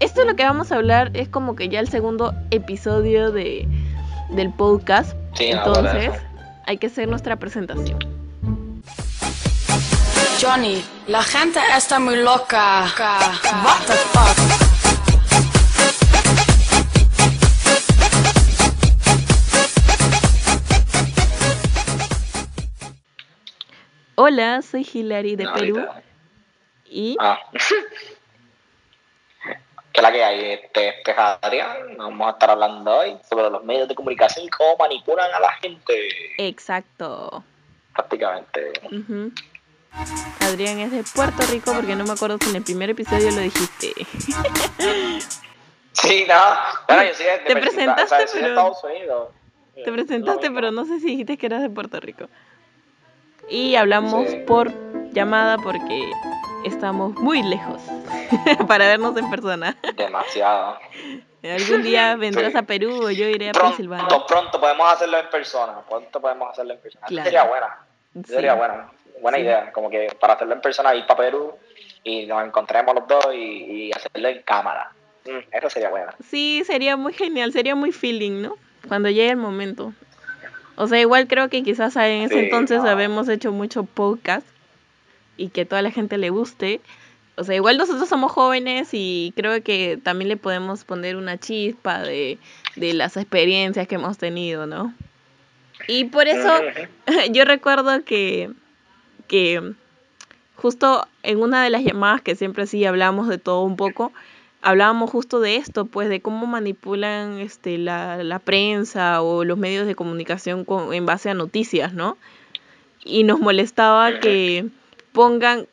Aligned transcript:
esto 0.00 0.20
es 0.22 0.26
lo 0.26 0.36
que 0.36 0.44
vamos 0.44 0.70
a 0.72 0.76
hablar, 0.76 1.10
es 1.14 1.28
como 1.28 1.56
que 1.56 1.68
ya 1.68 1.80
el 1.80 1.88
segundo 1.88 2.34
episodio 2.50 3.30
de, 3.32 3.66
del 4.30 4.52
podcast. 4.52 5.16
Sí, 5.34 5.46
Entonces, 5.46 6.10
hay 6.66 6.78
que 6.78 6.86
hacer 6.88 7.08
nuestra 7.08 7.36
presentación. 7.36 7.98
Johnny, 10.40 10.82
la 11.08 11.22
gente 11.22 11.58
está 11.76 11.98
muy 11.98 12.16
loca. 12.16 12.86
What 13.64 13.86
the 13.86 13.94
fuck? 13.94 14.68
Hola, 24.16 24.62
soy 24.62 24.86
Hilary 24.92 25.36
de 25.36 25.44
No, 25.44 25.54
Perú 25.54 25.78
ahorita. 25.78 26.02
y 26.90 27.16
Ah. 27.20 27.38
¿Qué 29.98 30.06
es 30.06 30.10
la 30.10 30.12
que 30.12 30.22
hay? 30.24 30.44
Este, 30.52 30.88
este 30.90 31.10
es 31.10 31.16
Adrián. 31.18 31.96
Vamos 31.96 32.28
a 32.28 32.30
estar 32.30 32.50
hablando 32.50 32.98
hoy 32.98 33.16
sobre 33.28 33.50
los 33.50 33.64
medios 33.64 33.88
de 33.88 33.96
comunicación 33.96 34.46
y 34.46 34.48
cómo 34.48 34.76
manipulan 34.78 35.28
a 35.34 35.40
la 35.40 35.50
gente. 35.54 36.08
exacto. 36.38 37.42
Prácticamente. 37.96 38.74
Adrián 40.40 40.78
es 40.78 40.92
de 40.92 41.02
Puerto 41.02 41.42
Rico 41.50 41.72
porque 41.74 41.96
no 41.96 42.04
me 42.04 42.12
acuerdo 42.12 42.38
si 42.40 42.50
en 42.50 42.56
el 42.56 42.62
primer 42.62 42.90
episodio 42.90 43.28
lo 43.32 43.40
dijiste. 43.40 43.92
Sí, 45.94 46.26
no. 46.28 46.34
Bueno, 46.86 47.02
yo 47.02 47.14
soy 47.14 47.26
de, 47.26 47.38
Te 47.38 47.56
presentaste, 47.56 48.02
o 48.04 48.06
sea, 48.06 48.26
soy 48.28 48.40
de 48.42 48.46
pero- 48.46 48.48
Estados 48.60 48.84
Unidos. 48.84 49.28
Te 49.84 49.90
presentaste, 49.92 50.50
pero 50.52 50.70
no 50.70 50.84
sé 50.84 51.00
si 51.00 51.06
dijiste 51.06 51.36
que 51.36 51.46
eras 51.46 51.60
de 51.60 51.70
Puerto 51.70 51.98
Rico. 51.98 52.28
Y 53.50 53.74
hablamos 53.74 54.28
Sí. 54.30 54.36
por 54.46 54.70
llamada 55.12 55.56
porque 55.58 56.08
estamos 56.68 57.14
muy 57.14 57.42
lejos 57.42 57.80
para 58.68 58.86
vernos 58.86 59.16
en 59.16 59.28
persona. 59.30 59.76
Demasiado. 59.96 60.78
Algún 61.42 61.82
día 61.82 62.16
vendrás 62.16 62.52
Sí. 62.52 62.58
a 62.58 62.62
Perú 62.62 63.04
o 63.04 63.10
yo 63.10 63.26
iré 63.28 63.50
a 63.50 63.52
Pensilvania. 63.52 64.06
Pronto, 64.08 64.26
pronto 64.26 64.60
podemos 64.60 64.92
hacerlo 64.92 65.18
en 65.18 65.30
persona. 65.30 65.80
Pronto 65.88 66.20
podemos 66.20 66.50
hacerlo 66.50 66.74
en 66.74 66.80
persona. 66.80 67.06
Claro. 67.06 67.24
Sería 67.24 67.44
buena. 67.44 67.78
Sí. 68.14 68.22
Sería 68.32 68.54
buena. 68.54 68.90
Buena 69.22 69.38
Sí. 69.38 69.44
idea. 69.44 69.72
Como 69.72 69.88
que 69.90 70.08
para 70.20 70.34
hacerlo 70.34 70.54
en 70.54 70.60
persona, 70.60 70.94
ir 70.94 71.06
para 71.06 71.18
Perú 71.18 71.52
y 72.04 72.26
nos 72.26 72.44
encontremos 72.44 72.94
los 72.94 73.06
dos 73.06 73.26
y, 73.34 73.38
y 73.88 73.92
hacerlo 73.92 74.28
en 74.28 74.42
cámara. 74.42 74.90
Mm, 75.26 75.54
eso 75.56 75.70
sería 75.70 75.90
bueno. 75.90 76.12
Sí, 76.28 76.62
sería 76.66 76.96
muy 76.96 77.12
genial, 77.12 77.52
sería 77.52 77.74
muy 77.74 77.92
feeling, 77.92 78.42
¿no? 78.42 78.56
Cuando 78.88 79.08
llegue 79.08 79.30
el 79.30 79.36
momento. 79.36 79.92
O 80.76 80.86
sea, 80.86 81.00
igual 81.00 81.26
creo 81.26 81.48
que 81.48 81.62
quizás 81.62 81.96
en 81.96 82.22
ese 82.22 82.38
entonces 82.44 82.82
no. 82.82 82.88
habemos 82.88 83.28
hecho 83.28 83.50
mucho 83.52 83.82
podcast 83.84 84.46
y 85.38 85.48
que 85.48 85.64
toda 85.64 85.80
la 85.80 85.90
gente 85.90 86.18
le 86.18 86.28
guste. 86.28 86.82
O 87.36 87.44
sea, 87.44 87.54
igual 87.54 87.78
nosotros 87.78 88.08
somos 88.08 88.32
jóvenes 88.32 88.88
y 88.92 89.32
creo 89.36 89.62
que 89.62 89.98
también 90.02 90.28
le 90.28 90.36
podemos 90.36 90.84
poner 90.84 91.16
una 91.16 91.38
chispa 91.38 92.00
de, 92.02 92.38
de 92.76 92.92
las 92.92 93.16
experiencias 93.16 93.86
que 93.88 93.94
hemos 93.94 94.18
tenido, 94.18 94.66
¿no? 94.66 94.92
Y 95.86 96.04
por 96.06 96.26
eso 96.28 96.50
yo 97.30 97.44
recuerdo 97.44 98.04
que, 98.04 98.50
que 99.28 99.72
justo 100.56 101.06
en 101.22 101.38
una 101.40 101.62
de 101.62 101.70
las 101.70 101.84
llamadas 101.84 102.20
que 102.20 102.34
siempre 102.34 102.66
sí 102.66 102.84
hablamos 102.84 103.28
de 103.28 103.38
todo 103.38 103.62
un 103.62 103.76
poco, 103.76 104.12
hablábamos 104.60 105.08
justo 105.10 105.38
de 105.38 105.54
esto, 105.54 105.84
pues 105.84 106.08
de 106.08 106.20
cómo 106.20 106.46
manipulan 106.48 107.38
este, 107.38 107.78
la, 107.78 108.24
la 108.24 108.40
prensa 108.40 109.22
o 109.22 109.44
los 109.44 109.56
medios 109.56 109.86
de 109.86 109.94
comunicación 109.94 110.64
con- 110.64 110.92
en 110.92 111.06
base 111.06 111.30
a 111.30 111.34
noticias, 111.34 111.92
¿no? 111.94 112.18
Y 113.04 113.22
nos 113.22 113.38
molestaba 113.38 114.18
que 114.18 114.66
pongan, 115.18 115.66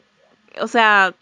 o 0.60 0.66
sea, 0.68 1.14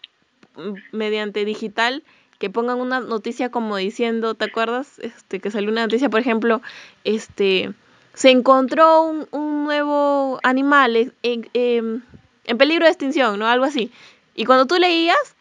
mediante 0.92 1.44
digital, 1.44 2.02
que 2.38 2.48
pongan 2.48 2.80
una 2.80 3.00
noticia 3.00 3.50
como 3.50 3.76
diciendo, 3.76 4.34
¿te 4.34 4.46
acuerdas? 4.46 4.98
Este, 5.00 5.40
que 5.40 5.50
salió 5.50 5.70
una 5.70 5.82
noticia, 5.82 6.08
por 6.08 6.20
ejemplo, 6.20 6.62
este, 7.04 7.74
se 8.14 8.30
encontró 8.30 9.02
un, 9.02 9.28
un 9.30 9.64
nuevo 9.64 10.40
animal 10.42 10.96
en, 10.96 11.12
en- 11.22 11.50
em, 11.52 12.02
en 12.46 12.56
peligro 12.58 12.86
de 12.86 12.92
extinción, 12.92 13.38
¿no? 13.38 13.46
Algo 13.46 13.66
así. 13.66 13.92
Y 14.34 14.46
cuando 14.46 14.64
tú 14.66 14.76
leías, 14.78 15.36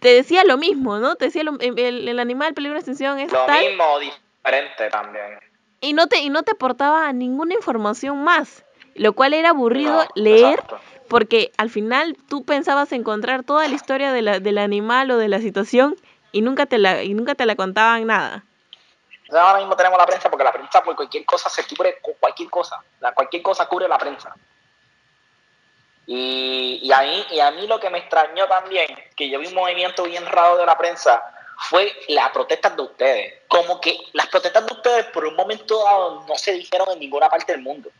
te 0.00 0.08
decía 0.08 0.42
lo 0.44 0.58
mismo, 0.58 0.98
¿no? 0.98 1.14
Te 1.14 1.26
decía 1.26 1.44
lo- 1.44 1.60
el, 1.60 1.78
el- 1.78 2.08
el 2.08 2.18
animal 2.18 2.48
en 2.48 2.54
peligro 2.54 2.74
de 2.74 2.80
extinción 2.80 3.20
es 3.20 3.30
Lo 3.30 3.46
tal 3.46 3.64
mismo 3.68 3.84
diferente 4.00 4.90
también. 4.90 5.38
y 5.80 5.92
no 5.92 6.08
te 6.08 6.18
y 6.18 6.28
no 6.28 6.42
te 6.42 6.50
aportaba 6.52 7.12
ninguna 7.12 7.54
información 7.54 8.24
más, 8.24 8.64
lo 8.96 9.12
cual 9.12 9.32
era 9.32 9.50
aburrido 9.50 10.02
No, 10.02 10.08
leer 10.16 10.58
exacto. 10.58 10.80
Porque 11.08 11.52
al 11.56 11.70
final 11.70 12.16
tú 12.28 12.44
pensabas 12.44 12.92
encontrar 12.92 13.44
toda 13.44 13.68
la 13.68 13.74
historia 13.74 14.12
de 14.12 14.22
la, 14.22 14.40
del 14.40 14.58
animal 14.58 15.10
o 15.10 15.18
de 15.18 15.28
la 15.28 15.38
situación 15.38 15.96
y 16.32 16.42
nunca 16.42 16.66
te 16.66 16.78
la 16.78 17.02
y 17.02 17.14
nunca 17.14 17.34
te 17.34 17.46
la 17.46 17.56
contaban 17.56 18.06
nada. 18.06 18.44
Ahora 19.30 19.58
mismo 19.58 19.76
tenemos 19.76 19.98
la 19.98 20.06
prensa 20.06 20.30
porque 20.30 20.44
la 20.44 20.52
prensa 20.52 20.82
por 20.82 20.94
cualquier 20.94 21.24
cosa 21.24 21.48
se 21.48 21.64
cubre 21.66 21.98
cualquier 22.20 22.50
cosa. 22.50 22.82
La, 23.00 23.12
cualquier 23.12 23.42
cosa 23.42 23.66
cubre 23.66 23.88
la 23.88 23.98
prensa. 23.98 24.34
Y, 26.06 26.80
y, 26.82 26.92
a 26.92 27.00
mí, 27.00 27.26
y 27.30 27.40
a 27.40 27.50
mí 27.50 27.66
lo 27.66 27.80
que 27.80 27.88
me 27.88 27.98
extrañó 27.98 28.46
también, 28.46 28.86
que 29.16 29.30
yo 29.30 29.38
vi 29.38 29.46
un 29.46 29.54
movimiento 29.54 30.02
bien 30.02 30.26
raro 30.26 30.58
de 30.58 30.66
la 30.66 30.76
prensa, 30.76 31.22
fue 31.70 31.92
las 32.08 32.30
protestas 32.30 32.76
de 32.76 32.82
ustedes. 32.82 33.34
Como 33.48 33.80
que 33.80 33.96
las 34.12 34.26
protestas 34.26 34.66
de 34.66 34.72
ustedes 34.74 35.06
por 35.06 35.24
un 35.24 35.34
momento 35.34 35.82
dado 35.82 36.24
no 36.28 36.34
se 36.36 36.52
dijeron 36.52 36.88
en 36.92 36.98
ninguna 36.98 37.28
parte 37.28 37.52
del 37.52 37.62
mundo. 37.62 37.90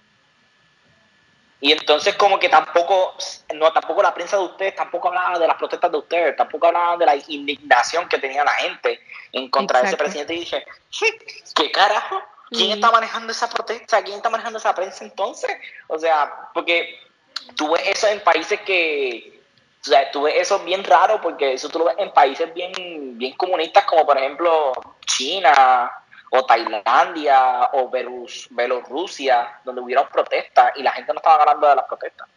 Y 1.65 1.73
entonces 1.73 2.15
como 2.17 2.39
que 2.39 2.51
tampoco, 2.51 3.15
no, 3.55 3.73
tampoco 3.73 4.03
la 4.03 4.13
prensa 4.13 4.37
de 4.37 4.43
ustedes 4.43 4.75
tampoco 4.75 5.09
hablaba 5.09 5.39
de 5.39 5.47
las 5.47 5.57
protestas 5.57 5.91
de 5.91 5.97
ustedes, 5.97 6.37
tampoco 6.37 6.67
hablaban 6.67 6.99
de 6.99 7.07
la 7.07 7.17
indignación 7.17 8.07
que 8.07 8.19
tenía 8.19 8.45
la 8.45 8.51
gente 8.51 9.01
en 9.33 9.49
contra 9.49 9.81
de 9.81 9.87
ese 9.87 9.97
presidente. 9.97 10.35
Y 10.35 10.41
dije, 10.41 10.63
¿qué 11.55 11.73
carajo? 11.73 12.21
¿Quién 12.51 12.73
está 12.73 12.91
manejando 12.91 13.33
esa 13.33 13.49
protesta? 13.49 14.03
¿Quién 14.03 14.19
está 14.19 14.29
manejando 14.29 14.59
esa 14.59 14.75
prensa 14.75 15.05
entonces? 15.05 15.51
O 15.89 15.99
sea, 15.99 16.51
porque 16.53 17.01
tú 17.57 17.73
ves 17.73 17.83
eso 17.87 18.09
en 18.09 18.21
países 18.21 18.61
que, 18.61 19.41
o 19.81 19.85
sea, 19.87 20.11
tú 20.11 20.25
ves 20.25 20.35
eso 20.37 20.59
bien 20.65 20.85
raro 20.85 21.19
porque 21.23 21.55
eso 21.55 21.71
tú 21.71 21.79
lo 21.79 21.87
ves 21.87 21.97
en 21.97 22.13
países 22.13 22.53
bien, 22.53 23.17
bien 23.17 23.33
comunistas 23.39 23.87
como 23.87 24.05
por 24.05 24.19
ejemplo 24.19 24.75
China 25.07 25.91
o 26.37 26.45
Tailandia 26.45 27.71
o 27.75 27.89
Belus- 27.91 28.49
Bielorrusia, 28.51 29.61
donde 29.65 29.81
hubieron 29.81 30.09
protestas 30.09 30.73
y 30.77 30.83
la 30.83 30.91
gente 30.93 31.13
no 31.13 31.19
estaba 31.19 31.45
ganando 31.45 31.69
de 31.69 31.77
las 31.77 31.85
protestas. 31.87 32.29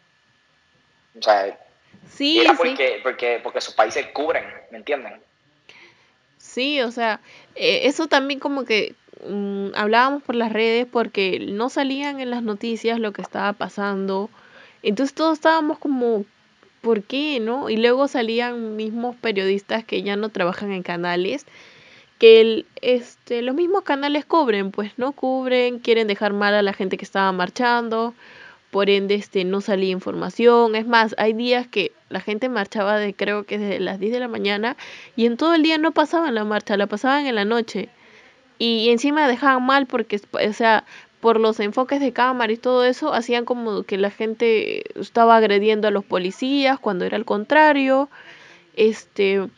O 1.18 1.22
sea, 1.22 1.58
Sí, 2.08 2.40
era 2.40 2.52
sí. 2.52 2.58
porque, 2.58 3.00
porque, 3.02 3.40
porque 3.42 3.60
sus 3.60 3.74
países 3.74 4.06
cubren, 4.12 4.44
¿me 4.70 4.78
entienden? 4.78 5.20
Sí, 6.38 6.80
o 6.80 6.90
sea, 6.92 7.20
eh, 7.56 7.82
eso 7.84 8.06
también 8.06 8.38
como 8.38 8.64
que 8.64 8.94
mm, 9.26 9.70
hablábamos 9.74 10.22
por 10.22 10.36
las 10.36 10.52
redes 10.52 10.86
porque 10.90 11.40
no 11.40 11.68
salían 11.68 12.20
en 12.20 12.30
las 12.30 12.42
noticias 12.42 13.00
lo 13.00 13.12
que 13.12 13.22
estaba 13.22 13.52
pasando. 13.52 14.30
Entonces 14.82 15.14
todos 15.14 15.34
estábamos 15.34 15.78
como, 15.78 16.24
¿por 16.82 17.02
qué, 17.02 17.40
no? 17.40 17.68
Y 17.68 17.76
luego 17.76 18.06
salían 18.06 18.76
mismos 18.76 19.16
periodistas 19.16 19.84
que 19.84 20.02
ya 20.02 20.14
no 20.16 20.28
trabajan 20.28 20.70
en 20.72 20.82
canales, 20.84 21.46
que 22.18 22.40
el, 22.40 22.66
este, 22.82 23.42
los 23.42 23.54
mismos 23.54 23.82
canales 23.82 24.24
cubren, 24.24 24.70
pues 24.70 24.92
no 24.96 25.12
cubren, 25.12 25.78
quieren 25.78 26.08
dejar 26.08 26.32
mal 26.32 26.54
a 26.54 26.62
la 26.62 26.72
gente 26.72 26.96
que 26.96 27.04
estaba 27.04 27.30
marchando, 27.32 28.14
por 28.70 28.90
ende 28.90 29.14
este, 29.14 29.44
no 29.44 29.60
salía 29.60 29.90
información. 29.90 30.74
Es 30.74 30.86
más, 30.86 31.14
hay 31.18 31.32
días 31.32 31.68
que 31.68 31.92
la 32.08 32.20
gente 32.20 32.48
marchaba 32.48 32.98
de 32.98 33.14
creo 33.14 33.44
que 33.44 33.58
desde 33.58 33.80
las 33.80 34.00
10 34.00 34.12
de 34.12 34.20
la 34.20 34.28
mañana 34.28 34.76
y 35.16 35.26
en 35.26 35.36
todo 35.36 35.54
el 35.54 35.62
día 35.62 35.78
no 35.78 35.92
pasaban 35.92 36.34
la 36.34 36.44
marcha, 36.44 36.76
la 36.76 36.86
pasaban 36.86 37.26
en 37.26 37.34
la 37.34 37.44
noche. 37.44 37.88
Y 38.58 38.90
encima 38.90 39.28
dejaban 39.28 39.64
mal 39.64 39.86
porque, 39.86 40.20
o 40.32 40.52
sea, 40.52 40.84
por 41.20 41.40
los 41.40 41.60
enfoques 41.60 42.00
de 42.00 42.12
cámara 42.12 42.52
y 42.52 42.56
todo 42.56 42.84
eso, 42.84 43.12
hacían 43.14 43.44
como 43.44 43.84
que 43.84 43.98
la 43.98 44.10
gente 44.10 44.84
estaba 45.00 45.36
agrediendo 45.36 45.88
a 45.88 45.90
los 45.92 46.04
policías 46.04 46.78
cuando 46.80 47.04
era 47.04 47.16
al 47.16 47.24
contrario. 47.24 48.08
Este, 48.74 49.48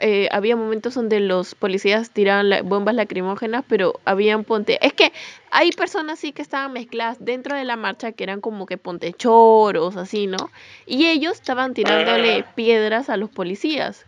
eh, 0.00 0.28
había 0.32 0.56
momentos 0.56 0.94
donde 0.94 1.20
los 1.20 1.54
policías 1.54 2.10
tiraban 2.10 2.50
la- 2.50 2.62
bombas 2.62 2.94
lacrimógenas, 2.94 3.64
pero 3.68 4.00
habían 4.04 4.44
ponte... 4.44 4.78
Es 4.84 4.92
que 4.92 5.12
hay 5.50 5.70
personas 5.72 6.18
sí 6.18 6.32
que 6.32 6.42
estaban 6.42 6.72
mezcladas 6.72 7.18
dentro 7.20 7.56
de 7.56 7.64
la 7.64 7.76
marcha 7.76 8.12
que 8.12 8.24
eran 8.24 8.40
como 8.40 8.66
que 8.66 8.78
ponte 8.78 9.12
choros, 9.12 9.96
así, 9.96 10.26
¿no? 10.26 10.50
Y 10.86 11.06
ellos 11.06 11.34
estaban 11.34 11.74
tirándole 11.74 12.44
piedras 12.54 13.08
a 13.10 13.16
los 13.16 13.30
policías, 13.30 14.06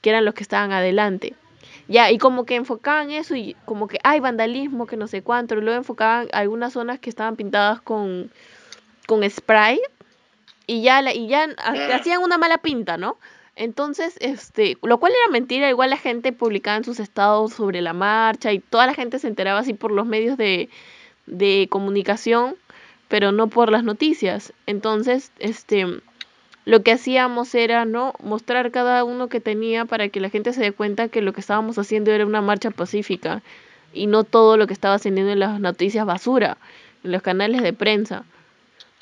que 0.00 0.10
eran 0.10 0.24
los 0.24 0.34
que 0.34 0.42
estaban 0.42 0.72
adelante. 0.72 1.34
Ya, 1.88 2.10
y 2.10 2.18
como 2.18 2.46
que 2.46 2.54
enfocaban 2.54 3.10
eso 3.10 3.34
y 3.36 3.56
como 3.66 3.88
que 3.88 3.98
hay 4.04 4.20
vandalismo, 4.20 4.86
que 4.86 4.96
no 4.96 5.06
sé 5.06 5.22
cuánto, 5.22 5.54
y 5.54 5.60
luego 5.60 5.76
enfocaban 5.76 6.28
algunas 6.32 6.72
zonas 6.72 6.98
que 6.98 7.10
estaban 7.10 7.36
pintadas 7.36 7.80
con, 7.82 8.30
con 9.06 9.28
spray 9.28 9.80
y 10.66 10.82
ya, 10.82 11.02
la, 11.02 11.12
y 11.12 11.28
ya 11.28 11.46
ha- 11.58 11.94
hacían 11.94 12.22
una 12.22 12.38
mala 12.38 12.58
pinta, 12.58 12.96
¿no? 12.96 13.18
Entonces, 13.56 14.16
este, 14.20 14.76
lo 14.82 14.98
cual 14.98 15.12
era 15.12 15.30
mentira, 15.32 15.70
igual 15.70 15.90
la 15.90 15.96
gente 15.96 16.32
publicaba 16.32 16.76
en 16.76 16.84
sus 16.84 16.98
estados 16.98 17.52
sobre 17.52 17.82
la 17.82 17.92
marcha 17.92 18.52
y 18.52 18.58
toda 18.58 18.86
la 18.86 18.94
gente 18.94 19.18
se 19.18 19.28
enteraba 19.28 19.60
así 19.60 19.74
por 19.74 19.92
los 19.92 20.06
medios 20.06 20.36
de, 20.36 20.68
de 21.26 21.68
comunicación, 21.70 22.56
pero 23.08 23.30
no 23.30 23.46
por 23.48 23.70
las 23.70 23.84
noticias. 23.84 24.52
Entonces, 24.66 25.30
este, 25.38 25.86
lo 26.64 26.82
que 26.82 26.92
hacíamos 26.92 27.54
era, 27.54 27.84
¿no? 27.84 28.14
Mostrar 28.22 28.70
cada 28.72 29.04
uno 29.04 29.28
que 29.28 29.40
tenía 29.40 29.84
para 29.84 30.08
que 30.08 30.20
la 30.20 30.30
gente 30.30 30.52
se 30.52 30.62
dé 30.62 30.72
cuenta 30.72 31.08
que 31.08 31.22
lo 31.22 31.32
que 31.32 31.40
estábamos 31.40 31.78
haciendo 31.78 32.10
era 32.10 32.26
una 32.26 32.40
marcha 32.40 32.70
pacífica 32.70 33.42
y 33.92 34.06
no 34.06 34.24
todo 34.24 34.56
lo 34.56 34.66
que 34.66 34.72
estaba 34.72 34.94
haciendo 34.94 35.20
en 35.20 35.38
las 35.38 35.60
noticias 35.60 36.04
basura, 36.06 36.56
en 37.04 37.12
los 37.12 37.22
canales 37.22 37.62
de 37.62 37.72
prensa. 37.72 38.24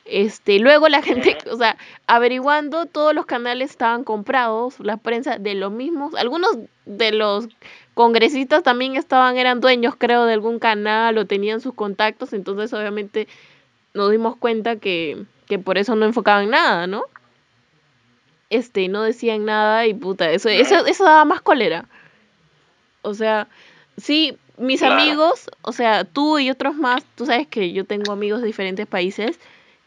Este, 0.05 0.59
luego 0.59 0.89
la 0.89 1.03
gente, 1.03 1.39
o 1.51 1.57
sea, 1.57 1.77
averiguando, 2.07 2.87
todos 2.87 3.15
los 3.15 3.27
canales 3.27 3.71
estaban 3.71 4.05
comprados, 4.05 4.81
la 4.81 4.97
prensa 4.97 5.39
de 5.39 5.55
los 5.55 5.71
mismos, 5.71 6.15
algunos 6.15 6.59
de 6.87 7.13
los 7.13 7.49
congresistas 7.95 8.63
también 8.63 8.97
estaban, 8.97 9.37
eran 9.37 9.61
dueños, 9.61 9.95
creo, 9.97 10.25
de 10.25 10.33
algún 10.35 10.59
canal 10.59 11.19
o 11.19 11.27
tenían 11.27 11.61
sus 11.61 11.75
contactos, 11.75 12.33
entonces 12.33 12.73
obviamente 12.73 13.29
nos 13.95 14.11
dimos 14.11 14.37
cuenta 14.37 14.77
que, 14.77 15.25
que 15.47 15.59
por 15.59 15.79
eso 15.79 15.95
no 15.95 16.07
enfocaban 16.07 16.51
nada, 16.51 16.87
¿no? 16.87 17.05
Este, 18.51 18.89
no 18.89 19.03
decían 19.03 19.45
nada 19.45 19.87
y 19.87 19.95
puta, 19.95 20.31
eso, 20.31 20.49
eso, 20.49 20.85
eso 20.87 21.05
daba 21.05 21.25
más 21.25 21.41
cólera. 21.41 21.87
O 23.03 23.15
sea, 23.15 23.49
sí, 23.97 24.37
mis 24.59 24.83
amigos, 24.83 25.51
o 25.63 25.73
sea, 25.73 26.05
tú 26.05 26.39
y 26.39 26.51
otros 26.51 26.75
más, 26.75 27.05
tú 27.15 27.27
sabes 27.27 27.47
que 27.47 27.73
yo 27.73 27.85
tengo 27.85 28.13
amigos 28.13 28.41
de 28.41 28.47
diferentes 28.47 28.87
países, 28.87 29.39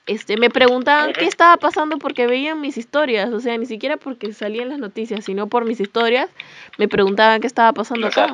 este, 0.07 0.37
me 0.37 0.49
preguntaban 0.49 1.13
qué 1.13 1.25
estaba 1.25 1.57
pasando 1.57 1.97
porque 1.97 2.27
veían 2.27 2.61
mis 2.61 2.77
historias, 2.77 3.31
o 3.31 3.39
sea, 3.39 3.57
ni 3.57 3.65
siquiera 3.65 3.97
porque 3.97 4.33
salían 4.33 4.69
las 4.69 4.77
noticias, 4.77 5.25
sino 5.25 5.47
por 5.47 5.65
mis 5.65 5.79
historias, 5.79 6.29
me 6.77 6.87
preguntaban 6.87 7.41
qué 7.41 7.47
estaba 7.47 7.73
pasando 7.73 8.07
acá. 8.07 8.29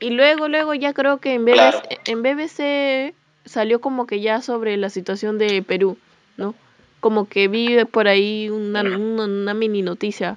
Y 0.00 0.10
luego, 0.10 0.48
luego 0.48 0.74
ya 0.74 0.92
creo 0.92 1.18
que 1.18 1.34
en 1.34 1.44
BBC, 1.44 2.00
en 2.06 2.22
BBC 2.22 3.14
salió 3.44 3.80
como 3.80 4.06
que 4.06 4.20
ya 4.20 4.42
sobre 4.42 4.76
la 4.76 4.90
situación 4.90 5.38
de 5.38 5.62
Perú, 5.62 5.96
¿no? 6.36 6.56
Como 6.98 7.28
que 7.28 7.46
vi 7.46 7.84
por 7.84 8.08
ahí 8.08 8.48
una, 8.50 8.82
una, 8.82 9.54
mini 9.54 9.82
noticia. 9.82 10.36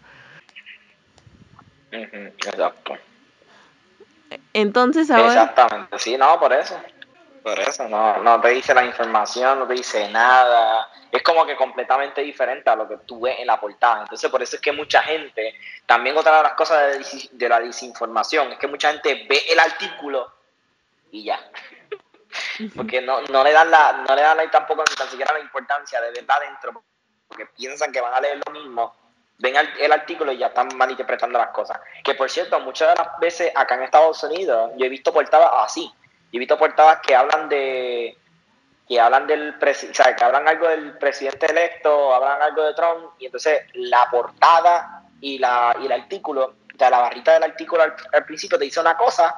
Exacto. 1.92 2.94
Entonces 4.54 5.10
ahora... 5.10 5.28
Exactamente, 5.30 5.98
sí, 5.98 6.18
no, 6.18 6.40
por 6.40 6.54
eso. 6.54 6.76
Por 7.46 7.60
eso, 7.60 7.88
no, 7.88 8.18
no 8.24 8.42
te 8.42 8.50
dice 8.50 8.74
la 8.74 8.84
información, 8.84 9.60
no 9.60 9.68
te 9.68 9.76
dice 9.76 10.10
nada. 10.10 10.90
Es 11.12 11.22
como 11.22 11.46
que 11.46 11.56
completamente 11.56 12.22
diferente 12.22 12.72
a 12.72 12.76
lo 12.76 12.88
que 12.88 12.98
tú 13.06 13.20
ves 13.22 13.38
en 13.38 13.46
la 13.46 13.60
portada. 13.60 14.02
Entonces, 14.02 14.32
por 14.32 14.42
eso 14.42 14.56
es 14.56 14.62
que 14.64 14.72
mucha 14.72 15.04
gente, 15.04 15.54
también 15.86 16.18
otra 16.18 16.38
de 16.38 16.42
las 16.42 16.54
cosas 16.54 16.98
de, 16.98 17.30
de 17.32 17.48
la 17.48 17.60
desinformación, 17.60 18.54
es 18.54 18.58
que 18.58 18.66
mucha 18.66 18.90
gente 18.90 19.28
ve 19.30 19.44
el 19.48 19.60
artículo 19.60 20.34
y 21.12 21.26
ya. 21.26 21.40
Porque 22.76 23.00
no, 23.00 23.22
no 23.22 23.44
le 23.44 23.52
dan 23.52 23.70
la, 23.70 24.04
no 24.10 24.16
le 24.16 24.24
dan 24.24 24.50
tampoco 24.50 24.84
ni 24.90 24.96
tan 24.96 25.08
siquiera 25.08 25.32
la 25.32 25.40
importancia 25.40 26.02
de 26.02 26.10
verla 26.14 26.34
adentro, 26.34 26.84
porque 27.28 27.46
piensan 27.46 27.92
que 27.92 28.02
van 28.02 28.16
a 28.16 28.22
leer 28.22 28.42
lo 28.44 28.52
mismo 28.54 28.96
ven 29.38 29.54
el, 29.80 29.92
artículo 29.92 30.32
y 30.32 30.38
ya 30.38 30.48
están 30.48 30.70
malinterpretando 30.76 31.38
las 31.38 31.50
cosas. 31.50 31.80
Que 32.04 32.16
por 32.16 32.28
cierto, 32.32 32.60
muchas 32.62 32.90
de 32.90 33.04
las 33.04 33.20
veces 33.20 33.52
acá 33.54 33.76
en 33.76 33.84
Estados 33.84 34.24
Unidos 34.24 34.72
yo 34.78 34.86
he 34.88 34.90
visto 34.90 35.14
portadas 35.14 35.52
así 35.58 35.94
he 36.32 36.40
visto 36.40 36.58
portadas 36.58 37.00
que 37.06 37.16
hablan 37.16 37.50
de 37.50 38.18
que 38.88 39.00
hablan 39.00 39.26
del 39.26 39.56
o 39.60 39.94
sea, 39.94 40.16
que 40.16 40.24
hablan 40.24 40.48
algo 40.48 40.68
del 40.68 40.98
presidente 40.98 41.48
electo, 41.48 42.14
hablan 42.14 42.42
algo 42.42 42.64
de 42.64 42.74
Trump, 42.74 43.12
y 43.18 43.26
entonces 43.26 43.64
la 43.74 44.08
portada 44.12 45.04
y 45.22 45.40
la 45.40 45.76
y 45.82 45.86
el 45.86 45.92
artículo, 45.92 46.46
o 46.46 46.78
sea, 46.78 46.90
la 46.90 47.00
barrita 47.00 47.34
del 47.34 47.44
artículo 47.44 47.84
al, 47.84 48.26
principio 48.26 48.60
te 48.60 48.66
dice 48.66 48.80
una 48.80 48.96
cosa, 48.96 49.36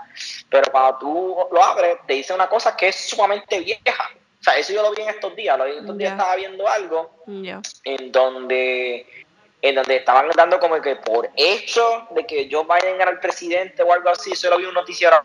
pero 0.50 0.70
cuando 0.72 0.98
tú 0.98 1.38
lo 1.52 1.64
abres, 1.64 1.98
te 2.06 2.14
dice 2.14 2.34
una 2.34 2.48
cosa 2.48 2.76
que 2.76 2.90
es 2.90 2.96
sumamente 3.10 3.60
vieja. 3.60 4.10
O 4.40 4.44
sea, 4.44 4.58
eso 4.58 4.74
yo 4.74 4.82
lo 4.82 4.92
vi 4.92 5.02
en 5.02 5.10
estos 5.10 5.36
días, 5.36 5.58
lo 5.58 5.66
vi 5.66 5.72
en 5.72 5.80
estos 5.80 5.98
días 5.98 6.12
estaba 6.12 6.36
viendo 6.36 6.68
algo 6.68 7.24
en 7.26 8.12
donde 8.12 9.26
en 9.60 9.76
donde 9.76 9.96
estaban 9.96 10.30
dando 10.36 10.60
como 10.60 10.80
que 10.82 10.98
por 10.98 11.30
hecho 11.36 12.08
de 12.12 12.26
que 12.26 12.48
Joe 12.52 12.64
Biden 12.64 13.02
era 13.02 13.10
el 13.10 13.20
presidente 13.20 13.82
o 13.82 13.92
algo 13.92 14.10
así, 14.10 14.34
eso 14.34 14.50
lo 14.50 14.58
vi 14.58 14.66
un 14.66 14.74
noticiero 14.74 15.18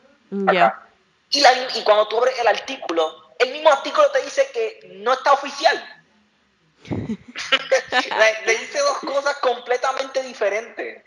acá. 0.47 0.87
Y, 1.33 1.43
y 1.79 1.83
cuando 1.83 2.07
tú 2.09 2.19
abres 2.19 2.39
el 2.39 2.47
artículo, 2.47 3.33
el 3.39 3.51
mismo 3.53 3.71
artículo 3.71 4.11
te 4.13 4.23
dice 4.23 4.49
que 4.53 4.89
no 4.95 5.13
está 5.13 5.33
oficial. 5.33 6.05
le, 8.47 8.59
dice 8.59 8.79
dos 8.79 8.99
cosas 8.99 9.37
completamente 9.39 10.23
diferentes. 10.23 11.03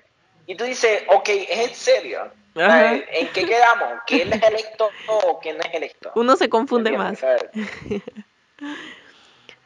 Y 0.47 0.55
tú 0.55 0.63
dices, 0.63 1.03
ok, 1.07 1.29
es 1.29 1.69
en 1.69 1.75
serio. 1.75 2.31
¿En 2.55 3.27
qué 3.33 3.45
quedamos? 3.45 3.99
¿Quién 4.05 4.31
es 4.31 4.41
electo 4.43 4.89
o 5.07 5.39
quién 5.39 5.57
no 5.57 5.63
es 5.63 5.73
electo? 5.73 6.11
Uno 6.15 6.35
se 6.37 6.47
confunde 6.49 6.91
más. 6.91 7.19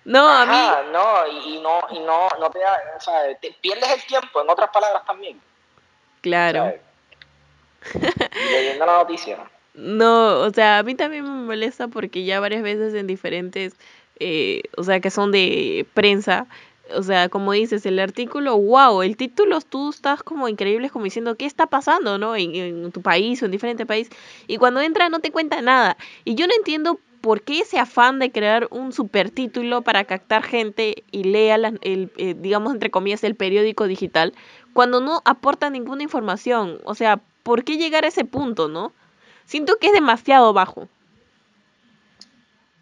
no, 0.05 0.27
a 0.27 0.45
mí. 0.45 0.69
No, 0.91 1.27
y, 1.27 1.59
no, 1.59 1.81
y 1.91 1.99
no, 1.99 2.27
no 2.39 2.49
te, 2.49 2.59
da, 2.59 2.81
o 2.97 3.01
sea, 3.01 3.35
te 3.39 3.51
pierdes 3.61 3.89
el 3.91 4.03
tiempo, 4.05 4.41
en 4.41 4.49
otras 4.49 4.69
palabras 4.71 5.05
también. 5.05 5.39
Claro. 6.21 6.73
leyendo 8.51 8.85
la 8.85 8.93
noticia. 8.93 9.37
No, 9.81 10.41
o 10.41 10.51
sea, 10.51 10.79
a 10.79 10.83
mí 10.83 10.93
también 10.95 11.23
me 11.23 11.45
molesta 11.45 11.87
porque 11.87 12.25
ya 12.25 12.41
varias 12.41 12.63
veces 12.63 12.93
en 12.93 13.07
diferentes, 13.07 13.75
eh, 14.19 14.63
o 14.75 14.83
sea, 14.83 14.99
que 14.99 15.09
son 15.09 15.31
de 15.31 15.87
prensa, 15.93 16.47
o 16.93 17.01
sea, 17.01 17.29
como 17.29 17.53
dices, 17.53 17.85
el 17.85 17.99
artículo, 17.99 18.57
wow, 18.57 19.01
el 19.03 19.15
título 19.15 19.61
tú 19.61 19.89
estás 19.89 20.21
como 20.21 20.49
increíble, 20.49 20.89
como 20.89 21.05
diciendo, 21.05 21.35
¿qué 21.35 21.45
está 21.45 21.67
pasando, 21.67 22.17
no? 22.17 22.35
En, 22.35 22.91
tu 22.91 23.01
país 23.01 23.41
o 23.41 23.45
en 23.45 23.51
diferente 23.51 23.85
país. 23.85 24.09
Y 24.47 24.57
cuando 24.57 24.81
entra 24.81 25.07
no 25.07 25.19
te 25.19 25.31
cuenta 25.31 25.61
nada. 25.61 25.95
Y 26.25 26.35
yo 26.35 26.47
no 26.47 26.53
entiendo 26.57 26.99
por 27.21 27.41
qué 27.41 27.59
ese 27.59 27.79
afán 27.79 28.19
de 28.19 28.31
crear 28.31 28.67
un 28.71 28.91
supertítulo 28.91 29.81
para 29.81 30.03
captar 30.05 30.43
gente 30.43 31.03
y 31.11 31.23
lea, 31.23 31.55
el, 31.55 32.11
eh, 32.17 32.35
digamos, 32.37 32.73
entre 32.73 32.91
comillas, 32.91 33.23
el 33.23 33.35
periódico 33.35 33.87
digital, 33.87 34.33
cuando 34.73 34.99
no 34.99 35.21
aporta 35.23 35.69
ninguna 35.69 36.03
información. 36.03 36.79
O 36.83 36.95
sea, 36.95 37.21
¿por 37.43 37.63
qué 37.63 37.77
llegar 37.77 38.03
a 38.03 38.09
ese 38.09 38.25
punto, 38.25 38.67
no? 38.67 38.93
Siento 39.49 39.77
que 39.77 39.87
es 39.87 39.93
demasiado 39.93 40.53
bajo. 40.53 40.87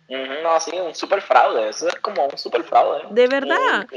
No, 0.09 0.59
sí, 0.59 0.77
un 0.77 0.93
super 0.93 1.21
fraude. 1.21 1.69
Eso 1.69 1.87
es 1.87 1.95
como 1.95 2.25
un 2.25 2.37
super 2.37 2.61
fraude. 2.65 3.03
De 3.09 3.25
verdad. 3.27 3.87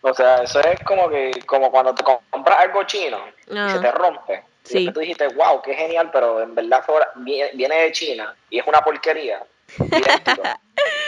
o 0.00 0.14
sea, 0.14 0.44
eso 0.44 0.60
es 0.60 0.78
como 0.84 1.08
que 1.08 1.32
como 1.44 1.72
cuando 1.72 1.92
te 1.92 2.04
compras 2.30 2.56
algo 2.60 2.84
chino 2.84 3.18
y 3.48 3.70
se 3.70 3.80
te 3.80 3.90
rompe. 3.90 4.44
Sí. 4.62 4.78
Y 4.78 4.92
tú 4.92 5.00
dijiste, 5.00 5.26
wow, 5.34 5.60
qué 5.60 5.74
genial, 5.74 6.10
pero 6.12 6.40
en 6.40 6.54
verdad 6.54 6.84
viene 7.16 7.74
de 7.74 7.90
China 7.90 8.32
y 8.48 8.60
es 8.60 8.66
una 8.66 8.80
porquería. 8.80 9.42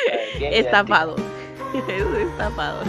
Eh, 0.08 0.60
estafado. 0.60 1.16
es 1.88 2.28
estafado. 2.30 2.82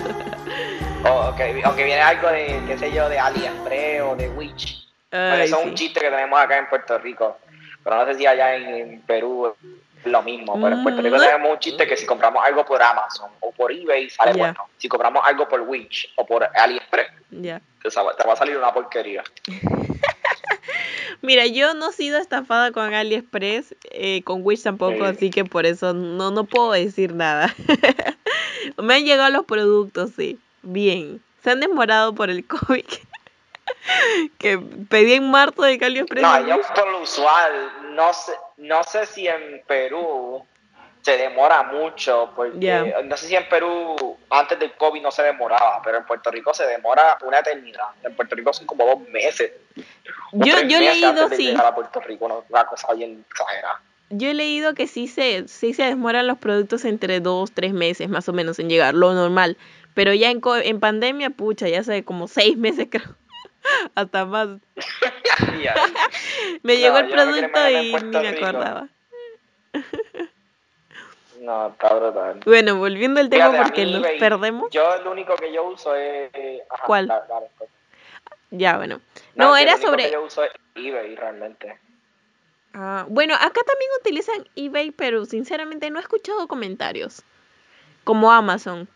O 1.03 1.35
que, 1.35 1.53
viene 1.53 1.99
algo 1.99 2.27
de, 2.29 2.61
qué 2.67 2.77
sé 2.77 2.91
yo, 2.91 3.09
de 3.09 3.17
AliExpress 3.17 4.01
o 4.01 4.15
de 4.15 4.29
Witch 4.29 4.86
eso 5.11 5.59
es 5.59 5.65
un 5.65 5.75
chiste 5.75 5.99
que 5.99 6.09
tenemos 6.09 6.39
acá 6.39 6.57
en 6.57 6.67
Puerto 6.67 6.97
Rico. 6.97 7.37
Pero 7.83 7.95
no 7.95 8.05
sé 8.05 8.15
si 8.15 8.25
allá 8.25 8.55
en, 8.55 9.01
Perú 9.01 9.55
es 10.03 10.11
lo 10.11 10.21
mismo. 10.21 10.59
Pero 10.61 10.75
en 10.75 10.83
Puerto 10.83 11.01
Rico 11.01 11.15
mm. 11.17 11.21
tenemos 11.21 11.51
un 11.51 11.59
chiste 11.59 11.87
que 11.87 11.95
si 11.95 12.05
compramos 12.05 12.43
algo 12.45 12.65
por 12.65 12.81
Amazon 12.81 13.31
o 13.39 13.51
por 13.51 13.71
eBay 13.71 14.09
sale 14.09 14.33
bueno. 14.33 14.67
Si 14.77 14.89
compramos 14.89 15.23
algo 15.25 15.47
por 15.47 15.61
Wish 15.61 16.11
o 16.15 16.25
por 16.25 16.43
AliExpress, 16.43 17.07
te, 17.29 18.27
va 18.27 18.33
a 18.33 18.35
salir 18.35 18.57
una 18.57 18.73
porquería. 18.73 19.23
Mira, 21.21 21.45
yo 21.47 21.73
no 21.73 21.89
he 21.89 21.93
sido 21.93 22.19
estafada 22.19 22.71
con 22.71 22.93
AliExpress, 22.93 23.75
eh, 23.91 24.21
con 24.23 24.41
Wish 24.43 24.63
tampoco, 24.63 25.05
así 25.05 25.29
que 25.29 25.45
por 25.45 25.65
eso 25.65 25.93
no, 25.93 26.29
no 26.31 26.43
puedo 26.43 26.73
decir 26.73 27.13
nada. 27.13 27.55
Me 28.77 28.95
han 28.95 29.05
llegado 29.05 29.29
los 29.29 29.45
productos, 29.45 30.11
sí. 30.15 30.39
Bien. 30.61 31.21
Se 31.43 31.51
han 31.51 31.59
demorado 31.59 32.13
por 32.13 32.29
el 32.29 32.45
COVID 32.47 32.85
que 34.39 34.57
pedí 34.89 35.13
en 35.13 35.29
marzo 35.31 35.63
de 35.63 35.77
Cali 35.77 36.03
No, 36.15 36.47
yo 36.47 36.61
por 36.75 36.87
lo 36.89 37.01
usual, 37.01 37.71
no 37.91 38.13
sé, 38.13 38.33
no 38.57 38.83
sé 38.83 39.05
si 39.05 39.27
en 39.27 39.61
Perú 39.65 40.43
se 41.01 41.17
demora 41.17 41.63
mucho, 41.63 42.31
porque 42.35 42.93
no 43.05 43.15
sé 43.15 43.27
si 43.27 43.35
en 43.35 43.47
Perú 43.47 44.17
antes 44.29 44.59
del 44.59 44.73
COVID 44.73 45.01
no 45.01 45.11
se 45.11 45.23
demoraba, 45.23 45.81
pero 45.81 45.99
en 45.99 46.05
Puerto 46.05 46.29
Rico 46.31 46.53
se 46.53 46.65
demora 46.65 47.17
una 47.21 47.39
eternidad. 47.39 47.85
En 48.03 48.13
Puerto 48.13 48.35
Rico 48.35 48.51
son 48.51 48.67
como 48.67 48.85
dos 48.85 49.07
meses. 49.09 49.53
Yo, 50.33 50.61
yo 50.63 50.77
he 50.77 50.81
leído, 50.81 51.29
sí. 51.29 51.55
Puerto 51.73 52.01
Rico, 52.01 52.45
una 52.49 52.65
cosa 52.65 52.93
bien 52.93 53.23
exagerada. 53.29 53.79
Yo 54.09 54.29
he 54.29 54.33
leído 54.33 54.73
que 54.73 54.87
sí 54.87 55.07
se, 55.07 55.47
sí 55.47 55.73
se 55.73 55.83
demoran 55.83 56.27
los 56.27 56.37
productos 56.37 56.85
entre 56.85 57.19
dos, 57.19 57.51
tres 57.51 57.73
meses 57.73 58.09
más 58.09 58.27
o 58.27 58.33
menos 58.33 58.59
en 58.59 58.69
llegar, 58.69 58.93
lo 58.93 59.13
normal. 59.13 59.57
Pero 59.93 60.13
ya 60.13 60.29
en, 60.29 60.41
en 60.63 60.79
pandemia, 60.79 61.29
pucha, 61.29 61.67
ya 61.67 61.79
hace 61.79 62.03
como 62.03 62.27
seis 62.27 62.57
meses 62.57 62.87
creo. 62.91 63.15
Hasta 63.95 64.25
más. 64.25 64.49
me 66.63 66.77
llegó 66.77 66.97
el 66.97 67.09
producto 67.09 67.69
y 67.69 67.93
ni 67.93 68.19
me 68.19 68.27
acordaba. 68.29 68.87
No, 71.39 71.67
está 71.67 71.93
brutal. 71.93 72.39
Bueno, 72.45 72.77
volviendo 72.77 73.19
al 73.19 73.29
tema 73.29 73.63
porque 73.63 73.85
nos 73.85 74.05
perdemos. 74.19 74.69
Yo 74.71 75.01
lo 75.03 75.11
único 75.11 75.35
que 75.35 75.53
yo 75.53 75.65
uso 75.65 75.95
es. 75.95 76.31
¿Cuál? 76.85 77.13
Ya, 78.49 78.77
bueno. 78.77 79.01
No, 79.35 79.55
era 79.55 79.77
sobre. 79.77 80.11
Yo 80.11 80.23
uso 80.23 80.43
es 80.43 80.51
eBay 80.75 81.15
realmente. 81.15 81.77
Ah, 82.73 83.05
bueno, 83.07 83.35
acá 83.35 83.61
también 83.65 83.91
utilizan 83.99 84.49
eBay, 84.55 84.91
pero 84.91 85.25
sinceramente 85.25 85.89
no 85.89 85.99
he 85.99 86.01
escuchado 86.01 86.47
comentarios. 86.47 87.23
como 88.03 88.31
Amazon. 88.31 88.89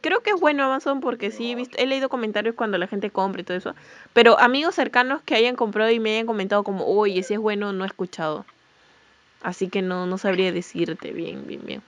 Creo 0.00 0.20
que 0.20 0.30
es 0.30 0.40
bueno 0.40 0.64
Amazon 0.64 1.00
porque 1.00 1.30
sí 1.30 1.52
he, 1.52 1.54
visto, 1.54 1.76
he 1.78 1.86
leído 1.86 2.08
comentarios 2.08 2.56
cuando 2.56 2.76
la 2.76 2.88
gente 2.88 3.10
compra 3.10 3.40
y 3.40 3.44
todo 3.44 3.56
eso. 3.56 3.74
Pero 4.12 4.38
amigos 4.40 4.74
cercanos 4.74 5.22
que 5.22 5.36
hayan 5.36 5.54
comprado 5.54 5.90
y 5.90 6.00
me 6.00 6.10
hayan 6.10 6.26
comentado 6.26 6.64
como, 6.64 6.86
oye, 6.86 7.22
si 7.22 7.34
es 7.34 7.40
bueno, 7.40 7.72
no 7.72 7.84
he 7.84 7.86
escuchado. 7.86 8.44
Así 9.42 9.68
que 9.68 9.80
no, 9.80 10.06
no 10.06 10.18
sabría 10.18 10.52
decirte 10.52 11.12
bien, 11.12 11.46
bien, 11.46 11.60
bien. 11.64 11.82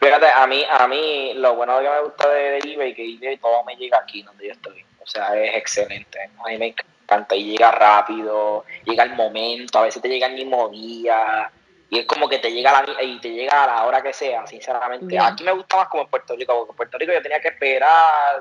Fíjate, 0.00 0.28
a 0.28 0.46
mí, 0.46 0.64
a 0.68 0.88
mí 0.88 1.34
lo 1.34 1.54
bueno 1.56 1.78
que 1.78 1.90
me 1.90 2.02
gusta 2.02 2.28
de, 2.30 2.58
eBay 2.58 2.94
que 2.94 3.04
eBay 3.04 3.36
todo 3.36 3.62
me 3.64 3.76
llega 3.76 3.98
aquí 3.98 4.22
donde 4.22 4.46
yo 4.46 4.52
estoy. 4.52 4.82
O 5.02 5.06
sea, 5.06 5.36
es 5.36 5.56
excelente. 5.56 6.18
A 6.42 6.48
mí 6.48 6.56
me 6.56 6.68
encanta 6.68 7.36
y 7.36 7.44
llega 7.44 7.70
rápido, 7.70 8.64
llega 8.84 9.04
el 9.04 9.12
momento, 9.12 9.78
a 9.78 9.82
veces 9.82 10.00
te 10.00 10.08
llega 10.08 10.26
el 10.26 10.34
mismo 10.34 10.70
día. 10.70 11.50
Y 11.92 11.98
es 11.98 12.06
como 12.06 12.28
que 12.28 12.38
te 12.38 12.52
llega 12.52 12.78
a 12.78 12.82
la, 12.86 13.02
y 13.02 13.18
te 13.20 13.30
llega 13.30 13.64
a 13.64 13.66
la 13.66 13.84
hora 13.84 14.00
que 14.00 14.12
sea, 14.12 14.46
sinceramente. 14.46 15.18
Aquí 15.18 15.42
me 15.42 15.50
gusta 15.52 15.76
más 15.76 15.88
como 15.88 16.04
en 16.04 16.08
Puerto 16.08 16.36
Rico, 16.36 16.54
porque 16.56 16.70
en 16.72 16.76
Puerto 16.76 16.98
Rico 16.98 17.12
yo 17.12 17.20
tenía 17.22 17.40
que 17.40 17.48
esperar 17.48 18.40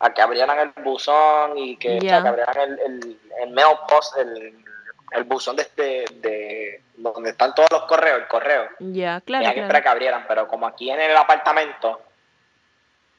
a 0.00 0.12
que 0.12 0.20
abrieran 0.22 0.58
el 0.58 0.82
buzón 0.82 1.56
y 1.56 1.76
que, 1.76 1.98
que 2.00 2.10
abrieran 2.10 2.56
el, 2.58 2.80
el, 2.80 3.20
el 3.42 3.50
mail 3.50 3.76
post, 3.88 4.16
el, 4.16 4.64
el 5.12 5.24
buzón 5.24 5.54
de, 5.56 5.62
este, 5.62 6.04
de 6.14 6.82
donde 6.96 7.30
están 7.30 7.54
todos 7.54 7.68
los 7.70 7.82
correos, 7.84 8.18
el 8.22 8.26
correo. 8.28 8.68
Ya, 8.80 9.20
claro, 9.20 9.42
Tenía 9.42 9.54
que 9.54 9.60
esperar 9.60 9.82
claro. 9.82 9.82
que 9.82 9.88
abrieran, 9.88 10.24
pero 10.26 10.48
como 10.48 10.66
aquí 10.66 10.90
en 10.90 11.00
el 11.00 11.16
apartamento 11.16 12.00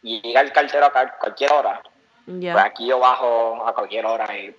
y 0.04 0.20
llega 0.22 0.42
el 0.42 0.52
cartero 0.52 0.88
a 0.88 0.92
cual- 0.92 1.14
cualquier 1.20 1.54
hora, 1.54 1.82
pues 2.26 2.40
Ya. 2.42 2.62
aquí 2.64 2.88
yo 2.88 3.00
bajo 3.00 3.66
a 3.68 3.74
cualquier 3.74 4.06
hora 4.06 4.36
y 4.38 4.54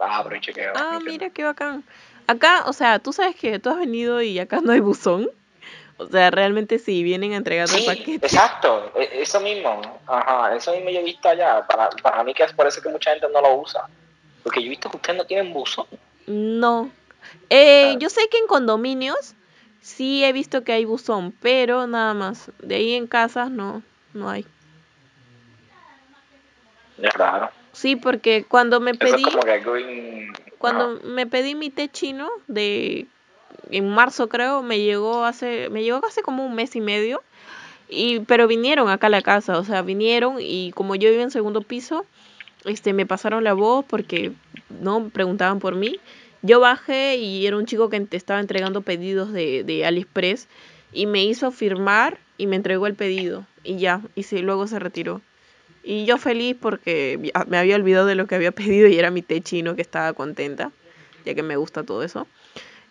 abro 0.00 0.34
y 0.36 0.40
chequeo. 0.40 0.72
Ah, 0.74 0.98
mira 1.04 1.30
qué 1.30 1.44
bacán. 1.44 1.84
Acá, 2.26 2.64
o 2.66 2.72
sea, 2.72 2.98
tú 2.98 3.12
sabes 3.12 3.36
que 3.36 3.58
tú 3.58 3.70
has 3.70 3.78
venido 3.78 4.20
y 4.22 4.38
acá 4.38 4.60
no 4.60 4.72
hay 4.72 4.80
buzón. 4.80 5.30
O 5.98 6.06
sea, 6.08 6.30
realmente 6.30 6.78
sí, 6.78 7.02
vienen 7.02 7.32
a 7.32 7.36
entregar 7.36 7.68
Sí, 7.68 7.84
paquete. 7.86 8.26
exacto, 8.26 8.92
e- 8.96 9.22
eso 9.22 9.40
mismo, 9.40 9.80
ajá, 10.06 10.54
eso 10.54 10.72
mismo 10.72 10.90
yo 10.90 11.00
he 11.00 11.04
visto 11.04 11.26
allá, 11.28 11.66
para, 11.66 11.88
para 11.88 12.22
mí 12.22 12.34
que 12.34 12.42
es 12.42 12.52
por 12.52 12.66
eso 12.66 12.82
que 12.82 12.90
mucha 12.90 13.12
gente 13.12 13.26
no 13.32 13.40
lo 13.40 13.54
usa, 13.56 13.88
porque 14.42 14.60
yo 14.60 14.66
he 14.66 14.70
visto 14.70 14.90
que 14.90 14.96
ustedes 14.98 15.16
no 15.16 15.24
tienen 15.24 15.54
buzón. 15.54 15.86
No. 16.26 16.90
Eh, 17.48 17.92
Ah. 17.94 17.98
yo 17.98 18.10
sé 18.10 18.28
que 18.30 18.36
en 18.38 18.46
condominios 18.46 19.34
sí 19.80 20.22
he 20.22 20.32
visto 20.32 20.64
que 20.64 20.72
hay 20.72 20.84
buzón, 20.84 21.32
pero 21.40 21.86
nada 21.86 22.12
más. 22.12 22.50
De 22.58 22.74
ahí 22.74 22.92
en 22.92 23.06
casas 23.06 23.50
no, 23.50 23.82
no 24.12 24.28
hay. 24.28 24.44
Es 27.00 27.12
raro. 27.14 27.50
Sí, 27.72 27.96
porque 27.96 28.44
cuando 28.44 28.80
me 28.80 28.90
Eso 28.92 29.00
pedí, 29.00 29.22
es 29.22 29.28
como 29.34 29.42
que 29.44 29.58
green... 29.60 30.32
cuando 30.58 31.00
me 31.04 31.26
pedí 31.26 31.54
mi 31.54 31.70
té 31.70 31.88
chino 31.88 32.28
de 32.48 33.06
en 33.70 33.88
marzo 33.88 34.28
creo, 34.28 34.62
me 34.62 34.80
llegó 34.80 35.24
hace, 35.24 35.68
me 35.70 35.82
llegó 35.82 36.04
hace 36.06 36.22
como 36.22 36.44
un 36.44 36.54
mes 36.54 36.76
y 36.76 36.80
medio. 36.80 37.22
Y, 37.88 38.20
pero 38.20 38.48
vinieron 38.48 38.88
acá 38.88 39.06
a 39.06 39.10
la 39.10 39.22
casa, 39.22 39.58
o 39.58 39.64
sea, 39.64 39.82
vinieron 39.82 40.36
y 40.40 40.72
como 40.72 40.96
yo 40.96 41.10
vivo 41.10 41.22
en 41.22 41.30
segundo 41.30 41.60
piso, 41.60 42.04
este, 42.64 42.92
me 42.92 43.06
pasaron 43.06 43.44
la 43.44 43.52
voz 43.52 43.84
porque 43.84 44.32
no 44.80 45.08
preguntaban 45.10 45.60
por 45.60 45.76
mí. 45.76 46.00
Yo 46.42 46.60
bajé 46.60 47.16
y 47.16 47.46
era 47.46 47.56
un 47.56 47.66
chico 47.66 47.88
que 47.88 48.00
te 48.00 48.16
estaba 48.16 48.40
entregando 48.40 48.82
pedidos 48.82 49.32
de, 49.32 49.62
de 49.64 49.84
AliExpress 49.86 50.48
y 50.92 51.06
me 51.06 51.24
hizo 51.24 51.50
firmar 51.52 52.18
y 52.38 52.46
me 52.46 52.56
entregó 52.56 52.86
el 52.86 52.94
pedido 52.94 53.46
y 53.62 53.76
ya, 53.76 54.00
y 54.14 54.24
se, 54.24 54.40
luego 54.40 54.66
se 54.66 54.78
retiró. 54.78 55.20
Y 55.88 56.04
yo 56.04 56.18
feliz 56.18 56.56
porque 56.60 57.30
ah, 57.34 57.44
me 57.46 57.58
había 57.58 57.76
olvidado 57.76 58.06
de 58.06 58.16
lo 58.16 58.26
que 58.26 58.34
había 58.34 58.50
pedido 58.52 58.88
y 58.88 58.98
era 58.98 59.12
mi 59.12 59.22
té 59.22 59.40
chino 59.40 59.76
que 59.76 59.82
estaba 59.82 60.12
contenta, 60.14 60.72
ya 61.24 61.34
que 61.34 61.44
me 61.44 61.56
gusta 61.56 61.84
todo 61.84 62.02
eso. 62.02 62.26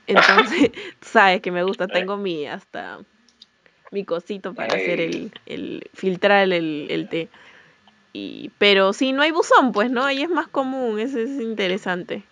Entonces, 0.07 0.71
sabes 1.01 1.41
que 1.41 1.51
me 1.51 1.63
gusta, 1.63 1.87
tengo 1.87 2.15
mi 2.15 2.47
hasta 2.47 2.99
mi 3.91 4.05
cosito 4.05 4.53
para 4.53 4.75
hacer 4.75 5.01
el, 5.01 5.31
el 5.45 5.89
filtrar 5.93 6.43
el, 6.43 6.87
el, 6.89 7.09
té. 7.09 7.27
Y, 8.13 8.49
pero 8.57 8.93
si 8.93 9.11
no 9.11 9.23
hay 9.23 9.31
buzón, 9.31 9.73
pues 9.73 9.91
no, 9.91 10.05
ahí 10.05 10.23
es 10.23 10.29
más 10.29 10.47
común, 10.47 10.97
eso 10.99 11.19
es 11.19 11.29
interesante. 11.29 12.23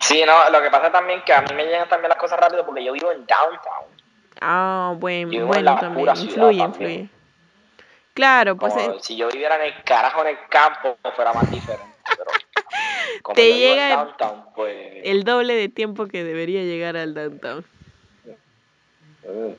Sí, 0.00 0.22
no, 0.24 0.50
lo 0.50 0.62
que 0.62 0.70
pasa 0.70 0.92
también 0.92 1.22
que 1.26 1.32
a 1.32 1.42
mí 1.42 1.52
me 1.56 1.64
llegan 1.64 1.88
también 1.88 2.10
las 2.10 2.18
cosas 2.18 2.38
rápido 2.38 2.64
porque 2.64 2.84
yo 2.84 2.92
vivo 2.92 3.10
en 3.10 3.26
downtown. 3.26 3.86
Ah, 4.40 4.94
bueno, 4.96 5.52
la 5.62 5.80
también, 5.80 6.08
influye, 6.10 6.58
también. 6.58 6.90
influye. 6.92 7.17
Claro, 8.18 8.56
pues 8.56 8.74
Como 8.74 8.94
eh, 8.94 8.98
si 9.00 9.16
yo 9.16 9.28
viviera 9.28 9.54
en 9.64 9.72
el 9.72 9.82
carajo 9.84 10.22
en 10.22 10.30
el 10.30 10.38
campo, 10.48 10.98
fuera 11.14 11.32
más 11.32 11.48
diferente. 11.52 11.86
Pero 12.16 12.30
como 13.22 13.34
Te 13.36 13.48
yo 13.48 13.54
llega 13.56 13.90
el- 13.92 13.96
downtown, 13.96 14.44
pues. 14.56 14.74
el 15.04 15.22
doble 15.22 15.54
de 15.54 15.68
tiempo 15.68 16.08
que 16.08 16.24
debería 16.24 16.64
llegar 16.64 16.96
al 16.96 17.14
downtown. 17.14 17.64
mm. 19.22 19.52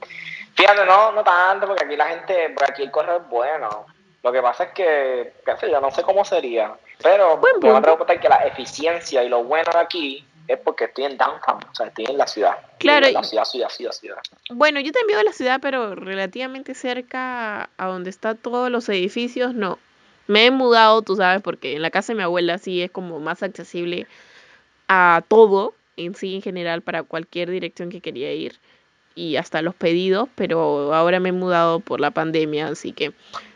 Fíjate, 0.55 0.85
no, 0.85 1.13
no 1.13 1.23
tanto, 1.23 1.67
porque 1.67 1.85
aquí 1.85 1.95
la 1.95 2.07
gente, 2.07 2.49
porque 2.53 2.71
aquí 2.73 2.83
el 2.83 2.91
correo 2.91 3.19
es 3.19 3.29
bueno. 3.29 3.85
Lo 4.23 4.31
que 4.33 4.41
pasa 4.41 4.65
es 4.65 4.73
que, 4.73 5.35
qué 5.45 5.55
sé 5.55 5.71
yo, 5.71 5.79
no 5.79 5.89
sé 5.91 6.03
cómo 6.03 6.25
sería. 6.25 6.73
Pero 7.01 7.37
Buen 7.37 7.53
me 7.61 7.69
voy 7.71 7.97
a 8.09 8.19
que 8.19 8.27
la 8.27 8.43
eficiencia 8.45 9.23
y 9.23 9.29
lo 9.29 9.41
bueno 9.45 9.71
de 9.71 9.79
aquí 9.79 10.25
es 10.49 10.59
porque 10.59 10.85
estoy 10.85 11.03
en 11.05 11.15
downtown, 11.15 11.59
o 11.71 11.75
sea, 11.75 11.85
estoy 11.85 12.05
en 12.05 12.17
la 12.17 12.25
ciudad. 12.25 12.57
Claro, 12.79 13.05
En 13.05 13.13
la 13.13 13.23
ciudad, 13.23 13.45
ciudad, 13.45 13.69
ciudad, 13.69 13.91
ciudad. 13.91 14.17
Bueno, 14.49 14.79
yo 14.79 14.91
también 14.91 15.07
vivo 15.09 15.19
en 15.19 15.25
la 15.27 15.33
ciudad, 15.33 15.59
pero 15.61 15.93
relativamente 15.93 16.73
cerca 16.73 17.69
a 17.77 17.85
donde 17.85 18.09
están 18.09 18.35
todos 18.37 18.71
los 18.71 18.89
edificios, 18.89 19.53
no. 19.53 19.77
Me 20.25 20.47
he 20.47 20.51
mudado, 20.51 21.03
tú 21.03 21.15
sabes, 21.15 21.43
porque 21.43 21.75
en 21.75 21.83
la 21.83 21.91
casa 21.91 22.13
de 22.13 22.17
mi 22.17 22.23
abuela 22.23 22.57
sí 22.57 22.81
es 22.81 22.89
como 22.89 23.19
más 23.19 23.43
accesible 23.43 24.07
a 24.87 25.23
todo 25.27 25.75
en 25.97 26.15
sí, 26.15 26.35
en 26.35 26.41
general, 26.41 26.81
para 26.81 27.03
cualquier 27.03 27.51
dirección 27.51 27.89
que 27.91 28.01
quería 28.01 28.33
ir 28.33 28.59
y 29.13 29.35
hasta 29.35 29.61
los 29.61 29.75
pedidos, 29.75 30.29
pero 30.33 30.95
ahora 30.95 31.19
me 31.19 31.29
he 31.29 31.33
mudado 31.33 31.79
por 31.79 31.99
la 31.99 32.09
pandemia, 32.09 32.69
así 32.69 32.91
que 32.91 33.11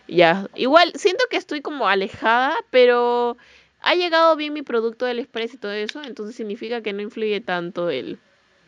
ya, 0.07 0.47
igual 0.55 0.91
siento 0.95 1.23
que 1.29 1.37
estoy 1.37 1.61
como 1.61 1.87
alejada, 1.87 2.53
pero 2.69 3.37
ha 3.83 3.95
llegado 3.95 4.35
bien 4.35 4.53
mi 4.53 4.61
producto 4.61 5.05
del 5.05 5.19
Express 5.19 5.53
y 5.53 5.57
todo 5.57 5.73
eso, 5.73 6.01
entonces 6.03 6.35
significa 6.35 6.81
que 6.81 6.93
no 6.93 7.01
influye 7.01 7.41
tanto 7.41 7.89
el, 7.89 8.17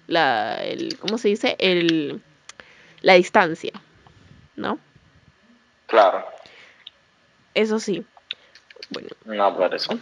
la, 0.07 0.63
el, 0.63 0.97
¿cómo 0.99 1.17
se 1.17 1.29
dice? 1.29 1.55
El, 1.57 2.21
la 3.01 3.13
distancia, 3.13 3.71
¿no? 4.55 4.77
Claro, 5.87 6.25
Eso 7.53 7.79
sí. 7.79 8.05
Bueno, 8.89 9.09
no 9.25 9.57
por 9.57 9.73
eso. 9.73 9.97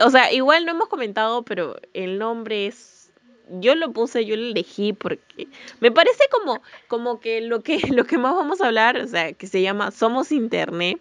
o 0.00 0.10
sea, 0.10 0.32
igual 0.32 0.64
no 0.64 0.72
hemos 0.72 0.88
comentado, 0.88 1.44
pero 1.44 1.76
el 1.94 2.18
nombre 2.18 2.66
es, 2.66 3.10
yo 3.48 3.74
lo 3.76 3.92
puse, 3.92 4.24
yo 4.24 4.36
lo 4.36 4.42
elegí 4.46 4.92
porque 4.92 5.48
me 5.80 5.92
parece 5.92 6.24
como, 6.30 6.60
como 6.88 7.20
que 7.20 7.40
lo 7.40 7.62
que, 7.62 7.78
lo 7.92 8.04
que 8.04 8.18
más 8.18 8.34
vamos 8.34 8.60
a 8.60 8.66
hablar, 8.66 8.98
o 8.98 9.06
sea, 9.06 9.32
que 9.32 9.46
se 9.46 9.62
llama 9.62 9.92
Somos 9.92 10.32
Internet, 10.32 11.00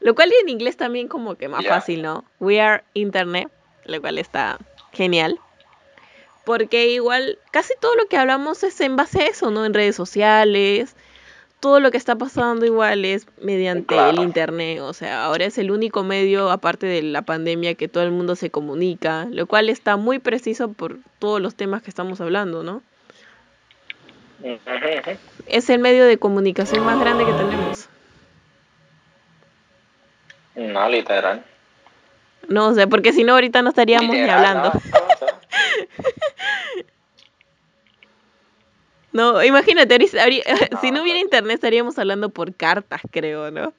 Lo 0.00 0.14
cual 0.14 0.30
en 0.42 0.48
inglés 0.48 0.76
también 0.76 1.08
como 1.08 1.34
que 1.34 1.48
más 1.48 1.66
fácil, 1.66 2.02
¿no? 2.02 2.24
We 2.38 2.60
are 2.60 2.82
Internet, 2.94 3.50
lo 3.84 4.00
cual 4.00 4.18
está 4.18 4.58
genial. 4.92 5.38
Porque 6.44 6.88
igual 6.88 7.38
casi 7.50 7.74
todo 7.80 7.94
lo 7.96 8.06
que 8.06 8.16
hablamos 8.16 8.62
es 8.62 8.80
en 8.80 8.96
base 8.96 9.22
a 9.22 9.26
eso, 9.26 9.50
¿no? 9.50 9.64
En 9.64 9.74
redes 9.74 9.96
sociales, 9.96 10.96
todo 11.60 11.78
lo 11.78 11.90
que 11.90 11.98
está 11.98 12.16
pasando 12.16 12.64
igual 12.64 13.04
es 13.04 13.26
mediante 13.40 13.94
el. 13.94 14.18
Internet. 14.20 14.80
O 14.80 14.92
sea, 14.94 15.24
ahora 15.24 15.44
es 15.44 15.58
el 15.58 15.70
único 15.70 16.02
medio, 16.02 16.50
aparte 16.50 16.86
de 16.86 17.02
la 17.02 17.22
pandemia, 17.22 17.74
que 17.74 17.88
todo 17.88 18.02
el 18.02 18.10
mundo 18.10 18.34
se 18.34 18.50
comunica, 18.50 19.26
lo 19.30 19.46
cual 19.46 19.68
está 19.68 19.96
muy 19.96 20.18
preciso 20.18 20.72
por 20.72 20.98
todos 21.18 21.40
los 21.40 21.54
temas 21.54 21.82
que 21.82 21.90
estamos 21.90 22.20
hablando, 22.20 22.62
¿no? 22.62 22.82
Es 25.46 25.68
el 25.68 25.78
medio 25.78 26.06
de 26.06 26.16
comunicación 26.16 26.84
más 26.84 26.98
grande 26.98 27.26
que 27.26 27.32
tenemos. 27.32 27.88
No, 30.54 30.88
literal. 30.88 31.44
No, 32.48 32.74
sea, 32.74 32.86
porque 32.86 33.12
si 33.12 33.24
no 33.24 33.34
ahorita 33.34 33.62
no 33.62 33.68
estaríamos 33.68 34.14
ni 34.14 34.28
hablando. 34.28 34.72
no, 39.12 39.42
imagínate, 39.44 39.98
si 40.80 40.90
no 40.90 41.02
hubiera 41.02 41.20
internet 41.20 41.54
estaríamos 41.54 41.98
hablando 41.98 42.30
por 42.30 42.54
cartas, 42.54 43.00
creo, 43.10 43.50
¿no? 43.50 43.72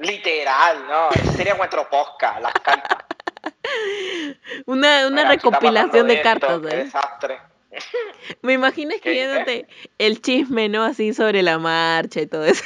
Literal, 0.00 0.86
no. 0.88 1.10
Ese 1.10 1.32
sería 1.32 1.54
nuestro 1.54 1.88
podcast, 1.88 2.42
las 2.42 2.52
cartas. 2.54 3.04
Una, 4.66 5.08
Mira, 5.08 5.28
recopilación 5.28 6.08
de 6.08 6.14
esto, 6.14 6.24
cartas, 6.24 6.60
Qué 6.60 6.68
¿eh? 6.68 6.84
desastre. 6.84 7.38
Me 8.42 8.52
imagino 8.52 8.94
escribiéndote 8.94 9.66
el 9.98 10.20
chisme, 10.22 10.68
¿no? 10.68 10.82
Así 10.84 11.12
sobre 11.12 11.42
la 11.42 11.58
marcha 11.58 12.20
y 12.20 12.26
todo 12.26 12.44
eso. 12.44 12.64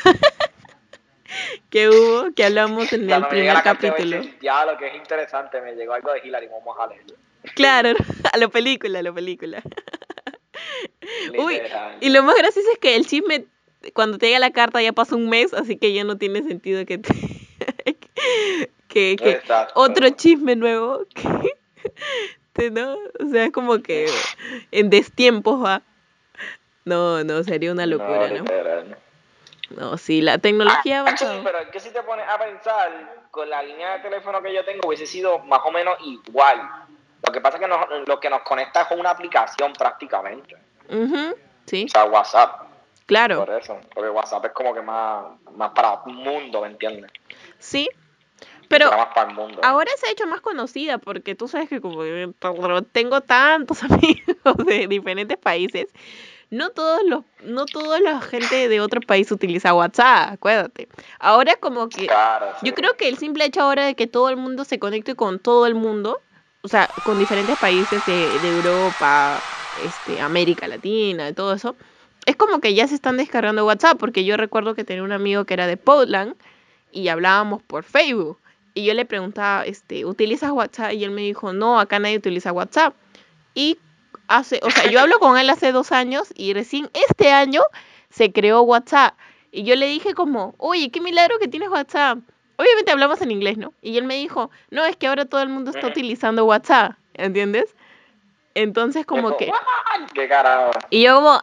que 1.70 1.88
hubo, 1.88 2.32
que 2.34 2.44
hablamos 2.44 2.92
en 2.92 3.02
el 3.02 3.08
Cuando 3.08 3.28
primer 3.28 3.62
capítulo. 3.62 4.20
Ya, 4.40 4.64
lo 4.64 4.76
que 4.76 4.88
es 4.88 4.94
interesante, 4.96 5.60
me 5.60 5.74
llegó 5.74 5.94
algo 5.94 6.12
de 6.12 6.20
Hillary, 6.24 6.48
vamos 6.48 6.76
a 6.78 6.86
leerlo. 6.86 7.16
Claro, 7.54 7.90
a 8.32 8.36
la 8.36 8.48
película, 8.48 8.98
a 8.98 9.02
la 9.02 9.12
película. 9.12 9.62
Uy. 11.38 11.60
Y 12.00 12.10
lo 12.10 12.22
más 12.22 12.36
gracioso 12.36 12.68
es 12.72 12.78
que 12.78 12.96
el 12.96 13.06
chisme, 13.06 13.46
cuando 13.94 14.18
te 14.18 14.26
llega 14.26 14.38
la 14.38 14.50
carta 14.50 14.82
ya 14.82 14.92
pasa 14.92 15.16
un 15.16 15.28
mes, 15.28 15.54
así 15.54 15.76
que 15.76 15.92
ya 15.92 16.04
no 16.04 16.16
tiene 16.18 16.42
sentido 16.42 16.84
que 16.84 16.98
te... 16.98 17.14
que, 18.88 19.16
que 19.16 19.30
Exacto. 19.30 19.74
otro 19.76 20.08
chisme 20.10 20.56
nuevo 20.56 21.04
que 21.14 21.52
te- 22.52 22.70
no 22.70 22.94
o 22.94 23.30
sea 23.30 23.44
es 23.44 23.52
como 23.52 23.78
que 23.82 24.06
en 24.72 24.90
destiempos 24.90 25.62
va 25.62 25.82
no 26.84 27.22
no 27.22 27.42
sería 27.44 27.70
una 27.72 27.86
locura 27.86 28.28
no. 28.30 28.44
No, 29.70 29.98
sí, 29.98 30.22
la 30.22 30.38
tecnología 30.38 31.04
Ah, 31.06 31.16
sí, 31.16 31.26
pero 31.44 31.58
es 31.58 31.68
que 31.68 31.80
si 31.80 31.90
te 31.90 32.02
pones 32.02 32.26
a 32.28 32.38
pensar, 32.38 33.26
con 33.30 33.48
la 33.50 33.62
línea 33.62 33.94
de 33.94 34.00
teléfono 34.00 34.40
que 34.42 34.52
yo 34.54 34.64
tengo 34.64 34.88
hubiese 34.88 35.06
sido 35.06 35.38
más 35.40 35.60
o 35.64 35.70
menos 35.70 35.96
igual. 36.04 36.58
Lo 37.26 37.32
que 37.32 37.40
pasa 37.40 37.56
es 37.58 37.62
que 37.62 37.68
nos- 37.68 38.08
lo 38.08 38.18
que 38.20 38.30
nos 38.30 38.40
conecta 38.42 38.82
es 38.82 38.88
con 38.88 38.98
una 39.00 39.10
aplicación 39.10 39.72
prácticamente. 39.74 40.56
Sí, 41.66 41.84
O 41.84 41.88
sea, 41.88 42.04
WhatsApp. 42.06 42.62
claro. 43.06 43.44
Por 43.44 43.60
eso. 43.60 43.78
Porque 43.94 44.08
WhatsApp 44.10 44.46
es 44.46 44.52
como 44.52 44.72
que 44.72 44.80
más, 44.80 45.26
más 45.54 45.70
para 45.72 46.00
el 46.06 46.14
mundo, 46.14 46.62
¿me 46.62 46.68
entiendes? 46.68 47.10
Sí. 47.58 47.88
Pero 48.68 48.86
Era 48.88 48.96
más 48.98 49.08
para 49.14 49.28
el 49.30 49.34
mundo. 49.34 49.60
ahora 49.64 49.90
se 49.96 50.08
ha 50.08 50.10
hecho 50.12 50.26
más 50.26 50.40
conocida 50.40 50.98
porque 50.98 51.34
tú 51.34 51.48
sabes 51.48 51.68
que 51.68 51.80
como 51.80 52.02
tengo 52.92 53.20
tantos 53.22 53.82
amigos 53.82 54.56
de 54.66 54.86
diferentes 54.86 55.36
países, 55.38 55.86
no 56.50 56.70
todos 56.70 57.00
los, 57.04 57.24
no 57.44 57.66
toda 57.66 58.00
la 58.00 58.20
gente 58.20 58.68
de 58.68 58.80
otro 58.80 59.00
país 59.00 59.30
utiliza 59.30 59.74
WhatsApp, 59.74 60.32
acuérdate. 60.32 60.88
Ahora 61.18 61.56
como 61.56 61.88
que 61.88 62.06
Claro, 62.06 62.46
sí. 62.60 62.66
yo 62.66 62.74
creo 62.74 62.96
que 62.96 63.08
el 63.08 63.18
simple 63.18 63.44
hecho 63.44 63.62
ahora 63.62 63.84
de 63.84 63.94
que 63.94 64.06
todo 64.06 64.28
el 64.30 64.36
mundo 64.36 64.64
se 64.64 64.78
conecte 64.78 65.14
con 65.14 65.38
todo 65.38 65.66
el 65.66 65.74
mundo, 65.74 66.20
o 66.62 66.68
sea, 66.68 66.88
con 67.02 67.18
diferentes 67.18 67.56
países 67.58 68.04
de, 68.04 68.38
de 68.40 68.48
Europa, 68.48 69.42
este, 69.76 70.20
América 70.20 70.66
Latina, 70.68 71.28
y 71.28 71.32
todo 71.34 71.52
eso, 71.52 71.76
es 72.26 72.36
como 72.36 72.60
que 72.60 72.74
ya 72.74 72.86
se 72.86 72.94
están 72.94 73.16
descargando 73.16 73.64
WhatsApp, 73.64 73.98
porque 73.98 74.24
yo 74.24 74.36
recuerdo 74.36 74.74
que 74.74 74.84
tenía 74.84 75.02
un 75.02 75.12
amigo 75.12 75.44
que 75.44 75.54
era 75.54 75.66
de 75.66 75.76
Portland 75.76 76.34
y 76.92 77.08
hablábamos 77.08 77.62
por 77.62 77.84
Facebook. 77.84 78.38
Y 78.74 78.84
yo 78.84 78.94
le 78.94 79.04
preguntaba, 79.04 79.64
este, 79.64 80.04
¿utilizas 80.04 80.50
WhatsApp? 80.50 80.92
Y 80.92 81.04
él 81.04 81.10
me 81.10 81.22
dijo, 81.22 81.52
no, 81.52 81.80
acá 81.80 81.98
nadie 81.98 82.18
utiliza 82.18 82.52
WhatsApp. 82.52 82.94
Y 83.54 83.78
hace, 84.28 84.60
o 84.62 84.70
sea, 84.70 84.90
yo 84.90 85.00
hablo 85.00 85.18
con 85.18 85.36
él 85.38 85.50
hace 85.50 85.72
dos 85.72 85.92
años 85.92 86.32
y 86.36 86.54
recién 86.54 86.90
este 87.08 87.32
año 87.32 87.62
se 88.10 88.32
creó 88.32 88.62
WhatsApp. 88.62 89.14
Y 89.50 89.64
yo 89.64 89.74
le 89.76 89.86
dije 89.86 90.14
como, 90.14 90.54
oye, 90.58 90.90
qué 90.90 91.00
milagro 91.00 91.38
que 91.38 91.48
tienes 91.48 91.70
WhatsApp. 91.70 92.18
Obviamente 92.56 92.92
hablamos 92.92 93.20
en 93.22 93.30
inglés, 93.30 93.56
¿no? 93.56 93.72
Y 93.82 93.96
él 93.98 94.04
me 94.04 94.16
dijo, 94.16 94.50
no, 94.70 94.84
es 94.84 94.96
que 94.96 95.06
ahora 95.06 95.24
todo 95.24 95.42
el 95.42 95.48
mundo 95.48 95.70
está 95.70 95.86
utilizando 95.86 96.44
WhatsApp, 96.44 96.92
¿entiendes? 97.14 97.74
Entonces 98.54 99.06
como 99.06 99.36
que... 99.36 99.46
"What? 99.46 100.08
¿Qué 100.12 100.28
carajo? 100.28 100.72
Y 100.90 101.02
yo 101.02 101.16
como, 101.16 101.40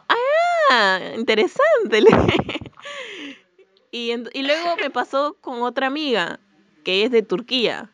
ah, 0.70 1.00
interesante. 1.16 2.00
y, 3.90 4.12
y 4.12 4.42
luego 4.42 4.76
me 4.80 4.90
pasó 4.90 5.36
con 5.40 5.62
otra 5.62 5.86
amiga 5.86 6.38
que 6.84 7.04
es 7.04 7.10
de 7.10 7.22
Turquía. 7.22 7.90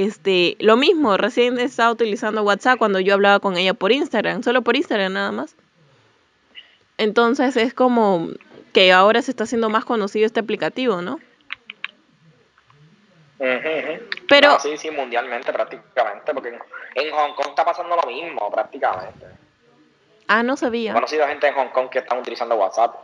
Este, 0.00 0.56
lo 0.60 0.76
mismo, 0.76 1.16
recién 1.16 1.58
estaba 1.58 1.90
utilizando 1.90 2.44
WhatsApp 2.44 2.78
cuando 2.78 3.00
yo 3.00 3.14
hablaba 3.14 3.40
con 3.40 3.56
ella 3.56 3.74
por 3.74 3.90
Instagram, 3.90 4.44
solo 4.44 4.62
por 4.62 4.76
Instagram 4.76 5.12
nada 5.12 5.32
más. 5.32 5.56
Entonces 6.98 7.56
es 7.56 7.74
como 7.74 8.28
que 8.72 8.92
ahora 8.92 9.22
se 9.22 9.32
está 9.32 9.42
haciendo 9.42 9.70
más 9.70 9.84
conocido 9.84 10.24
este 10.24 10.38
aplicativo, 10.38 11.02
¿no? 11.02 11.18
Pero- 14.28 14.50
No, 14.52 14.60
sí, 14.60 14.76
sí, 14.76 14.90
mundialmente 14.92 15.52
prácticamente, 15.52 16.32
porque 16.32 16.50
en, 16.50 16.58
en 16.94 17.12
Hong 17.12 17.34
Kong 17.34 17.48
está 17.48 17.64
pasando 17.64 17.96
lo 17.96 18.08
mismo 18.08 18.50
prácticamente. 18.52 19.26
Ah, 20.28 20.44
no 20.44 20.54
He 20.54 20.58
sabía. 20.58 20.92
conocido 20.92 21.26
gente 21.26 21.48
en 21.48 21.54
Hong 21.54 21.70
Kong 21.70 21.88
que 21.88 21.98
están 21.98 22.18
utilizando 22.18 22.54
WhatsApp. 22.54 22.94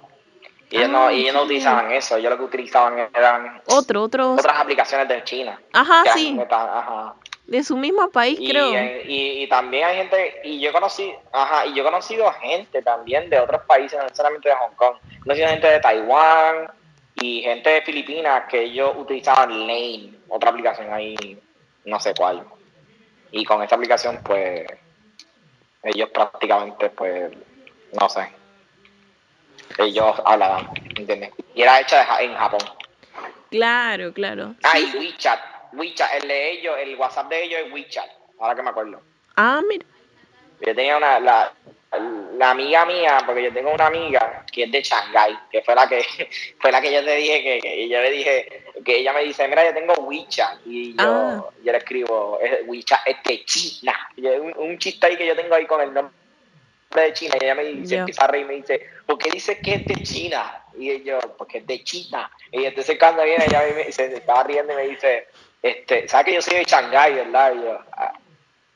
Y 0.74 0.78
ellos, 0.78 0.90
no, 0.90 1.06
Ah, 1.06 1.12
y 1.12 1.20
ellos 1.20 1.34
no 1.34 1.42
utilizaban 1.44 1.92
eso, 1.92 2.16
ellos 2.16 2.30
lo 2.32 2.36
que 2.38 2.44
utilizaban 2.44 2.98
eran 3.14 3.62
Otro, 3.66 4.02
otro. 4.02 4.32
otras 4.32 4.58
aplicaciones 4.58 5.06
de 5.06 5.22
China. 5.22 5.60
Ajá, 5.72 6.02
sí, 6.12 6.36
están- 6.40 6.68
ajá. 6.68 7.14
de 7.46 7.62
su 7.62 7.76
mismo 7.76 8.10
país, 8.10 8.38
Y, 8.40 8.48
creo. 8.50 8.74
eh, 8.74 9.04
y, 9.06 9.42
y 9.44 9.48
también 9.48 9.84
hay 9.84 9.96
gente, 9.98 10.40
y 10.42 10.58
yo 10.58 10.72
conocí, 10.72 11.14
ajá, 11.32 11.66
y 11.66 11.74
yo 11.74 11.82
he 11.82 11.84
conocido 11.84 12.28
gente 12.40 12.82
también 12.82 13.30
de 13.30 13.38
otros 13.38 13.62
países, 13.68 13.96
no 13.98 14.02
necesariamente 14.02 14.48
de 14.48 14.54
Hong 14.56 14.74
Kong. 14.74 14.96
He 15.14 15.20
conocido 15.20 15.48
gente 15.48 15.68
de 15.68 15.78
Taiwán 15.78 16.68
y 17.14 17.42
gente 17.42 17.70
de 17.70 17.82
Filipinas 17.82 18.44
que 18.50 18.62
ellos 18.62 18.94
utilizaban 18.96 19.50
Lane, 19.68 20.14
otra 20.28 20.50
aplicación 20.50 20.92
ahí, 20.92 21.38
no 21.84 22.00
sé 22.00 22.14
cuál. 22.16 22.42
Y 23.30 23.44
con 23.44 23.62
esta 23.62 23.76
aplicación, 23.76 24.20
pues, 24.24 24.66
ellos 25.84 26.08
prácticamente, 26.10 26.90
pues, 26.90 27.30
no 27.92 28.08
sé. 28.08 28.28
Ellos 29.78 30.14
hablaban, 30.24 30.68
¿entiendes? 30.96 31.30
Y 31.54 31.62
era 31.62 31.80
hecha 31.80 31.98
de 32.00 32.04
Ja- 32.04 32.22
en 32.22 32.34
Japón. 32.36 32.60
Claro, 33.50 34.12
claro. 34.12 34.54
Ah, 34.62 34.78
y. 34.78 34.96
WeChat. 34.96 35.40
WeChat, 35.72 36.22
el 36.22 36.28
de 36.28 36.50
ellos, 36.52 36.76
el 36.80 36.94
WhatsApp 36.96 37.28
de 37.28 37.44
ellos 37.44 37.60
es 37.66 37.72
WeChat, 37.72 38.08
ahora 38.38 38.54
que 38.54 38.62
me 38.62 38.70
acuerdo. 38.70 39.00
Ah, 39.36 39.60
mira. 39.68 39.84
Yo 40.60 40.74
tenía 40.74 40.96
una, 40.96 41.18
la, 41.18 41.52
la 42.38 42.50
amiga 42.50 42.86
mía, 42.86 43.18
porque 43.26 43.42
yo 43.42 43.52
tengo 43.52 43.72
una 43.74 43.86
amiga 43.86 44.44
que 44.52 44.64
es 44.64 44.72
de 44.72 44.82
Shanghái, 44.82 45.36
que 45.50 45.62
fue 45.62 45.74
la 45.74 45.88
que 45.88 46.04
fue 46.60 46.70
la 46.70 46.80
que 46.80 46.92
yo 46.92 47.04
te 47.04 47.16
dije, 47.16 47.42
que, 47.42 47.58
que 47.60 47.88
yo 47.88 48.00
le 48.00 48.10
dije, 48.10 48.64
que 48.84 48.98
ella 48.98 49.12
me 49.12 49.24
dice, 49.24 49.46
mira, 49.48 49.64
yo 49.64 49.74
tengo 49.74 49.94
WeChat, 49.94 50.60
y 50.64 50.94
yo, 50.94 51.02
Ah. 51.04 51.44
yo 51.62 51.72
le 51.72 51.78
escribo, 51.78 52.38
es 52.40 52.60
WeChat 52.66 53.00
es 53.06 53.16
de 53.24 53.44
China. 53.44 53.98
Y 54.16 54.26
un 54.26 54.78
chiste 54.78 55.06
ahí 55.06 55.16
que 55.16 55.26
yo 55.26 55.34
tengo 55.36 55.54
ahí 55.56 55.66
con 55.66 55.80
el 55.80 55.92
nombre 55.92 56.14
de 56.90 57.12
China, 57.12 57.34
y 57.40 57.44
ella 57.44 57.54
me 57.54 57.64
dice, 57.64 57.96
empieza 57.96 58.24
a 58.24 58.28
reír 58.28 58.44
y 58.44 58.48
me 58.48 58.54
dice, 58.54 58.86
¿por 59.06 59.18
qué 59.18 59.30
dice 59.30 59.60
que 59.60 59.74
es 59.74 59.86
de 59.86 60.02
China? 60.02 60.62
Y 60.76 61.02
yo, 61.02 61.18
porque 61.36 61.58
es 61.58 61.66
de 61.66 61.82
China. 61.82 62.30
Y 62.52 62.64
entonces 62.64 62.98
cuando 62.98 63.24
viene, 63.24 63.46
ella 63.46 63.62
me, 63.74 63.90
se, 63.90 64.14
estaba 64.14 64.44
riendo 64.44 64.72
y 64.72 64.76
me 64.76 64.88
dice, 64.88 65.26
este, 65.62 66.06
¿sabes 66.08 66.26
que 66.26 66.34
yo 66.34 66.42
soy 66.42 66.56
de 66.56 66.64
Shanghái, 66.64 67.14
verdad? 67.14 67.52
Y 67.54 67.62
yo, 67.62 67.78
ah, 67.96 68.12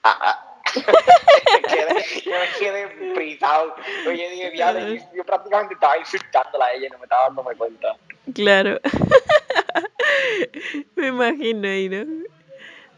ah, 0.02 0.18
ah. 0.20 0.44
Me 0.74 1.62
quedé- 1.62 2.22
yo 2.24 2.32
me 2.32 2.58
quedé 2.58 3.14
frisado. 3.14 3.74
Oye, 4.06 4.30
dije, 4.30 4.50
"Diablo, 4.50 4.80
yo, 4.80 5.02
yo 5.14 5.24
prácticamente 5.24 5.74
estaba 5.74 5.96
insultándola 5.96 6.66
a 6.66 6.72
ella 6.72 6.88
y 6.88 6.90
no 6.90 6.98
me 6.98 7.04
estaba 7.04 7.24
dándome 7.24 7.56
cuenta. 7.56 7.96
Claro. 8.34 8.78
Me 10.96 11.06
imagino 11.08 12.04
¿no? 12.04 12.24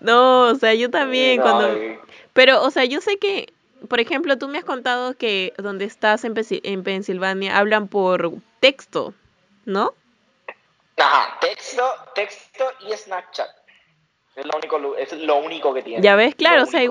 No, 0.00 0.40
o 0.50 0.54
sea, 0.56 0.74
yo 0.74 0.90
también 0.90 1.36
No, 1.36 1.42
cuando... 1.42 1.78
Pero, 2.32 2.62
o 2.62 2.70
sea, 2.70 2.84
yo 2.84 3.00
sé 3.00 3.18
que, 3.18 3.52
por 3.88 4.00
ejemplo, 4.00 4.38
tú 4.38 4.48
me 4.48 4.58
has 4.58 4.64
contado 4.64 5.14
que 5.14 5.52
donde 5.58 5.84
estás 5.84 6.24
en, 6.24 6.34
Pensil- 6.34 6.60
en 6.64 6.82
Pensilvania 6.82 7.58
hablan 7.58 7.88
por 7.88 8.32
texto, 8.60 9.14
¿no? 9.64 9.94
Ajá, 10.96 11.38
texto, 11.40 11.82
texto 12.14 12.64
y 12.88 12.96
Snapchat. 12.96 13.48
Es 14.36 14.46
lo 14.46 14.52
único, 14.56 14.96
es 14.96 15.12
lo 15.12 15.36
único 15.38 15.74
que 15.74 15.82
tiene. 15.82 16.02
Ya 16.02 16.14
ves, 16.14 16.34
claro, 16.34 16.64
o 16.64 16.66
sea. 16.66 16.82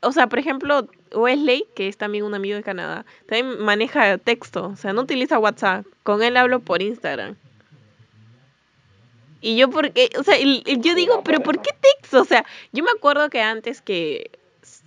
O 0.00 0.12
sea, 0.12 0.26
por 0.26 0.38
ejemplo, 0.38 0.86
Wesley, 1.12 1.66
que 1.74 1.88
es 1.88 1.96
también 1.96 2.24
un 2.24 2.34
amigo 2.34 2.56
de 2.56 2.62
Canadá, 2.62 3.06
también 3.26 3.58
maneja 3.62 4.18
texto, 4.18 4.66
o 4.66 4.76
sea, 4.76 4.92
no 4.92 5.00
utiliza 5.00 5.38
WhatsApp. 5.38 5.86
Con 6.02 6.22
él 6.22 6.36
hablo 6.36 6.60
por 6.60 6.82
Instagram. 6.82 7.36
Y 9.40 9.56
yo 9.56 9.70
porque, 9.70 10.10
o 10.18 10.22
sea, 10.22 10.36
yo 10.38 10.94
digo, 10.94 11.22
pero 11.24 11.40
¿por 11.40 11.60
qué 11.62 11.70
texto? 11.72 12.20
O 12.20 12.24
sea, 12.24 12.44
yo 12.72 12.84
me 12.84 12.90
acuerdo 12.90 13.30
que 13.30 13.40
antes 13.40 13.80
que, 13.80 14.30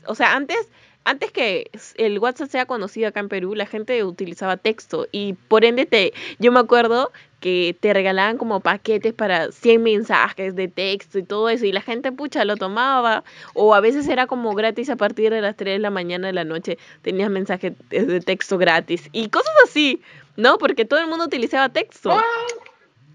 o 0.06 0.14
sea, 0.14 0.36
antes, 0.36 0.70
antes 1.08 1.32
que 1.32 1.72
el 1.96 2.20
WhatsApp 2.20 2.50
sea 2.50 2.66
conocido 2.66 3.08
acá 3.08 3.22
en 3.22 3.30
Perú, 3.30 3.56
la 3.56 3.66
gente 3.66 4.04
utilizaba 4.04 4.58
texto 4.58 5.08
y 5.14 5.34
por 5.48 5.64
ende 5.64 5.86
te, 5.86 6.14
yo 6.38 6.52
me 6.52 6.60
acuerdo 6.60 7.14
que 7.40 7.78
te 7.80 7.94
regalaban 7.94 8.38
como 8.38 8.60
paquetes 8.60 9.14
para 9.14 9.54
100 9.54 9.84
mensajes 9.84 10.54
de 10.56 10.68
texto 10.68 11.20
y 11.20 11.24
todo 11.24 11.48
eso 11.48 11.66
y 11.66 11.72
la 11.72 11.80
gente 11.80 12.12
pucha 12.12 12.44
lo 12.44 12.58
tomaba 12.58 13.24
o 13.54 13.74
a 13.74 13.80
veces 13.80 14.10
era 14.10 14.28
como 14.28 14.54
gratis 14.54 14.90
a 14.90 14.98
partir 14.98 15.32
de 15.32 15.40
las 15.40 15.56
3 15.56 15.76
de 15.76 15.80
la 15.80 15.92
mañana 15.92 16.28
de 16.28 16.34
la 16.34 16.44
noche 16.44 16.78
tenías 17.04 17.30
mensajes 17.30 17.74
de 17.90 18.20
texto 18.20 18.58
gratis 18.58 19.08
y 19.14 19.30
cosas 19.30 19.54
así, 19.64 20.02
¿no? 20.36 20.58
Porque 20.58 20.84
todo 20.84 21.00
el 21.00 21.08
mundo 21.08 21.24
utilizaba 21.24 21.70
texto. 21.70 22.22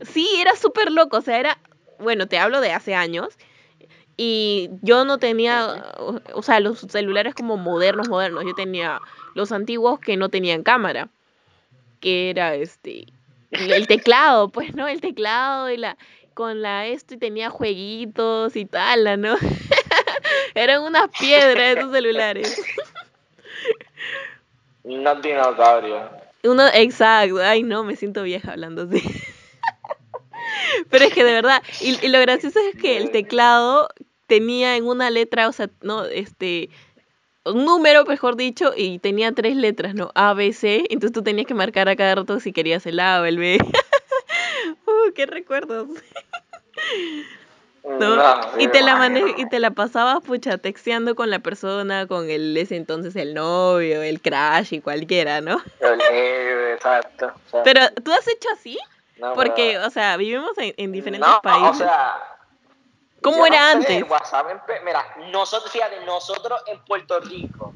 Sí, 0.00 0.26
era 0.40 0.56
súper 0.56 0.90
loco, 0.90 1.18
o 1.18 1.20
sea, 1.22 1.38
era, 1.38 1.58
bueno, 1.98 2.26
te 2.26 2.38
hablo 2.38 2.62
de 2.62 2.72
hace 2.72 2.94
años 2.94 3.36
y 4.16 4.70
yo 4.82 5.04
no 5.04 5.18
tenía, 5.18 5.84
o, 6.34 6.42
sea, 6.42 6.60
los 6.60 6.80
celulares 6.80 7.34
como 7.34 7.56
modernos, 7.56 8.08
modernos, 8.08 8.44
yo 8.44 8.54
tenía 8.54 9.00
los 9.34 9.52
antiguos 9.52 10.00
que 10.00 10.16
no 10.16 10.28
tenían 10.28 10.62
cámara, 10.62 11.08
que 12.00 12.30
era 12.30 12.54
este, 12.54 13.06
el 13.50 13.86
teclado, 13.86 14.48
pues, 14.48 14.74
¿no? 14.74 14.86
El 14.86 15.00
teclado 15.00 15.70
y 15.70 15.76
la, 15.76 15.96
con 16.34 16.62
la 16.62 16.86
esto 16.86 17.14
y 17.14 17.18
tenía 17.18 17.50
jueguitos 17.50 18.56
y 18.56 18.66
tal, 18.66 19.20
¿no? 19.20 19.36
Eran 20.54 20.82
unas 20.82 21.08
piedras 21.18 21.78
esos 21.78 21.92
celulares. 21.92 22.62
No 24.84 25.14
dinosaurio. 25.16 26.10
Uno, 26.44 26.64
exacto, 26.74 27.38
ay 27.38 27.62
no, 27.62 27.84
me 27.84 27.96
siento 27.96 28.24
vieja 28.24 28.52
hablando 28.52 28.82
así. 28.82 29.02
Pero 30.90 31.04
es 31.04 31.12
que 31.12 31.24
de 31.24 31.32
verdad, 31.32 31.62
y, 31.80 31.98
y 32.04 32.08
lo 32.08 32.20
gracioso 32.20 32.58
es 32.60 32.80
que 32.80 32.96
el 32.96 33.10
teclado 33.10 33.88
tenía 34.26 34.76
en 34.76 34.86
una 34.86 35.10
letra, 35.10 35.48
o 35.48 35.52
sea, 35.52 35.68
no, 35.82 36.04
este, 36.04 36.70
un 37.44 37.64
número, 37.64 38.04
mejor 38.04 38.36
dicho, 38.36 38.72
y 38.76 38.98
tenía 38.98 39.32
tres 39.32 39.56
letras, 39.56 39.94
¿no? 39.94 40.10
A, 40.14 40.32
B, 40.34 40.52
C, 40.52 40.84
entonces 40.90 41.12
tú 41.12 41.22
tenías 41.22 41.46
que 41.46 41.54
marcar 41.54 41.88
a 41.88 41.96
cada 41.96 42.14
rato 42.14 42.40
si 42.40 42.52
querías 42.52 42.86
el 42.86 43.00
A 43.00 43.20
o 43.20 43.24
el 43.24 43.38
B. 43.38 43.58
uh, 44.86 45.12
qué 45.14 45.26
recuerdos. 45.26 45.88
¿no? 47.84 48.16
No, 48.16 48.40
y 48.60 48.68
te 48.68 48.80
la 48.80 48.96
mane- 48.96 49.34
y 49.36 49.48
te 49.48 49.58
la 49.58 49.72
pasabas 49.72 50.22
pucha 50.22 50.56
texteando 50.58 51.16
con 51.16 51.30
la 51.30 51.40
persona, 51.40 52.06
con 52.06 52.30
el 52.30 52.56
ese 52.56 52.76
entonces 52.76 53.16
el 53.16 53.34
novio, 53.34 54.02
el 54.02 54.20
crush 54.20 54.74
y 54.74 54.80
cualquiera, 54.80 55.40
¿no? 55.40 55.60
El 55.80 55.98
negro, 55.98 56.74
exacto. 56.74 57.26
exacto. 57.26 57.62
Pero 57.64 57.80
tú 58.04 58.12
has 58.12 58.26
hecho 58.28 58.48
así, 58.54 58.78
No, 59.22 59.34
porque, 59.34 59.74
pero- 59.74 59.86
o 59.86 59.90
sea, 59.90 60.16
vivimos 60.16 60.50
en, 60.58 60.74
en 60.76 60.90
diferentes 60.90 61.28
no, 61.28 61.40
países. 61.40 61.70
O 61.70 61.74
sea, 61.74 62.38
¿Cómo 63.22 63.46
era 63.46 63.74
no 63.74 63.78
antes? 63.78 64.10
WhatsApp 64.10 64.48
mira, 64.84 65.06
nosotros, 65.30 65.70
fíjate, 65.70 66.04
nosotros 66.04 66.60
en 66.66 66.84
Puerto 66.84 67.20
Rico, 67.20 67.72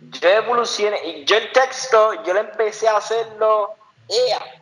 yo 0.00 0.28
evolucioné, 0.28 1.02
y 1.02 1.24
yo 1.24 1.38
el 1.38 1.50
texto, 1.52 2.22
yo 2.24 2.34
lo 2.34 2.40
empecé 2.40 2.86
a 2.86 2.98
hacerlo, 2.98 3.74
ea. 4.06 4.60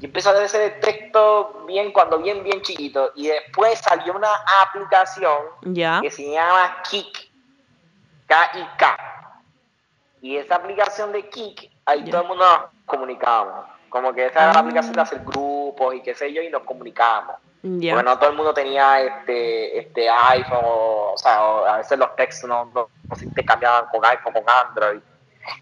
Yo 0.00 0.08
empecé 0.08 0.28
a 0.28 0.32
hacer 0.32 0.60
el 0.74 0.80
texto 0.80 1.64
bien, 1.66 1.90
cuando 1.90 2.18
bien, 2.18 2.44
bien 2.44 2.60
chiquito, 2.60 3.10
y 3.14 3.28
después 3.28 3.78
salió 3.78 4.12
una 4.14 4.28
aplicación 4.64 5.38
ya. 5.62 6.02
que 6.02 6.10
se 6.10 6.30
llama 6.30 6.82
Kik, 6.90 7.30
K-I-K. 8.26 9.30
Y 10.20 10.36
esa 10.36 10.56
aplicación 10.56 11.10
de 11.12 11.26
Kik, 11.30 11.70
ahí 11.86 12.04
todo 12.10 12.20
el 12.20 12.28
mundo 12.28 12.44
nos 12.44 12.60
comunicábamos. 12.84 13.73
Como 13.94 14.12
que 14.12 14.26
esa 14.26 14.40
era 14.42 14.52
la 14.54 14.58
Ah. 14.58 14.62
aplicación 14.62 14.92
de 14.94 15.02
hacer 15.02 15.20
grupos 15.24 15.94
y 15.94 16.00
qué 16.02 16.16
sé 16.16 16.32
yo, 16.32 16.42
y 16.42 16.48
nos 16.50 16.64
comunicábamos. 16.64 17.36
Porque 17.62 18.02
no 18.02 18.18
todo 18.18 18.30
el 18.30 18.34
mundo 18.36 18.52
tenía 18.52 19.00
este, 19.00 19.78
este 19.78 20.10
iPhone, 20.10 20.64
o, 20.64 21.12
o 21.12 21.16
sea, 21.16 21.44
o 21.44 21.64
a 21.64 21.76
veces 21.76 21.96
los 21.96 22.16
textos 22.16 22.50
no, 22.50 22.64
no, 22.74 22.88
no 23.08 23.16
se 23.16 23.24
intercambiaban 23.24 23.86
con 23.92 24.04
iPhone, 24.04 24.32
con 24.32 24.42
Android. 24.48 25.00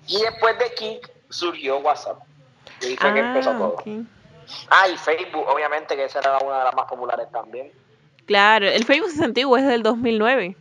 Y 0.07 0.23
después 0.23 0.59
de 0.59 0.73
Kik 0.73 1.11
surgió 1.29 1.77
WhatsApp. 1.81 2.21
Y 2.81 2.87
ahí 2.87 2.97
fue 2.97 3.13
que 3.13 3.21
empezó 3.21 3.51
Ah, 3.51 3.59
todo. 3.59 3.69
ok. 3.75 3.83
Ah, 4.71 4.89
y 4.89 4.97
Facebook, 4.97 5.47
obviamente, 5.47 5.95
que 5.95 6.05
esa 6.07 6.21
era 6.21 6.39
una 6.39 6.61
de 6.61 6.65
las 6.65 6.75
más 6.75 6.87
populares 6.87 7.31
también. 7.31 7.71
Claro, 8.25 8.67
el 8.67 8.85
Facebook 8.87 9.11
es 9.11 9.21
antiguo, 9.21 9.59
es 9.59 9.67
del 9.67 9.83
2009. 9.83 10.57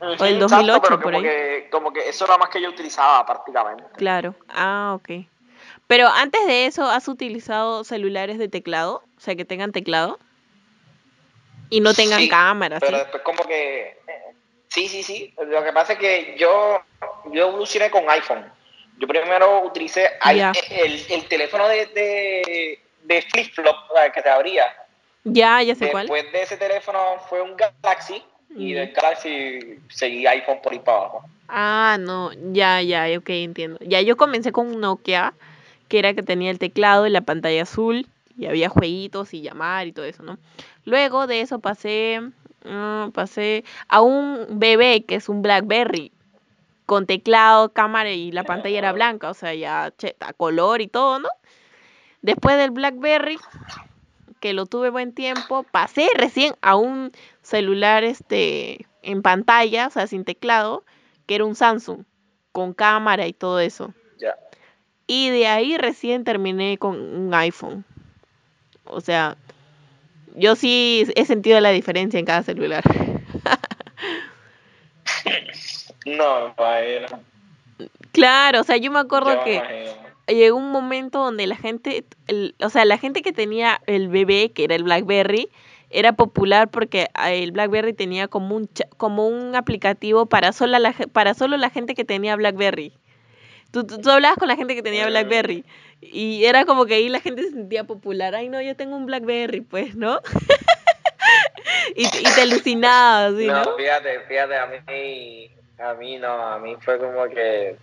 Ujú, 0.00 0.04
el 0.06 0.12
exacto, 0.12 0.38
2008 0.38 0.80
pero 0.82 0.96
por 1.00 1.02
como 1.02 1.16
ahí. 1.16 1.22
Que, 1.24 1.68
como 1.72 1.92
que 1.92 2.08
eso 2.08 2.24
era 2.26 2.38
más 2.38 2.48
que 2.48 2.62
yo 2.62 2.68
utilizaba 2.68 3.26
prácticamente. 3.26 3.82
Claro. 3.96 4.36
Ah, 4.48 4.92
ok. 4.94 5.26
Pero 5.86 6.08
antes 6.08 6.46
de 6.46 6.66
eso, 6.66 6.84
¿has 6.84 7.08
utilizado 7.08 7.84
celulares 7.84 8.38
de 8.38 8.48
teclado? 8.48 9.02
O 9.16 9.20
sea, 9.20 9.36
que 9.36 9.44
tengan 9.44 9.72
teclado. 9.72 10.18
Y 11.70 11.80
no 11.80 11.94
tengan 11.94 12.20
Sí, 12.20 12.28
cámara, 12.28 12.78
¿sí? 12.80 12.86
Pero 12.86 12.98
después 12.98 13.22
como 13.22 13.42
que... 13.44 13.98
Sí, 14.68 14.88
sí, 14.88 15.02
sí. 15.02 15.34
Lo 15.46 15.62
que 15.62 15.72
pasa 15.72 15.92
es 15.94 15.98
que 15.98 16.36
yo, 16.38 16.80
yo 17.32 17.48
evolucioné 17.48 17.90
con 17.90 18.08
iPhone. 18.10 18.44
Yo 18.98 19.06
primero 19.06 19.62
utilicé 19.64 20.10
el, 20.24 21.00
el 21.10 21.28
teléfono 21.28 21.68
de, 21.68 21.86
de, 21.86 22.80
de 23.02 23.22
flip-flop 23.22 23.76
que 24.14 24.22
se 24.22 24.28
abría. 24.28 24.64
Ya, 25.24 25.62
ya 25.62 25.74
sé 25.74 25.90
cuál. 25.90 26.06
Después 26.06 26.32
de 26.32 26.42
ese 26.42 26.56
teléfono 26.56 26.98
fue 27.28 27.40
un 27.40 27.56
Galaxy 27.56 28.22
y 28.56 28.72
del 28.72 28.92
Galaxy 28.92 29.78
seguí 29.88 30.26
iPhone 30.26 30.60
por 30.62 30.72
ahí 30.72 30.78
para 30.78 30.98
abajo. 30.98 31.24
Ah, 31.48 31.96
no, 31.98 32.30
ya, 32.52 32.82
ya, 32.82 33.06
ok, 33.18 33.28
entiendo. 33.30 33.78
Ya 33.80 34.00
yo 34.00 34.16
comencé 34.16 34.52
con 34.52 34.66
un 34.68 34.80
Nokia, 34.80 35.34
que 35.94 36.00
era 36.00 36.12
que 36.12 36.24
tenía 36.24 36.50
el 36.50 36.58
teclado 36.58 37.06
y 37.06 37.10
la 37.10 37.20
pantalla 37.20 37.62
azul, 37.62 38.08
y 38.36 38.46
había 38.46 38.68
jueguitos 38.68 39.32
y 39.32 39.42
llamar 39.42 39.86
y 39.86 39.92
todo 39.92 40.04
eso, 40.04 40.24
¿no? 40.24 40.38
Luego 40.84 41.28
de 41.28 41.40
eso 41.40 41.60
pasé, 41.60 42.20
mm, 42.64 43.10
pasé 43.10 43.62
a 43.86 44.00
un 44.00 44.58
bebé 44.58 45.04
que 45.04 45.14
es 45.14 45.28
un 45.28 45.40
BlackBerry, 45.40 46.10
con 46.84 47.06
teclado, 47.06 47.68
cámara 47.68 48.10
y 48.10 48.32
la 48.32 48.42
pantalla 48.42 48.76
era 48.76 48.92
blanca, 48.92 49.30
o 49.30 49.34
sea, 49.34 49.54
ya 49.54 49.92
color 50.36 50.80
y 50.80 50.88
todo, 50.88 51.20
¿no? 51.20 51.28
Después 52.22 52.56
del 52.56 52.72
BlackBerry, 52.72 53.38
que 54.40 54.52
lo 54.52 54.66
tuve 54.66 54.90
buen 54.90 55.14
tiempo, 55.14 55.62
pasé 55.62 56.08
recién 56.16 56.56
a 56.60 56.74
un 56.74 57.12
celular 57.42 58.02
este 58.02 58.84
en 59.02 59.22
pantalla, 59.22 59.86
o 59.86 59.90
sea, 59.90 60.08
sin 60.08 60.24
teclado, 60.24 60.82
que 61.26 61.36
era 61.36 61.44
un 61.44 61.54
Samsung, 61.54 62.02
con 62.50 62.74
cámara 62.74 63.28
y 63.28 63.32
todo 63.32 63.60
eso. 63.60 63.94
Ya. 64.18 64.34
Y 65.06 65.30
de 65.30 65.46
ahí 65.46 65.76
recién 65.76 66.24
terminé 66.24 66.78
con 66.78 66.98
un 66.98 67.34
iPhone. 67.34 67.84
O 68.84 69.00
sea, 69.00 69.36
yo 70.34 70.56
sí 70.56 71.06
he 71.14 71.24
sentido 71.24 71.60
la 71.60 71.70
diferencia 71.70 72.18
en 72.18 72.26
cada 72.26 72.42
celular. 72.42 72.82
No. 76.06 76.54
Claro, 78.12 78.60
o 78.60 78.64
sea, 78.64 78.76
yo 78.76 78.90
me 78.90 78.98
acuerdo 78.98 79.30
Yo 79.30 79.38
me 79.38 79.44
que 79.44 79.56
imagino. 79.56 79.92
llegó 80.28 80.56
un 80.58 80.70
momento 80.70 81.18
donde 81.20 81.46
la 81.46 81.56
gente, 81.56 82.04
el- 82.26 82.54
o 82.60 82.68
sea, 82.68 82.84
la 82.84 82.98
gente 82.98 83.22
que 83.22 83.32
tenía 83.32 83.80
el 83.86 84.08
bebé, 84.08 84.52
que 84.52 84.64
era 84.64 84.74
el 84.74 84.84
BlackBerry, 84.84 85.48
era 85.90 86.12
popular 86.12 86.68
porque 86.70 87.08
ah, 87.14 87.32
el 87.32 87.52
BlackBerry 87.52 87.92
tenía 87.92 88.28
como 88.28 88.56
un 88.56 88.68
como 88.96 89.28
un 89.28 89.54
aplicativo 89.54 90.26
para 90.26 90.52
sola 90.52 90.78
la, 90.78 90.92
para 90.92 91.34
solo 91.34 91.56
la 91.56 91.70
gente 91.70 91.94
que 91.94 92.04
tenía 92.04 92.36
BlackBerry. 92.36 92.92
Tú, 93.74 93.84
tú, 93.84 93.98
tú 94.00 94.08
hablabas 94.08 94.38
con 94.38 94.46
la 94.46 94.54
gente 94.54 94.76
que 94.76 94.82
tenía 94.82 95.04
Mm. 95.04 95.08
BlackBerry 95.10 95.64
y 96.00 96.44
era 96.44 96.64
como 96.64 96.86
que 96.86 96.94
ahí 96.94 97.08
la 97.08 97.18
gente 97.18 97.42
se 97.42 97.50
sentía 97.50 97.82
popular. 97.82 98.32
Ay, 98.36 98.48
no, 98.48 98.62
yo 98.62 98.76
tengo 98.76 98.94
un 98.94 99.04
BlackBerry, 99.06 99.62
pues, 99.62 99.96
¿no? 99.96 100.20
y, 101.96 102.08
te- 102.08 102.20
y 102.20 102.24
te 102.34 102.42
alucinabas, 102.42 103.34
¿sí, 103.36 103.46
no, 103.48 103.64
no? 103.64 103.76
fíjate, 103.76 104.20
fíjate, 104.20 104.56
a 104.56 104.66
mí, 104.66 105.50
a 105.78 105.94
mí 105.94 106.18
no, 106.18 106.28
a 106.28 106.58
mí 106.60 106.76
fue 106.82 106.98
como 106.98 107.24
que 107.28 107.76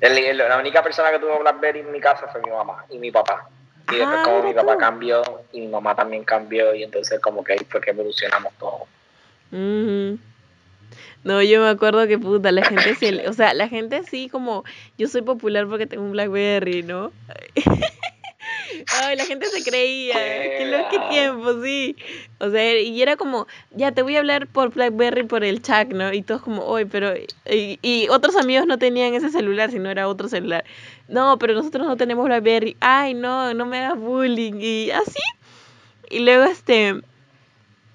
el- 0.00 0.18
el- 0.18 0.36
la 0.38 0.58
única 0.58 0.82
persona 0.82 1.12
que 1.12 1.20
tuvo 1.20 1.38
BlackBerry 1.38 1.80
en 1.80 1.92
mi 1.92 2.00
casa 2.00 2.26
fue 2.26 2.40
mi 2.42 2.50
mamá 2.50 2.84
y 2.90 2.98
mi 2.98 3.12
papá. 3.12 3.46
Y 3.92 3.96
después 3.98 4.18
Ah, 4.20 4.24
como 4.24 4.42
mi 4.42 4.54
papá 4.54 4.72
tú. 4.72 4.78
cambió 4.78 5.22
y 5.52 5.60
mi 5.60 5.68
mamá 5.68 5.94
también 5.94 6.24
cambió 6.24 6.74
y 6.74 6.82
entonces 6.82 7.20
como 7.20 7.44
que 7.44 7.52
ahí 7.52 7.66
fue 7.68 7.80
que 7.80 7.90
evolucionamos 7.90 8.52
todos. 8.58 8.82
Ujú. 9.52 10.18
No, 11.24 11.42
yo 11.42 11.60
me 11.60 11.68
acuerdo 11.68 12.06
que 12.06 12.18
puta, 12.18 12.52
la 12.52 12.64
gente 12.64 12.94
sí, 12.94 13.18
o 13.26 13.32
sea, 13.32 13.54
la 13.54 13.68
gente 13.68 14.02
sí 14.04 14.28
como, 14.28 14.64
yo 14.98 15.08
soy 15.08 15.22
popular 15.22 15.66
porque 15.68 15.86
tengo 15.86 16.04
un 16.04 16.12
Blackberry, 16.12 16.82
¿no? 16.82 17.12
Ay, 19.00 19.16
la 19.16 19.24
gente 19.24 19.46
se 19.46 19.62
creía, 19.62 20.14
qué 20.14 20.66
lo 20.66 20.88
qué 20.90 20.98
tiempo, 21.10 21.62
sí. 21.62 21.96
O 22.38 22.50
sea, 22.50 22.80
y 22.80 23.00
era 23.00 23.16
como, 23.16 23.46
ya 23.70 23.92
te 23.92 24.02
voy 24.02 24.16
a 24.16 24.20
hablar 24.20 24.46
por 24.46 24.70
Blackberry 24.70 25.24
por 25.24 25.44
el 25.44 25.62
chat, 25.62 25.88
¿no? 25.92 26.12
Y 26.12 26.22
todos 26.22 26.42
como, 26.42 26.64
oye, 26.64 26.86
pero, 26.86 27.14
y, 27.16 27.78
y 27.82 28.08
otros 28.08 28.36
amigos 28.36 28.66
no 28.66 28.78
tenían 28.78 29.14
ese 29.14 29.30
celular, 29.30 29.70
sino 29.70 29.90
era 29.90 30.08
otro 30.08 30.28
celular. 30.28 30.64
No, 31.08 31.38
pero 31.38 31.54
nosotros 31.54 31.86
no 31.86 31.96
tenemos 31.96 32.24
Blackberry. 32.24 32.76
Ay, 32.80 33.14
no, 33.14 33.54
no 33.54 33.66
me 33.66 33.78
hagas 33.78 33.98
bullying. 33.98 34.54
Y 34.60 34.90
así. 34.90 35.20
Y 36.10 36.20
luego, 36.20 36.44
este. 36.44 37.00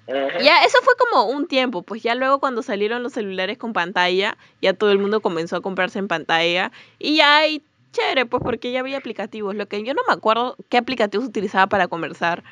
Ya, 0.08 0.62
eso 0.64 0.78
fue 0.82 0.94
como 0.98 1.24
un 1.26 1.46
tiempo, 1.46 1.82
pues 1.82 2.02
ya 2.02 2.14
luego 2.14 2.40
cuando 2.40 2.62
salieron 2.62 3.02
los 3.02 3.12
celulares 3.12 3.58
con 3.58 3.72
pantalla, 3.72 4.38
ya 4.62 4.72
todo 4.72 4.90
el 4.90 4.98
mundo 4.98 5.20
comenzó 5.20 5.56
a 5.56 5.60
comprarse 5.60 5.98
en 5.98 6.08
pantalla 6.08 6.72
y 6.98 7.16
ya 7.16 7.38
hay 7.38 7.62
chévere, 7.92 8.26
pues 8.26 8.42
porque 8.42 8.72
ya 8.72 8.80
había 8.80 8.98
aplicativos. 8.98 9.54
Lo 9.54 9.66
que 9.66 9.82
yo 9.82 9.94
no 9.94 10.02
me 10.06 10.14
acuerdo 10.14 10.56
qué 10.68 10.78
aplicativos 10.78 11.26
utilizaba 11.26 11.66
para 11.66 11.88
conversar. 11.88 12.44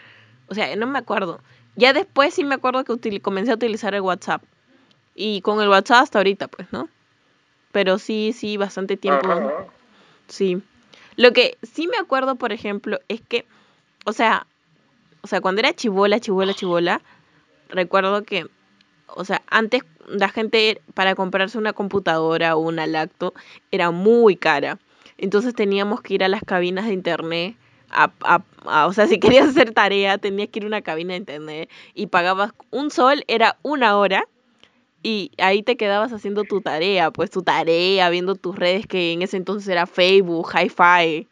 O 0.49 0.55
sea, 0.55 0.75
no 0.77 0.87
me 0.87 0.99
acuerdo. 0.99 1.41
Ya 1.77 1.93
después 1.93 2.35
sí 2.35 2.45
me 2.45 2.55
acuerdo 2.55 2.85
que 2.85 3.21
comencé 3.21 3.53
a 3.53 3.55
utilizar 3.55 3.95
el 3.95 4.01
WhatsApp. 4.01 4.43
Y 5.15 5.41
con 5.41 5.61
el 5.61 5.69
WhatsApp 5.69 6.03
hasta 6.03 6.19
ahorita, 6.19 6.49
pues, 6.49 6.69
¿no? 6.73 6.89
Pero 7.73 7.99
sí, 7.99 8.35
sí, 8.35 8.57
bastante 8.57 8.97
tiempo. 8.97 9.29
Ujú. 9.29 9.51
Sí. 10.29 10.63
Lo 11.17 11.33
que 11.33 11.57
sí 11.63 11.87
me 11.87 11.97
acuerdo, 11.97 12.37
por 12.37 12.53
ejemplo, 12.53 12.99
es 13.09 13.21
que, 13.23 13.47
o 14.05 14.13
sea, 14.13 14.47
o 15.23 15.27
sea, 15.27 15.41
cuando 15.41 15.61
era 15.61 15.75
chivola, 15.75 16.21
chivola, 16.21 16.55
chivola, 16.55 17.01
recuerdo 17.69 18.23
que, 18.23 18.47
o 19.09 19.25
sea, 19.25 19.43
antes 19.49 19.83
la 20.09 20.29
gente 20.29 20.81
para 20.95 21.15
comprarse 21.15 21.59
una 21.59 21.73
computadora 21.73 22.57
o 22.57 22.61
una 22.61 22.87
lacto 22.87 23.35
era 23.71 23.91
muy 23.91 24.37
cara. 24.37 24.79
Entonces 25.19 25.55
teníamos 25.55 26.01
que 26.03 26.15
ir 26.15 26.25
a 26.25 26.29
las 26.29 26.43
cabinas 26.45 26.87
de 26.87 26.93
internet. 26.93 27.57
A, 27.91 28.11
a- 28.23 28.87
o 28.87 28.93
sea, 28.93 29.07
si 29.07 29.19
querías 29.21 29.49
hacer 29.49 29.73
tarea, 29.73 30.19
tenías 30.19 30.49
que 30.49 30.59
ir 30.59 30.65
a 30.65 30.69
una 30.69 30.83
cabina 30.83 31.13
de 31.13 31.19
internet 31.19 31.71
y 31.95 32.09
pagabas 32.09 32.53
un 32.71 32.91
sol, 32.91 33.25
era 33.29 33.57
una 33.63 33.97
hora. 33.97 34.25
Y 35.03 35.31
ahí 35.39 35.63
te 35.63 35.77
quedabas 35.77 36.13
haciendo 36.13 36.43
tu 36.45 36.61
tarea, 36.61 37.13
pues 37.13 37.31
tu 37.31 37.43
tarea, 37.43 38.11
viendo 38.11 38.35
tus 38.35 38.57
redes 38.57 38.87
que 38.89 39.13
en 39.13 39.23
ese 39.23 39.37
entonces 39.37 39.69
era 39.69 39.87
Facebook, 39.87 40.49
Hi-Fi 40.53 41.29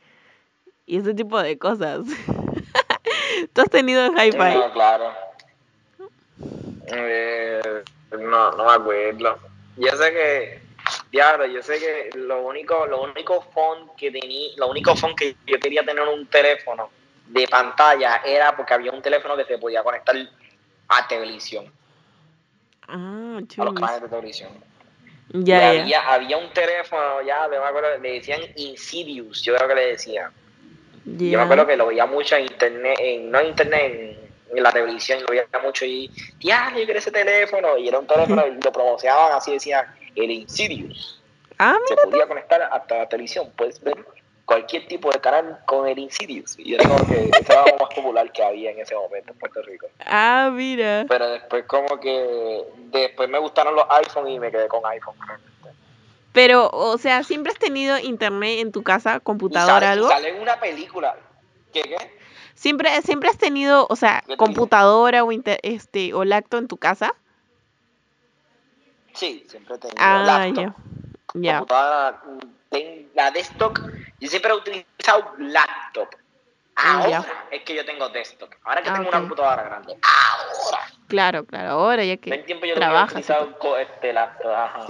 y 0.86 0.96
ese 0.96 1.12
tipo 1.14 1.42
de 1.42 1.58
cosas. 1.58 2.04
¿Tú 3.52 3.60
has 3.62 3.70
tenido 3.70 4.12
Hi-Fi? 4.12 4.36
Claro. 4.72 5.12
Eh, 6.96 7.82
no, 8.18 8.52
no 8.52 8.64
me 8.64 8.72
acuerdo. 8.72 9.38
Yo 9.76 9.90
sé 9.96 10.12
que, 10.12 10.60
diablo, 11.10 11.46
yo 11.46 11.62
sé 11.62 11.78
que 11.78 12.10
lo 12.18 12.42
único, 12.42 12.86
lo 12.86 13.02
único 13.02 13.40
phone 13.52 13.90
que 13.96 14.10
tenía, 14.10 14.50
lo 14.56 14.68
único 14.68 14.94
phone 14.94 15.16
que 15.16 15.36
yo 15.46 15.58
quería 15.58 15.82
tener 15.84 16.06
un 16.06 16.26
teléfono 16.26 16.90
de 17.26 17.48
pantalla 17.48 18.22
era 18.24 18.54
porque 18.56 18.74
había 18.74 18.92
un 18.92 19.02
teléfono 19.02 19.36
que 19.36 19.44
se 19.44 19.58
podía 19.58 19.82
conectar 19.82 20.16
a 20.88 21.08
televisión, 21.08 21.72
Ah, 22.86 23.40
a 23.58 23.64
los 23.64 23.74
canales 23.74 24.02
de 24.02 24.08
televisión. 24.08 24.50
Ya, 25.30 25.72
y 25.72 25.76
ya. 25.76 25.82
había, 25.82 26.12
había 26.12 26.36
un 26.36 26.52
teléfono, 26.52 27.22
ya 27.22 27.48
me 27.48 27.56
acuerdo, 27.56 27.98
le 27.98 28.12
decían 28.12 28.40
Insidious, 28.56 29.42
yo 29.42 29.56
creo 29.56 29.68
que 29.68 29.74
le 29.74 29.86
decían. 29.88 30.30
Yo 31.06 31.12
me 31.14 31.30
Ya. 31.30 31.42
acuerdo 31.42 31.66
que 31.66 31.76
lo 31.76 31.86
veía 31.86 32.06
mucho 32.06 32.36
en 32.36 32.42
internet, 32.42 32.96
en, 33.00 33.30
no 33.30 33.40
en 33.40 33.46
internet, 33.48 33.92
en, 33.92 34.13
en 34.56 34.62
la 34.62 34.72
televisión, 34.72 35.20
lo 35.22 35.28
veía 35.28 35.46
mucho 35.62 35.84
y, 35.84 36.10
ya, 36.40 36.70
yo 36.70 36.84
quiero 36.84 36.98
ese 36.98 37.10
teléfono, 37.10 37.76
y 37.78 37.88
era 37.88 37.98
un 37.98 38.06
teléfono 38.06 38.46
y 38.46 38.60
lo 38.62 38.72
promocionaban 38.72 39.32
así, 39.32 39.52
decían, 39.52 39.86
el 40.14 40.30
Insidious. 40.30 41.20
Ah, 41.58 41.76
Se 41.86 41.96
podía 41.96 42.26
conectar 42.26 42.62
hasta 42.62 42.98
la 42.98 43.08
televisión, 43.08 43.52
puedes 43.56 43.80
ver 43.82 44.04
cualquier 44.44 44.86
tipo 44.88 45.10
de 45.10 45.20
canal 45.20 45.58
con 45.66 45.88
el 45.88 45.98
Insidious. 45.98 46.58
Y 46.58 46.74
era 46.74 46.88
como 46.88 47.06
que 47.06 47.30
ese 47.32 47.52
era 47.52 47.64
lo 47.66 47.78
más 47.78 47.94
popular 47.94 48.30
que 48.32 48.42
había 48.42 48.70
en 48.70 48.80
ese 48.80 48.94
momento 48.94 49.32
en 49.32 49.38
Puerto 49.38 49.62
Rico. 49.62 49.86
Ah, 50.04 50.50
mira. 50.52 51.06
Pero 51.08 51.30
después 51.30 51.64
como 51.66 51.98
que, 52.00 52.64
después 52.90 53.28
me 53.28 53.38
gustaron 53.38 53.74
los 53.74 53.84
iPhone 53.90 54.28
y 54.28 54.38
me 54.38 54.50
quedé 54.50 54.68
con 54.68 54.84
iPhone. 54.86 55.14
Pero, 56.32 56.68
o 56.72 56.98
sea, 56.98 57.22
¿siempre 57.22 57.52
has 57.52 57.58
tenido 57.58 57.96
internet 57.98 58.58
en 58.58 58.72
tu 58.72 58.82
casa, 58.82 59.16
Y 59.16 59.20
computadora, 59.20 59.74
sale, 59.74 59.86
algo? 59.86 60.08
sale 60.08 60.32
una 60.40 60.58
película. 60.58 61.14
¿Qué 61.72 61.82
qué? 61.82 61.96
¿Siempre, 62.54 63.02
siempre 63.02 63.28
has 63.28 63.38
tenido, 63.38 63.86
o 63.90 63.96
sea, 63.96 64.22
Yo 64.28 64.36
computadora 64.36 65.24
o, 65.24 65.32
inter- 65.32 65.60
este, 65.62 66.14
o 66.14 66.24
lacto 66.24 66.56
en 66.58 66.68
tu 66.68 66.76
casa? 66.76 67.14
Sí, 69.14 69.44
siempre 69.48 69.76
he 69.76 69.78
tenido 69.78 69.96
Ah, 69.98 70.22
laptop. 70.24 70.74
ya. 71.34 71.58
Computadora, 71.58 72.22
mm, 72.24 73.10
la 73.14 73.30
desktop, 73.30 73.78
yo 74.20 74.28
siempre 74.28 74.50
he 74.52 74.54
utilizado 74.54 75.32
laptop. 75.38 76.08
Mm, 76.76 76.86
Ahora 76.88 77.46
es 77.52 77.62
que 77.62 77.74
yo 77.76 77.84
tengo 77.84 78.08
desktop. 78.08 78.50
Ahora 78.64 78.82
que 78.82 78.90
Ah, 78.90 78.94
tengo 78.94 79.08
una 79.08 79.18
computadora 79.20 79.62
grande. 79.62 79.96
Ahora. 80.02 80.78
Claro, 81.06 81.44
claro. 81.44 81.70
Ahora 81.70 82.04
ya 82.04 82.14
En 82.14 82.20
que 82.20 82.38
tiempo 82.38 82.66
yo 82.66 82.74
trabajas. 82.74 83.12
he 83.14 83.20
y 83.20 83.22
utilizado 83.32 83.76
este 83.78 84.12
laptop. 84.12 84.50
Ajá. 84.52 84.86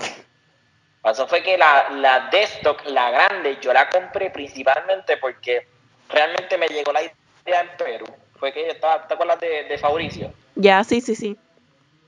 Eso 1.04 1.28
fue 1.28 1.42
que 1.42 1.58
la, 1.58 1.90
la 1.90 2.28
desktop, 2.30 2.78
la 2.86 3.10
grande, 3.10 3.58
yo 3.60 3.74
la 3.74 3.90
compré 3.90 4.30
principalmente 4.30 5.18
porque 5.18 5.68
realmente 6.08 6.56
me 6.56 6.66
llegó 6.68 6.92
la 6.92 7.02
idea 7.02 7.14
en 7.46 7.68
Perú. 7.76 8.06
Fue 8.38 8.52
que 8.52 8.64
yo 8.66 8.72
estaba, 8.72 9.06
¿te 9.06 9.14
acuerdas 9.14 9.40
de, 9.40 9.64
de 9.64 9.78
Fabricio? 9.78 10.30
Ya, 10.56 10.82
sí, 10.84 11.00
sí, 11.00 11.14
sí. 11.14 11.36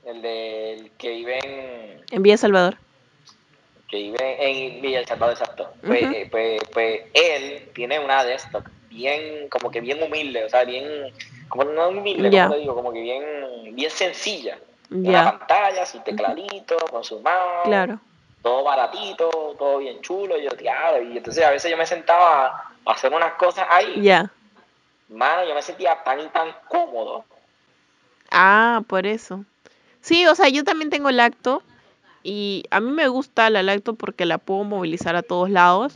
El, 0.05 0.21
de, 0.21 0.73
el 0.73 0.91
que 0.91 1.09
vive 1.09 1.37
en, 1.43 2.03
En 2.11 2.23
Villa 2.23 2.37
Salvador. 2.37 2.77
que 3.89 3.97
vive 3.97 4.37
en 4.75 4.81
Villa 4.81 5.05
Salvador, 5.05 5.33
exacto. 5.37 5.71
Pues, 5.85 6.03
eh, 6.03 6.27
pues, 6.31 6.61
pues 6.73 7.01
él 7.13 7.69
tiene 7.73 7.99
una 7.99 8.23
desktop 8.23 8.65
bien, 8.89 9.47
como 9.49 9.69
que 9.71 9.81
bien 9.81 10.01
humilde, 10.01 10.45
o 10.45 10.49
sea, 10.49 10.63
bien, 10.63 10.85
como 11.49 11.65
no 11.65 11.89
humilde, 11.89 12.29
como 12.29 12.53
te 12.53 12.59
digo, 12.59 12.75
como 12.75 12.93
que 12.93 13.01
bien, 13.01 13.75
bien 13.75 13.91
sencilla. 13.91 14.57
Una 14.89 15.11
Ya, 15.11 15.37
pantalla, 15.37 15.85
su 15.85 15.99
tecladito, 15.99 16.77
con 16.89 17.03
su 17.03 17.19
mouse, 17.19 17.65
claro. 17.65 17.99
todo 18.41 18.63
baratito, 18.63 19.29
todo 19.59 19.79
bien 19.79 19.99
chulo, 20.01 20.37
y 20.37 20.43
yo, 20.43 20.49
diablo, 20.51 21.03
y 21.13 21.17
entonces 21.17 21.43
a 21.43 21.51
veces 21.51 21.69
yo 21.69 21.75
me 21.77 21.85
sentaba 21.85 22.45
a 22.85 22.91
hacer 22.91 23.11
unas 23.13 23.33
cosas 23.33 23.65
ahí, 23.69 24.01
Ya. 24.01 24.31
Mano, 25.09 25.47
yo 25.47 25.55
me 25.55 25.61
sentía 25.61 26.03
tan 26.03 26.19
y 26.19 26.27
tan 26.27 26.49
cómodo. 26.69 27.25
Ah, 28.31 28.83
por 28.87 29.05
eso. 29.05 29.45
Sí, 30.01 30.25
o 30.27 30.35
sea, 30.35 30.49
yo 30.49 30.63
también 30.63 30.89
tengo 30.89 31.11
lacto 31.11 31.63
y 32.23 32.63
a 32.71 32.79
mí 32.79 32.91
me 32.91 33.07
gusta 33.07 33.49
la 33.49 33.63
lacto 33.63 33.95
porque 33.95 34.25
la 34.25 34.37
puedo 34.37 34.63
movilizar 34.63 35.15
a 35.15 35.23
todos 35.23 35.49
lados, 35.49 35.93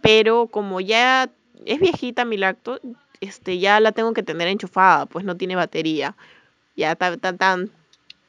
pero 0.00 0.46
como 0.46 0.80
ya 0.80 1.30
es 1.64 1.80
viejita 1.80 2.24
mi 2.24 2.36
lacto, 2.36 2.80
este, 3.20 3.58
ya 3.58 3.80
la 3.80 3.92
tengo 3.92 4.12
que 4.12 4.22
tener 4.22 4.48
enchufada, 4.48 5.06
pues 5.06 5.24
no 5.24 5.36
tiene 5.36 5.56
batería. 5.56 6.16
Ya 6.76 6.96
tan 6.96 7.20
tan 7.20 7.70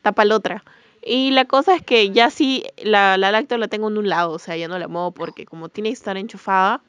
tapa 0.01 0.25
la 0.25 0.35
otra. 0.35 0.63
Y 1.05 1.31
la 1.31 1.45
cosa 1.45 1.75
es 1.75 1.81
que 1.81 2.11
ya 2.11 2.29
sí 2.29 2.63
la, 2.77 3.17
la 3.17 3.31
lacto 3.31 3.57
la 3.57 3.67
tengo 3.67 3.89
en 3.89 3.97
un 3.97 4.09
lado, 4.09 4.31
o 4.31 4.39
sea, 4.39 4.55
ya 4.55 4.67
no 4.67 4.77
la 4.79 4.87
muevo 4.87 5.11
porque 5.11 5.45
como 5.45 5.69
tiene 5.69 5.89
que 5.89 5.93
estar 5.93 6.17
enchufada, 6.17 6.81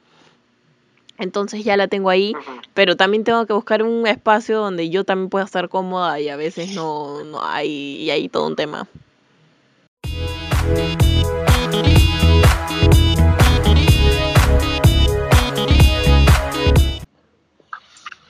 entonces 1.19 1.65
ya 1.65 1.77
la 1.77 1.89
tengo 1.89 2.11
ahí 2.11 2.35
pero 2.75 2.97
también 2.97 3.25
tengo 3.25 3.47
que 3.47 3.53
buscar 3.53 3.83
un 3.83 4.07
espacio 4.07 4.59
donde 4.59 4.91
yo 4.91 5.05
también 5.05 5.31
pueda 5.31 5.45
estar 5.45 5.69
cómoda 5.69 6.19
y 6.21 6.29
a 6.29 6.37
veces 6.37 6.75
no, 6.75 7.23
no 7.25 7.45
hay, 7.45 7.71
y 7.71 8.11
hay 8.11 8.29
todo 8.29 8.47
un 8.47 8.57
tema. 8.57 8.89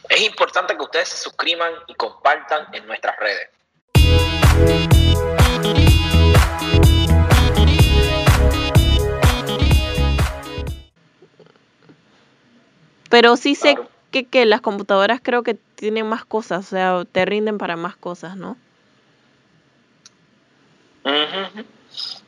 Es 0.08 0.22
importante 0.22 0.76
que 0.76 0.82
ustedes 0.82 1.08
se 1.08 1.16
suscriban 1.16 1.72
y 1.88 1.94
compartan 1.94 2.66
en 2.72 2.86
nuestras 2.86 3.16
redes. 3.18 3.48
Pero 13.14 13.36
sí 13.36 13.54
sé 13.54 13.76
Claro. 13.76 13.88
que, 14.10 14.26
que 14.26 14.44
las 14.44 14.60
computadoras 14.60 15.20
creo 15.22 15.44
que 15.44 15.54
tienen 15.54 16.04
más 16.04 16.24
cosas, 16.24 16.66
o 16.66 16.68
sea, 16.70 17.04
te 17.04 17.24
rinden 17.24 17.58
para 17.58 17.76
más 17.76 17.94
cosas, 17.94 18.36
¿no? 18.36 18.56
Ujú. 21.04 21.64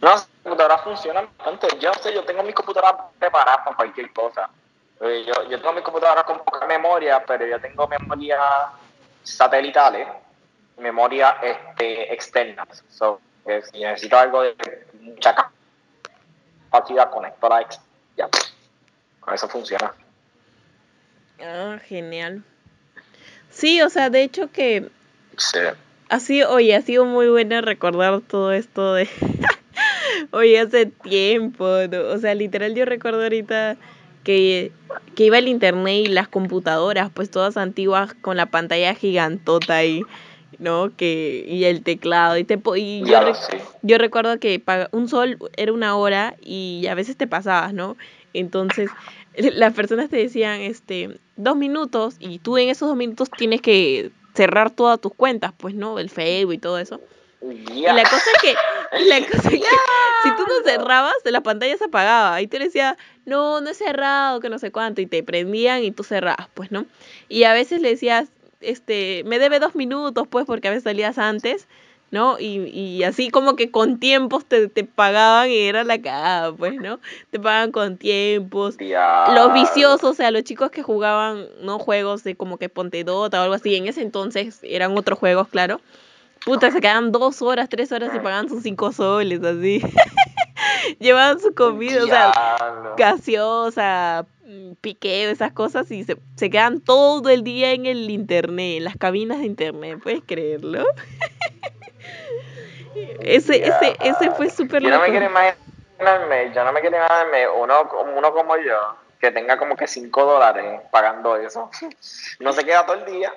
No, 0.01 0.11
las 0.11 0.29
computadoras 0.45 0.83
funcionan 0.83 1.29
bastante. 1.37 1.77
Yo 1.81 1.93
sé, 1.95 2.15
yo 2.15 2.23
tengo 2.25 2.45
mi 2.45 2.53
computadora 2.53 2.97
preparada 3.19 3.65
para 3.65 3.75
cualquier 3.75 4.13
cosa. 4.13 4.49
Eh, 5.01 5.25
Yo, 5.27 5.51
yo 5.51 5.59
tengo 5.61 5.73
mi 5.73 5.83
computadora 5.83 6.23
con 6.23 6.39
poca 6.39 6.65
memoria, 6.69 7.21
pero 7.27 7.45
yo 7.45 7.61
tengo 7.61 7.89
memoria 7.89 8.39
satelitales, 9.25 10.07
memoria 10.77 11.39
este, 11.43 12.15
externa. 12.15 12.65
So, 12.91 13.21
que 13.45 13.61
si 13.63 13.81
necesito 13.81 14.17
algo 14.17 14.43
de 14.43 14.55
mucha 15.01 15.35
capacidad, 16.71 17.11
conecto 17.11 17.49
la 17.49 17.63
ex. 17.63 17.81
Ya, 18.17 18.29
con 19.19 19.35
eso 19.35 19.49
funciona. 19.49 19.93
Ah, 21.43 21.79
genial. 21.87 22.43
Sí, 23.51 23.81
o 23.83 23.89
sea, 23.91 24.11
de 24.11 24.23
hecho 24.23 24.51
que 24.53 24.89
Sí. 25.37 25.59
ha 26.09 26.21
sido, 26.21 26.51
oye, 26.53 26.75
ha 26.75 26.83
sido 26.83 27.05
muy 27.05 27.29
bueno 27.29 27.61
recordar 27.61 28.21
todo 28.23 28.53
esto 28.53 28.95
de, 28.95 29.09
oye, 30.31 30.59
hace 30.59 30.87
tiempo, 30.87 31.67
¿no? 31.91 32.01
o 32.09 32.19
sea, 32.19 32.35
literal 32.35 32.75
yo 32.75 32.85
recuerdo 32.85 33.23
ahorita 33.23 33.77
que, 34.25 34.73
que 35.15 35.25
iba 35.25 35.39
el 35.39 35.49
internet 35.49 35.95
y 36.05 36.09
las 36.09 36.29
computadoras, 36.29 37.11
pues 37.13 37.31
todas 37.31 37.57
antiguas 37.57 38.15
con 38.15 38.37
la 38.37 38.47
pantalla 38.47 38.95
gigantota 38.95 39.77
ahí, 39.77 40.07
¿no? 40.59 40.95
Que, 40.97 41.45
y 41.49 41.65
el 41.65 41.83
teclado, 41.83 42.37
y, 42.39 42.45
te, 42.45 42.59
po- 42.59 42.77
y 42.77 43.01
yo, 43.07 43.21
rec- 43.21 43.63
yo 43.83 43.99
recuerdo 43.99 44.39
que 44.39 44.63
un 44.93 45.09
sol 45.09 45.39
era 45.57 45.73
una 45.73 45.97
hora 45.97 46.35
y 46.43 46.87
a 46.89 46.95
veces 46.95 47.17
te 47.17 47.27
pasabas, 47.27 47.73
¿no? 47.75 47.97
Entonces, 48.33 48.91
las 49.55 49.75
personas 49.75 50.09
te 50.11 50.17
decían, 50.17 50.61
este, 50.61 51.19
dos 51.37 51.57
minutos 51.57 52.17
y 52.19 52.39
tú 52.39 52.59
en 52.59 52.69
esos 52.69 52.89
dos 52.89 52.97
minutos 52.97 53.31
tienes 53.37 53.61
que 53.61 54.11
cerrar 54.35 54.71
todas 54.71 55.01
tus 55.01 55.15
cuentas, 55.15 55.53
pues, 55.57 55.75
¿no? 55.75 55.99
El 55.99 56.11
Facebook 56.11 56.55
y 56.55 56.59
todo 56.59 56.79
eso. 56.79 57.01
Y 57.43 57.83
Ya. 57.83 57.93
la 57.93 58.03
cosa 58.03 58.25
es 58.35 58.43
que, 58.43 58.55
y 59.03 59.09
la 59.09 59.19
cosa 59.27 59.49
es 59.49 59.61
que 59.61 59.61
si 60.23 60.31
tú 60.37 60.43
no 60.49 60.65
cerrabas, 60.65 61.15
la 61.25 61.43
pantalla 61.43 61.77
se 61.77 61.85
apagaba. 61.85 62.41
Y 62.43 62.47
tú 62.47 62.59
le 62.59 62.65
decías, 62.65 62.97
no, 63.25 63.61
no 63.61 63.71
he 63.71 63.75
cerrado, 63.75 64.41
que 64.41 64.49
no 64.49 64.59
sé 64.59 64.73
cuánto. 64.73 65.01
Y 65.01 65.07
te 65.07 65.23
prendían 65.23 65.85
y 65.85 65.91
tú 65.93 66.03
cerrabas, 66.03 66.49
pues, 66.55 66.71
¿no? 66.73 66.87
Y 67.29 67.45
a 67.45 67.53
veces 67.53 67.81
le 67.81 67.91
decías, 67.91 68.29
este, 68.61 69.23
me 69.27 69.39
debe 69.39 69.59
dos 69.61 69.75
minutos, 69.75 70.27
pues, 70.29 70.47
porque 70.47 70.69
a 70.69 70.71
veces 70.71 70.85
salías 70.85 71.19
antes, 71.19 71.69
¿no? 72.11 72.39
Y, 72.39 72.69
y 72.69 73.03
así 73.05 73.31
como 73.31 73.57
que 73.57 73.71
con 73.71 73.99
tiempos 73.99 74.45
te, 74.45 74.69
te 74.69 74.85
pagaban 74.85 75.51
y 75.51 75.59
era 75.59 75.85
la 75.85 76.01
cagada, 76.01 76.53
pues, 76.53 76.75
¿no? 76.75 77.01
Te 77.31 77.41
pagaban 77.41 77.73
con 77.73 77.97
tiempos. 77.97 78.77
Los 79.35 79.53
viciosos, 79.53 80.05
o 80.11 80.15
sea, 80.15 80.31
los 80.31 80.45
chicos 80.45 80.71
que 80.71 80.83
jugaban, 80.83 81.47
¿no? 81.63 81.79
Juegos 81.79 82.25
de 82.25 82.37
como 82.37 82.59
que 82.59 82.69
Ponte 82.69 83.05
Dota 83.05 83.41
o 83.41 83.43
algo 83.43 83.55
así. 83.55 83.75
En 83.75 83.87
ese 83.87 84.03
entonces 84.03 84.61
eran 84.63 84.97
otros 84.97 85.19
juegos, 85.19 85.49
claro. 85.49 85.81
Puta, 86.45 86.71
se 86.71 86.81
quedaban 86.81 87.11
dos 87.11 87.43
horas, 87.43 87.69
tres 87.69 87.91
horas 87.91 88.13
y 88.15 88.19
pagaban 88.19 88.49
sus 88.49 88.63
cinco 88.63 88.93
soles, 88.93 89.43
así. 89.43 89.83
Llevaban 91.01 91.41
su 91.41 91.53
comida, 91.55 92.05
o 92.05 92.07
sea, 92.07 92.33
gaseosa, 92.97 94.27
piqueo, 94.81 95.31
esas 95.31 95.53
cosas, 95.53 95.91
y 95.91 96.05
se, 96.05 96.17
se 96.37 96.49
quedan 96.49 96.81
todo 96.81 97.29
el 97.31 97.43
día 97.43 97.73
en 97.73 97.87
el 97.87 98.09
internet, 98.11 98.77
en 98.77 98.85
las 98.85 98.97
cabinas 98.97 99.41
de 99.41 99.47
internet, 99.47 99.99
¿puedes 100.01 100.23
creerlo? 100.25 100.85
ese, 103.21 103.65
ese, 103.65 103.97
ese 104.01 104.31
fue 104.33 104.51
súper 104.51 104.83
Yo 104.83 104.91
no 104.91 105.01
me 105.01 105.11
quiero 105.11 105.27
imaginarme, 105.27 106.53
yo 106.55 106.65
no 106.65 106.73
me 106.73 106.81
quiero 106.81 106.97
imaginarme 106.97 107.49
uno, 107.49 107.91
uno 108.17 108.33
como 108.33 108.57
yo, 108.57 108.97
que 109.21 109.31
tenga 109.31 109.57
como 109.57 109.77
que 109.77 109.87
5 109.87 110.25
dólares 110.25 110.81
pagando 110.91 111.37
eso. 111.37 111.71
No 112.41 112.53
se 112.53 112.65
queda 112.65 112.85
todo 112.85 112.97
el 112.97 113.13
día. 113.13 113.33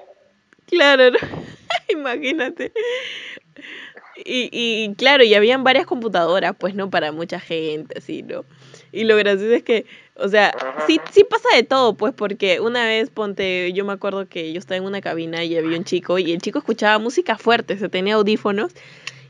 Claro, 0.68 1.12
¿no? 1.12 1.18
imagínate. 1.90 2.72
Y, 4.26 4.50
y 4.52 4.94
claro, 4.96 5.24
y 5.24 5.34
habían 5.34 5.64
varias 5.64 5.86
computadoras, 5.86 6.54
pues, 6.58 6.76
¿no? 6.76 6.90
Para 6.90 7.12
mucha 7.12 7.40
gente, 7.40 7.98
así, 7.98 8.22
¿no? 8.22 8.44
Y 8.92 9.04
lo 9.04 9.16
gracioso 9.16 9.54
es 9.54 9.64
que, 9.64 9.86
o 10.16 10.28
sea, 10.28 10.54
sí, 10.88 11.00
sí 11.12 11.24
pasa 11.24 11.48
de 11.56 11.64
todo, 11.64 11.94
pues, 11.94 12.14
porque 12.14 12.60
una 12.60 12.86
vez, 12.86 13.10
ponte, 13.10 13.72
yo 13.74 13.86
me 13.86 13.94
acuerdo 13.94 14.28
que 14.28 14.52
yo 14.52 14.60
estaba 14.60 14.78
en 14.78 14.84
una 14.84 15.00
cabina 15.00 15.44
y 15.44 15.56
había 15.58 15.78
un 15.78 15.86
chico, 15.86 16.20
y 16.20 16.32
el 16.34 16.42
chico 16.42 16.60
escuchaba 16.60 16.98
música 16.98 17.38
fuerte, 17.38 17.78
se 17.78 17.88
tenía 17.88 18.16
audífonos, 18.16 18.74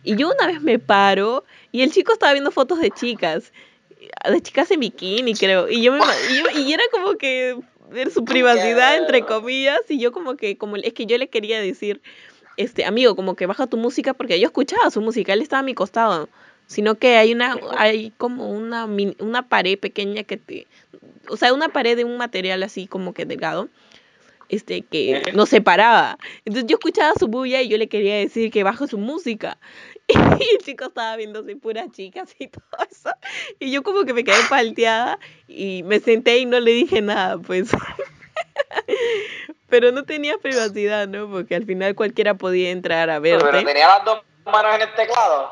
y 0.04 0.16
yo 0.16 0.30
una 0.30 0.48
vez 0.48 0.62
me 0.62 0.80
paro, 0.80 1.44
y 1.72 1.82
el 1.82 1.92
chico 1.92 2.14
estaba 2.14 2.34
viendo 2.34 2.52
fotos 2.52 2.80
de 2.80 2.92
chicas, 2.92 3.52
de 4.30 4.42
chicas 4.42 4.72
en 4.72 4.80
bikini, 4.80 5.34
creo, 5.36 5.70
y 5.70 5.82
yo 5.84 5.92
me, 5.92 6.00
y, 6.32 6.38
yo- 6.40 6.60
y 6.62 6.74
era 6.74 6.84
como 6.92 7.16
que, 7.18 7.58
ver 7.92 8.12
su 8.12 8.24
privacidad, 8.24 8.98
entre 8.98 9.26
comillas, 9.26 9.80
y 9.90 10.00
yo 10.00 10.12
como 10.12 10.36
que, 10.36 10.58
como 10.58 10.76
es 10.76 10.94
que 10.94 11.06
yo 11.08 11.18
le 11.18 11.28
quería 11.28 11.60
decir, 11.60 12.02
este, 12.56 12.86
amigo, 12.86 13.16
como 13.16 13.36
que 13.36 13.46
baja 13.46 13.68
tu 13.68 13.78
música, 13.78 14.14
porque 14.14 14.40
yo 14.40 14.46
escuchaba 14.48 14.92
su 14.92 15.02
música, 15.02 15.34
él 15.34 15.42
estaba 15.42 15.62
a 15.62 15.64
mi 15.64 15.74
costado, 15.74 16.30
sino 16.68 16.96
que 16.96 17.18
hay 17.18 17.34
una, 17.34 17.58
hay 17.78 18.12
como 18.18 18.52
una, 18.52 18.86
una 19.20 19.48
pared 19.48 19.80
pequeña 19.80 20.24
que 20.24 20.38
te, 20.38 20.68
o 21.30 21.36
sea, 21.38 21.52
una 21.54 21.70
pared 21.70 21.98
de 21.98 22.04
un 22.04 22.18
material 22.18 22.62
así 22.62 22.86
como 22.86 23.14
que 23.14 23.26
delgado, 23.26 23.70
este, 24.50 24.82
que 24.82 25.22
nos 25.34 25.50
separaba. 25.50 26.18
Entonces 26.46 26.66
yo 26.68 26.76
escuchaba 26.76 27.14
su 27.18 27.28
bulla 27.28 27.62
y 27.62 27.70
yo 27.70 27.78
le 27.78 27.88
quería 27.88 28.16
decir 28.16 28.52
que 28.52 28.64
baje 28.64 28.88
su 28.88 28.98
música. 28.98 29.58
Y 30.10 30.56
el 30.56 30.64
chico 30.64 30.86
estaba 30.86 31.16
viéndose 31.18 31.56
puras 31.56 31.92
chicas 31.92 32.34
y 32.40 32.48
todo 32.48 32.64
eso. 32.90 33.10
Y 33.60 33.72
yo 33.72 33.84
como 33.84 34.06
que 34.06 34.14
me 34.14 34.24
quedé 34.24 34.38
palteada 34.50 35.20
y 35.48 35.84
me 35.84 36.00
senté 36.00 36.40
y 36.40 36.46
no 36.46 36.60
le 36.60 36.72
dije 36.72 37.02
nada, 37.02 37.38
pues. 37.38 37.70
Pero 39.70 39.92
no 39.92 40.04
tenía 40.04 40.38
privacidad, 40.40 41.08
¿no? 41.08 41.30
Porque 41.30 41.56
al 41.56 41.66
final 41.66 41.94
cualquiera 41.94 42.34
podía 42.34 42.72
entrar 42.72 43.12
a 43.12 43.22
Pero 43.22 43.44
verte. 43.44 43.64
tenía 43.64 43.88
las 43.88 44.06
dos 44.06 44.22
manos 44.46 44.76
en 44.76 44.82
el 44.82 44.94
teclado. 44.96 45.52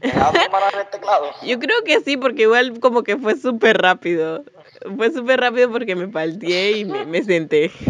Tenía 0.00 0.16
las 0.16 0.32
dos 0.32 0.50
manos 0.50 0.72
en 0.72 0.80
el 0.80 0.88
teclado. 0.88 1.30
Yo 1.42 1.58
creo 1.58 1.84
que 1.84 2.00
sí, 2.00 2.16
porque 2.16 2.42
igual 2.42 2.80
como 2.80 3.02
que 3.02 3.18
fue 3.18 3.36
súper 3.36 3.82
rápido. 3.82 4.44
Fue 4.96 5.10
súper 5.10 5.40
rápido 5.40 5.70
porque 5.70 5.94
me 5.94 6.08
palteé 6.08 6.72
y 6.78 6.84
me, 6.84 7.04
me 7.06 7.22
senté. 7.22 7.70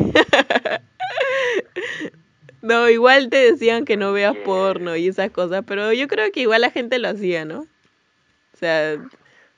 No, 2.62 2.88
igual 2.90 3.30
te 3.30 3.38
decían 3.38 3.86
que 3.86 3.96
no 3.96 4.12
veas 4.12 4.36
porno 4.44 4.94
y 4.94 5.08
esas 5.08 5.30
cosas, 5.30 5.64
pero 5.66 5.92
yo 5.92 6.08
creo 6.08 6.30
que 6.30 6.40
igual 6.40 6.60
la 6.60 6.70
gente 6.70 6.98
lo 6.98 7.08
hacía, 7.08 7.46
¿no? 7.46 7.60
O 7.60 8.56
sea, 8.58 8.98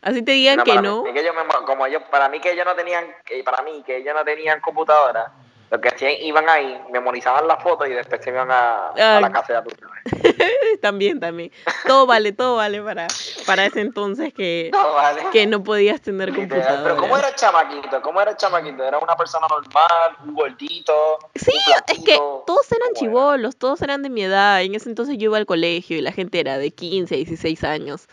así 0.02 0.22
te 0.22 0.32
digan 0.32 0.58
No, 0.58 0.64
que 0.64 0.74
no. 0.80 1.02
Mí, 1.02 1.08
es 1.10 1.14
que 1.16 1.24
yo 1.24 1.34
me- 1.34 1.66
como 1.66 1.88
yo, 1.88 2.08
para 2.10 2.28
mí 2.28 2.38
que 2.40 2.52
ellos 2.52 2.64
no 2.64 2.76
tenían, 2.76 3.06
que 3.24 3.42
para 3.42 3.62
mí 3.64 3.82
que 3.84 3.96
ellos 3.96 4.14
no 4.14 4.24
tenían 4.24 4.60
computadora, 4.60 5.32
lo 5.70 5.80
que 5.80 5.88
hacían 5.88 6.12
iban 6.20 6.48
ahí, 6.48 6.80
memorizaban 6.92 7.48
las 7.48 7.60
fotos 7.60 7.88
y 7.88 7.92
después 7.92 8.22
se 8.22 8.30
iban 8.30 8.50
a, 8.52 8.90
a 8.90 9.20
la 9.20 9.32
casa 9.32 9.60
de 9.60 9.62
tu 9.62 9.70
también, 10.80 11.20
también. 11.20 11.52
Todo 11.86 12.06
vale, 12.06 12.32
todo 12.32 12.56
vale 12.56 12.82
para, 12.82 13.06
para 13.46 13.66
ese 13.66 13.80
entonces 13.80 14.32
que, 14.34 14.70
No, 14.72 14.94
vale. 14.94 15.22
que 15.32 15.46
no 15.46 15.62
podías 15.62 16.00
tener 16.00 16.30
Literal. 16.30 16.48
computadora. 16.48 16.82
Pero 16.82 16.96
¿cómo 16.96 17.16
era 17.16 17.34
chamaquito? 17.34 18.02
¿Cómo 18.02 18.20
era 18.20 18.36
chamaquito? 18.36 18.82
¿Era 18.84 18.98
una 18.98 19.16
persona 19.16 19.46
normal, 19.48 20.16
un 20.26 20.34
gordito? 20.34 20.92
Sí, 21.34 21.52
un 21.52 21.94
es 21.96 22.04
que 22.04 22.16
todos 22.46 22.70
eran 22.72 22.94
chivolos, 22.94 23.56
todos 23.56 23.80
eran 23.82 24.02
de 24.02 24.10
mi 24.10 24.22
edad. 24.22 24.62
En 24.62 24.74
ese 24.74 24.88
entonces 24.88 25.16
yo 25.18 25.24
iba 25.26 25.38
al 25.38 25.46
colegio 25.46 25.96
y 25.96 26.00
la 26.00 26.12
gente 26.12 26.40
era 26.40 26.58
de 26.58 26.70
15, 26.70 27.14
16 27.16 27.64
años. 27.64 28.06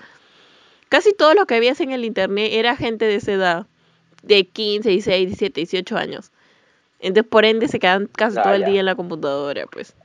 Casi 0.90 1.14
todo 1.14 1.34
lo 1.34 1.46
que 1.46 1.60
veías 1.60 1.80
en 1.82 1.92
el 1.92 2.04
internet 2.06 2.50
era 2.54 2.76
gente 2.76 3.06
de 3.06 3.16
esa 3.16 3.32
edad, 3.34 3.66
de 4.24 4.48
15, 4.48 4.90
16, 4.90 5.28
17, 5.28 5.62
18 5.62 5.98
años. 5.98 6.32
Entonces, 7.00 7.30
por 7.30 7.46
ende, 7.46 7.68
se 7.68 7.80
quedaban 7.80 8.08
casi 8.08 8.36
todo 8.42 8.54
el 8.54 8.62
ya. 8.62 8.68
día 8.70 8.80
en 8.82 8.86
la 8.88 8.96
computadora, 8.96 9.66
pues. 9.68 9.96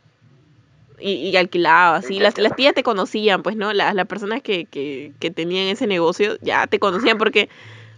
Y, 1.00 1.30
y 1.30 1.36
alquilabas, 1.36 2.08
y 2.10 2.20
las, 2.20 2.38
las 2.38 2.54
tías 2.54 2.72
te 2.72 2.84
conocían, 2.84 3.42
pues, 3.42 3.56
¿no? 3.56 3.72
Las, 3.72 3.94
las 3.94 4.06
personas 4.06 4.42
que, 4.42 4.64
que, 4.66 5.12
que 5.18 5.30
tenían 5.30 5.66
ese 5.66 5.88
negocio 5.88 6.38
ya 6.40 6.66
te 6.68 6.78
conocían 6.78 7.18
porque 7.18 7.48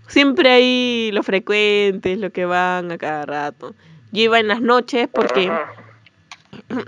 siempre 0.09 0.51
hay 0.51 1.11
los 1.13 1.27
frecuentes, 1.27 2.19
los 2.19 2.33
que 2.33 2.47
van 2.47 2.91
a 2.91 2.99
cada 2.99 3.27
rato. 3.27 3.75
Yo 4.13 4.23
iba 4.23 4.41
en 4.41 4.49
las 4.49 4.63
noches 4.63 5.09
porque 5.13 5.53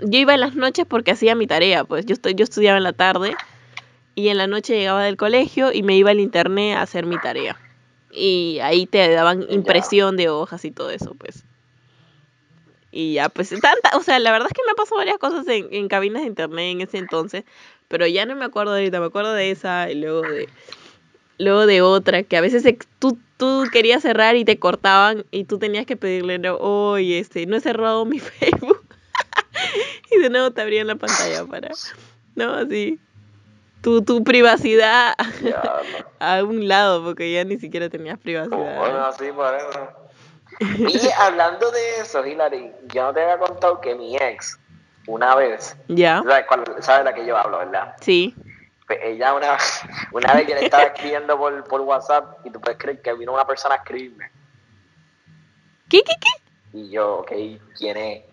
yo 0.01 0.19
iba 0.19 0.33
en 0.33 0.39
las 0.39 0.55
noches 0.55 0.85
porque 0.87 1.11
hacía 1.11 1.35
mi 1.35 1.45
tarea, 1.45 1.83
pues 1.83 2.05
yo 2.05 2.13
estoy, 2.13 2.33
yo 2.33 2.43
estudiaba 2.43 2.77
en 2.77 2.83
la 2.83 2.93
tarde 2.93 3.35
y 4.15 4.29
en 4.29 4.37
la 4.37 4.47
noche 4.47 4.77
llegaba 4.77 5.03
del 5.03 5.15
colegio 5.15 5.71
y 5.71 5.83
me 5.83 5.95
iba 5.95 6.11
al 6.11 6.19
internet 6.19 6.75
a 6.75 6.81
hacer 6.81 7.05
mi 7.05 7.17
tarea. 7.19 7.57
Y 8.11 8.59
ahí 8.63 8.87
te 8.87 9.09
daban 9.11 9.45
impresión 9.49 10.17
de 10.17 10.29
hojas 10.29 10.65
y 10.65 10.71
todo 10.71 10.89
eso, 10.89 11.13
pues. 11.15 11.43
Y 12.91 13.13
ya, 13.13 13.29
pues, 13.29 13.49
tanta, 13.49 13.95
o 13.95 14.01
sea, 14.01 14.17
la 14.19 14.31
verdad 14.31 14.47
es 14.49 14.53
que 14.53 14.67
me 14.67 14.75
pasó 14.75 14.95
varias 14.95 15.17
cosas 15.19 15.47
en, 15.47 15.67
en 15.71 15.87
cabinas 15.87 16.23
de 16.23 16.27
internet 16.27 16.71
en 16.71 16.81
ese 16.81 16.97
entonces, 16.97 17.43
pero 17.87 18.07
ya 18.07 18.25
no 18.25 18.35
me 18.35 18.45
acuerdo 18.45 18.73
de 18.73 18.79
ahorita, 18.81 18.99
me 18.99 19.05
acuerdo 19.07 19.33
de 19.33 19.51
esa 19.51 19.91
y 19.91 19.95
luego 19.95 20.21
de, 20.21 20.49
luego 21.37 21.65
de 21.65 21.81
otra, 21.81 22.23
que 22.23 22.35
a 22.37 22.41
veces 22.41 22.63
tú, 22.99 23.17
tú 23.37 23.63
querías 23.71 24.01
cerrar 24.01 24.35
y 24.35 24.45
te 24.45 24.57
cortaban 24.57 25.23
y 25.31 25.43
tú 25.43 25.59
tenías 25.59 25.85
que 25.85 25.97
pedirle, 25.97 26.39
no, 26.39 26.55
oye, 26.57 27.19
este, 27.19 27.45
no 27.45 27.55
he 27.57 27.61
cerrado 27.61 28.05
mi 28.05 28.19
Facebook. 28.19 28.83
y 30.11 30.19
de 30.19 30.29
nuevo 30.29 30.51
te 30.51 30.61
abrían 30.61 30.87
la 30.87 30.95
pantalla 30.95 31.45
para, 31.45 31.69
no, 32.35 32.53
así, 32.55 32.99
tu, 33.81 34.01
tu 34.01 34.23
privacidad 34.23 35.15
Ya, 35.43 35.61
no. 35.61 36.25
a 36.25 36.43
un 36.43 36.67
lado, 36.67 37.03
porque 37.03 37.31
ya 37.31 37.43
ni 37.43 37.57
siquiera 37.57 37.87
tenías 37.89 38.17
privacidad. 38.19 38.57
Bueno, 38.79 39.05
así 39.05 39.25
por 39.31 39.53
eso. 39.55 39.89
Y 40.59 41.09
hablando 41.17 41.71
de 41.71 41.99
eso, 42.01 42.25
Hilary, 42.25 42.73
yo 42.87 43.03
no 43.03 43.13
te 43.13 43.21
había 43.23 43.37
contado 43.37 43.79
que 43.79 43.95
mi 43.95 44.15
ex, 44.17 44.59
una 45.07 45.35
vez, 45.35 45.77
Ya, 45.87 46.21
¿sabes, 46.21 46.45
cuál- 46.47 46.65
sabes 46.83 47.05
de 47.05 47.11
la 47.11 47.13
que 47.13 47.25
yo 47.25 47.37
hablo, 47.37 47.59
verdad? 47.59 47.95
sí. 48.01 48.35
Pues 48.87 48.99
ella 49.03 49.33
una, 49.35 49.57
una 50.13 50.33
vez 50.33 50.47
yo 50.47 50.55
le 50.55 50.61
estaba 50.65 50.83
escribiendo 50.83 51.37
por, 51.37 51.63
por 51.65 51.81
WhatsApp 51.81 52.45
y 52.45 52.49
tú 52.49 52.59
puedes 52.59 52.77
creer 52.77 53.01
que 53.01 53.13
vino 53.13 53.31
una 53.33 53.45
persona 53.45 53.75
a 53.75 53.77
escribirme. 53.77 54.31
¿Qué, 55.87 56.01
qué, 56.03 56.13
qué? 56.19 56.77
Y 56.77 56.89
yo, 56.91 57.19
ok, 57.19 57.31
¿quién 57.77 57.97
es? 57.97 58.23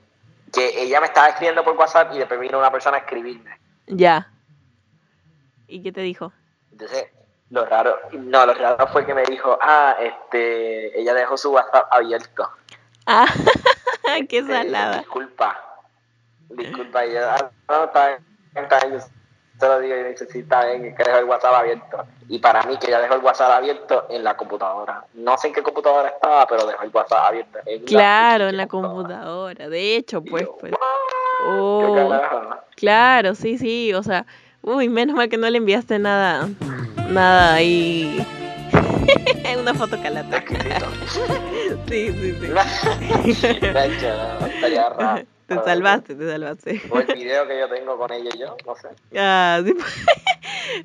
Que 0.52 0.82
ella 0.82 1.00
me 1.00 1.06
estaba 1.06 1.28
escribiendo 1.28 1.62
por 1.62 1.76
WhatsApp 1.76 2.12
y 2.14 2.18
después 2.18 2.40
vino 2.40 2.58
una 2.58 2.70
persona 2.70 2.96
a 2.96 3.00
escribirme. 3.00 3.50
Ya. 3.86 4.30
¿Y 5.68 5.82
qué 5.82 5.92
te 5.92 6.00
dijo? 6.00 6.32
Entonces, 6.72 7.06
lo 7.50 7.64
raro, 7.64 7.98
no, 8.12 8.44
lo 8.46 8.54
raro 8.54 8.87
fue 8.88 9.06
que 9.06 9.14
me 9.14 9.22
dijo, 9.24 9.56
ah, 9.61 9.96
este, 10.00 10.98
ella 11.00 11.14
dejó 11.14 11.37
su 11.37 11.52
WhatsApp 11.52 11.87
abierto. 11.90 12.50
Ah, 13.06 13.26
qué 14.28 14.38
Eh, 14.38 14.44
salada. 14.46 14.98
disculpa. 14.98 15.61
Disculpa. 16.48 17.06
Y 17.06 17.12
yo, 17.14 17.20
ah, 17.28 17.50
no, 17.68 17.85
está 17.85 18.09
bien, 18.09 18.24
está 18.54 18.78
bien. 18.80 18.98
Yo 19.00 19.06
se 19.59 19.68
lo 19.68 19.78
digo 19.80 19.96
y 19.96 20.02
dice, 20.04 20.26
sí, 20.26 20.40
está 20.40 20.66
bien, 20.66 20.94
que 20.94 21.02
dejó 21.04 21.18
el 21.18 21.24
WhatsApp 21.24 21.54
abierto. 21.54 22.04
Y 22.28 22.38
para 22.40 22.62
mí, 22.64 22.76
que 22.78 22.88
ella 22.88 23.00
dejó 23.00 23.14
el 23.14 23.22
WhatsApp 23.22 23.52
abierto 23.52 24.06
en 24.11 24.22
la 24.24 24.37
computadora. 24.37 25.04
No 25.14 25.38
sé 25.38 25.48
en 25.48 25.54
qué 25.54 25.62
computadora 25.62 26.09
estaba, 26.09 26.46
pero 26.46 26.66
dejó 26.66 26.82
el 26.82 26.90
WhatsApp 26.92 27.28
abierto. 27.28 27.59
En 27.64 27.80
la 27.82 27.87
Claro, 27.87 28.48
en 28.48 28.56
la 28.56 28.66
computadora. 28.66 29.68
De 29.68 29.96
hecho, 29.96 30.22
pues, 30.22 30.44
yo, 30.44 30.56
pues. 30.59 30.72
¿qué 30.72 30.78
Oh, 31.48 32.11
claro, 32.74 33.35
sí, 33.35 33.56
sí. 33.56 33.94
O 33.94 34.02
sea, 34.02 34.26
uy, 34.62 34.88
menos 34.88 35.14
mal 35.16 35.28
que 35.28 35.37
no 35.37 35.48
le 35.48 35.59
enviaste 35.59 35.98
nada. 35.98 36.48
Nada 37.09 37.55
ahí. 37.55 38.27
Una 39.59 39.75
foto 39.75 40.01
calata. 40.03 40.45
Sí, 41.88 42.12
sí, 42.12 42.35
sí. 42.40 42.47
Estaría. 43.47 45.27
Te 45.47 45.55
salvaste, 45.55 46.14
te 46.14 46.29
salvaste. 46.29 46.83
O 46.90 46.99
el 46.99 47.07
video 47.14 47.47
que 47.47 47.59
yo 47.59 47.69
tengo 47.69 47.97
con 47.97 48.12
ella 48.12 48.31
y 48.35 48.38
yo, 48.38 48.57
no 48.66 48.75
sé. 48.75 48.88
Ah, 49.16 49.61
sí. 49.64 49.75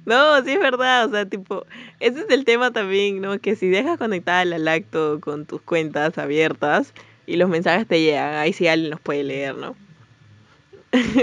No, 0.05 0.43
sí 0.43 0.51
es 0.51 0.59
verdad, 0.59 1.05
o 1.05 1.11
sea, 1.11 1.25
tipo, 1.25 1.65
ese 1.99 2.21
es 2.21 2.29
el 2.29 2.45
tema 2.45 2.71
también, 2.71 3.21
¿no? 3.21 3.39
Que 3.39 3.55
si 3.55 3.69
dejas 3.69 3.97
conectada 3.97 4.45
la 4.45 4.59
lacto 4.59 5.19
con 5.19 5.45
tus 5.45 5.61
cuentas 5.61 6.17
abiertas 6.17 6.93
y 7.25 7.37
los 7.37 7.49
mensajes 7.49 7.87
te 7.87 7.99
llegan, 7.99 8.35
ahí 8.35 8.53
sí 8.53 8.67
alguien 8.67 8.91
los 8.91 8.99
puede 8.99 9.23
leer, 9.23 9.55
¿no? 9.55 9.75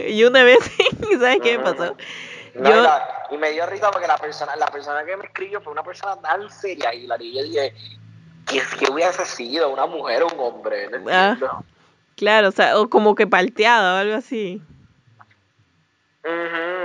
y 0.08 0.24
una 0.24 0.42
vez, 0.42 0.58
¿sabes 1.18 1.40
qué 1.42 1.58
me 1.58 1.64
pasó? 1.64 1.96
No, 2.58 2.70
Yo- 2.70 2.80
y, 2.80 2.82
la- 2.82 3.26
y 3.30 3.38
me 3.38 3.50
dio 3.50 3.66
risa 3.66 3.90
porque 3.90 4.06
la 4.06 4.18
persona, 4.18 4.56
la 4.56 4.66
persona 4.66 5.04
que 5.04 5.16
me 5.16 5.24
escribió 5.24 5.60
fue 5.60 5.72
una 5.72 5.82
persona 5.82 6.16
tan 6.16 6.50
seria 6.50 6.92
y 6.94 7.06
la 7.06 7.16
yo 7.16 7.42
dije, 7.42 7.74
¿qué, 8.46 8.60
qué 8.78 8.90
hubiese 8.90 9.24
sido? 9.24 9.70
¿Una 9.70 9.86
mujer 9.86 10.22
o 10.22 10.26
un 10.26 10.40
hombre? 10.40 10.88
No 10.90 10.98
Ah. 11.10 11.36
Claro, 12.16 12.48
o 12.48 12.52
sea, 12.52 12.78
o 12.80 12.88
como 12.90 13.14
que 13.14 13.28
palteado 13.28 13.94
o 13.94 13.98
algo 13.98 14.16
así, 14.16 14.60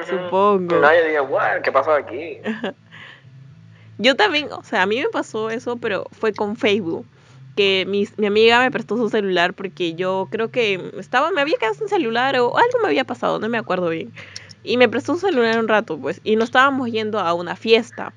supongo. 0.07 0.75
No, 0.75 0.93
yo 0.93 1.03
dije, 1.03 1.19
bueno, 1.19 1.62
¿qué 1.63 1.71
pasó 1.71 1.91
aquí? 1.93 2.39
Yo 3.99 4.15
también, 4.15 4.51
o 4.51 4.63
sea, 4.63 4.81
a 4.81 4.86
mí 4.86 4.99
me 4.99 5.07
pasó 5.09 5.49
eso, 5.51 5.77
pero 5.77 6.05
fue 6.12 6.33
con 6.33 6.55
Facebook. 6.57 7.05
Que 7.55 7.86
mi, 7.88 8.07
mi 8.17 8.25
amiga 8.25 8.59
me 8.59 8.71
prestó 8.71 8.97
su 8.97 9.09
celular 9.09 9.53
porque 9.53 9.93
yo 9.93 10.27
creo 10.31 10.49
que 10.49 10.91
estaba, 10.97 11.29
me 11.29 11.39
había 11.41 11.55
quedado 11.57 11.75
sin 11.75 11.88
celular 11.88 12.36
o 12.39 12.57
algo 12.57 12.79
me 12.81 12.88
había 12.88 13.03
pasado, 13.03 13.38
no 13.38 13.47
me 13.47 13.59
acuerdo 13.59 13.89
bien. 13.89 14.11
Y 14.64 14.78
me 14.78 14.88
prestó 14.88 15.16
su 15.16 15.28
celular 15.28 15.59
un 15.59 15.68
rato, 15.68 15.97
pues, 15.97 16.22
y 16.24 16.36
nos 16.36 16.45
estábamos 16.45 16.89
yendo 16.89 17.20
a 17.20 17.34
una 17.34 17.55
fiesta. 17.55 18.14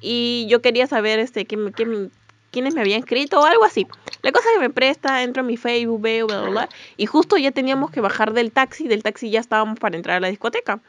Y 0.00 0.46
yo 0.48 0.62
quería 0.62 0.86
saber 0.86 1.18
este 1.18 1.44
qué, 1.44 1.72
qué 1.76 2.08
quiénes 2.50 2.74
me 2.74 2.80
habían 2.80 3.00
escrito 3.00 3.40
o 3.40 3.44
algo 3.44 3.64
así. 3.64 3.86
La 4.22 4.32
cosa 4.32 4.48
que 4.54 4.60
me 4.60 4.70
presta, 4.70 5.22
entro 5.22 5.42
a 5.42 5.46
mi 5.46 5.56
Facebook, 5.56 6.00
veo, 6.00 6.26
bla, 6.26 6.40
bla, 6.42 6.50
bla, 6.50 6.68
y 6.96 7.06
justo 7.06 7.36
ya 7.36 7.52
teníamos 7.52 7.90
que 7.90 8.00
bajar 8.00 8.32
del 8.32 8.52
taxi, 8.52 8.88
del 8.88 9.02
taxi 9.02 9.30
ya 9.30 9.40
estábamos 9.40 9.78
para 9.78 9.96
entrar 9.96 10.16
a 10.16 10.20
la 10.20 10.28
discoteca. 10.28 10.80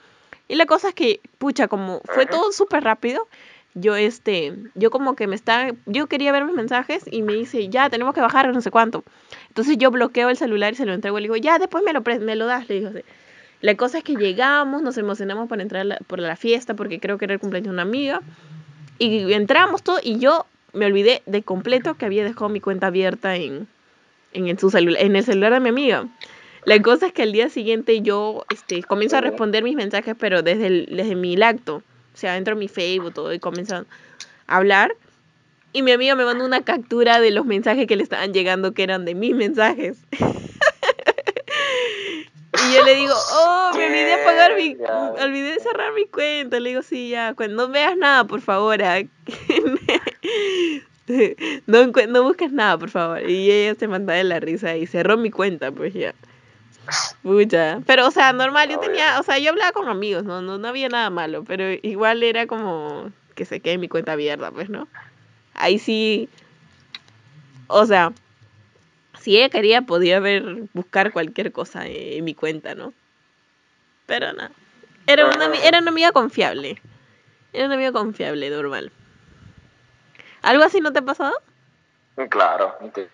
Y 0.48 0.56
la 0.56 0.66
cosa 0.66 0.90
es 0.90 0.94
que, 0.94 1.22
pucha, 1.38 1.68
como 1.68 2.02
fue 2.06 2.26
todo 2.26 2.52
súper 2.52 2.84
rápido, 2.84 3.28
yo 3.74 3.96
este, 3.96 4.54
yo 4.76 4.92
como 4.92 5.16
que 5.16 5.28
me 5.28 5.36
estaba, 5.36 5.72
yo 5.86 6.08
quería 6.08 6.34
ver 6.34 6.44
mis 6.44 6.56
mensajes 6.56 7.06
y 7.10 7.22
me 7.22 7.34
dice, 7.34 7.70
ya, 7.70 7.90
tenemos 7.90 8.14
que 8.14 8.20
bajar, 8.20 8.54
no 8.54 8.62
sé 8.62 8.70
cuánto. 8.70 9.04
Entonces 9.48 9.78
yo 9.78 9.92
bloqueo 9.92 10.30
el 10.30 10.36
celular 10.36 10.74
y 10.74 10.76
se 10.76 10.86
lo 10.86 10.94
entrego 10.94 11.18
y 11.18 11.22
le 11.22 11.26
digo, 11.26 11.38
ya, 11.38 11.58
después 11.58 11.84
me 11.86 11.94
lo, 11.94 12.02
me 12.02 12.36
lo 12.36 12.48
das, 12.48 12.68
le 12.68 12.76
digo 12.76 12.90
así. 12.90 13.02
La 13.62 13.76
cosa 13.76 14.00
es 14.00 14.04
que 14.04 14.16
llegamos, 14.16 14.82
nos 14.82 14.98
emocionamos 14.98 15.48
para 15.48 15.62
entrar 15.62 16.00
por 16.08 16.20
la 16.20 16.36
fiesta 16.36 16.74
porque 16.74 17.00
creo 17.00 17.18
que 17.18 17.26
era 17.26 17.36
el 17.36 17.40
cumpleaños 17.40 17.68
de 17.68 17.74
una 17.74 17.84
amiga. 17.84 18.22
Y 18.98 19.32
entramos 19.34 19.84
todo 19.84 20.00
y 20.02 20.20
yo 20.20 20.46
me 20.74 20.86
olvidé 20.86 21.22
de 21.26 21.44
completo 21.44 21.96
que 21.96 22.06
había 22.06 22.24
dejado 22.24 22.50
mi 22.50 22.60
cuenta 22.60 22.88
abierta 22.88 23.36
en, 23.36 23.68
en, 24.34 24.48
en 24.48 24.60
su 24.60 24.70
celular, 24.70 25.02
en 25.02 25.16
el 25.16 25.24
celular 25.24 25.54
de 25.54 25.60
mi 25.60 25.70
amiga. 25.70 26.08
La 26.66 26.80
cosa 26.82 27.08
es 27.08 27.14
que 27.14 27.24
al 27.24 27.32
día 27.32 27.50
siguiente 27.50 28.02
yo 28.02 28.46
este, 28.52 28.84
comienzo 28.84 29.18
a 29.18 29.22
responder 29.22 29.64
mis 29.64 29.76
mensajes, 29.76 30.16
pero 30.18 30.44
desde, 30.44 30.68
el, 30.68 30.90
desde 30.92 31.16
mi 31.16 31.36
lacto. 31.36 31.78
O 32.14 32.18
sea, 32.18 32.38
entro 32.38 32.54
a 32.54 32.58
mi 32.58 32.68
Facebook 32.68 33.14
todo 33.14 33.34
y 33.34 33.40
comienzo 33.40 33.76
a 33.76 33.86
hablar. 34.48 34.96
Y 35.74 35.82
mi 35.82 35.92
amiga 35.92 36.16
me 36.16 36.26
manda 36.26 36.46
una 36.46 36.62
captura 36.64 37.20
de 37.20 37.32
los 37.32 37.46
mensajes 37.46 37.88
que 37.88 37.96
le 37.96 38.04
estaban 38.04 38.34
llegando, 38.34 38.74
que 38.74 38.84
eran 38.84 39.06
de 39.06 39.16
mis 39.16 39.36
mensajes. 39.36 39.98
y 42.72 42.76
yo 42.76 42.84
le 42.84 42.96
digo, 42.96 43.14
oh, 43.34 43.72
me 43.76 43.86
olvidé 43.86 44.06
de 44.06 44.18
pagar 44.24 44.56
mi, 44.56 44.78
olvidé 45.22 45.54
de 45.54 45.60
cerrar 45.60 45.94
mi 45.94 46.06
cuenta. 46.06 46.60
Le 46.60 46.70
digo, 46.70 46.82
sí, 46.82 47.10
ya, 47.10 47.34
cuando 47.34 47.68
no 47.68 47.74
veas 47.74 47.98
nada, 47.98 48.24
por 48.24 48.42
favor. 48.42 48.82
ah". 48.82 49.00
no, 51.68 51.88
no 51.88 52.24
busques 52.24 52.52
nada, 52.52 52.78
por 52.78 52.90
favor. 52.90 53.30
Y 53.30 53.52
ella 53.52 53.76
se 53.78 53.88
mandaba 53.88 54.18
de 54.18 54.24
la 54.24 54.40
risa 54.40 54.78
y 54.78 54.88
cerró 54.88 55.18
mi 55.18 55.32
cuenta, 55.32 55.72
pues 55.72 55.94
ya. 55.94 56.14
Pucha. 57.24 57.82
Pero, 57.86 58.08
o 58.08 58.12
sea, 58.12 58.34
normal, 58.34 58.70
yo 58.70 58.80
tenía, 58.80 59.20
o 59.20 59.24
sea, 59.24 59.40
yo 59.40 59.52
hablaba 59.52 59.72
con 59.72 59.88
amigos, 59.88 60.24
no, 60.24 60.42
no, 60.42 60.58
no 60.58 60.68
había 60.68 60.90
nada 60.90 61.10
malo, 61.10 61.44
pero 61.44 61.72
igual 61.84 62.24
era 62.24 62.48
como 62.48 63.12
que 63.36 63.46
se 63.46 63.60
quede 63.60 63.78
mi 63.78 63.88
cuenta 63.88 64.14
abierta, 64.14 64.52
pues, 64.52 64.70
¿no? 64.70 64.88
Ahí 65.54 65.80
sí, 65.80 66.28
o 67.68 67.86
sea, 67.86 68.14
si 69.22 69.38
ella 69.38 69.50
quería, 69.50 69.82
podía 69.84 70.20
ver, 70.20 70.44
buscar 70.74 71.12
cualquier 71.14 71.52
cosa 71.52 71.86
en 71.86 72.24
mi 72.24 72.34
cuenta, 72.34 72.76
¿no? 72.76 72.94
Pero 74.06 74.34
nada. 74.34 74.52
Era 75.08 75.26
una, 75.26 75.56
era 75.64 75.80
una 75.80 75.90
amiga 75.92 76.12
confiable. 76.12 76.82
Era 77.54 77.66
una 77.66 77.76
amiga 77.76 77.92
confiable, 77.92 78.50
normal. 78.50 78.92
¿Algo 80.42 80.64
así 80.64 80.80
no 80.80 80.92
te 80.92 81.00
ha 81.00 81.04
pasado? 81.04 81.34
Claro. 82.30 82.78
enti- 82.82 83.08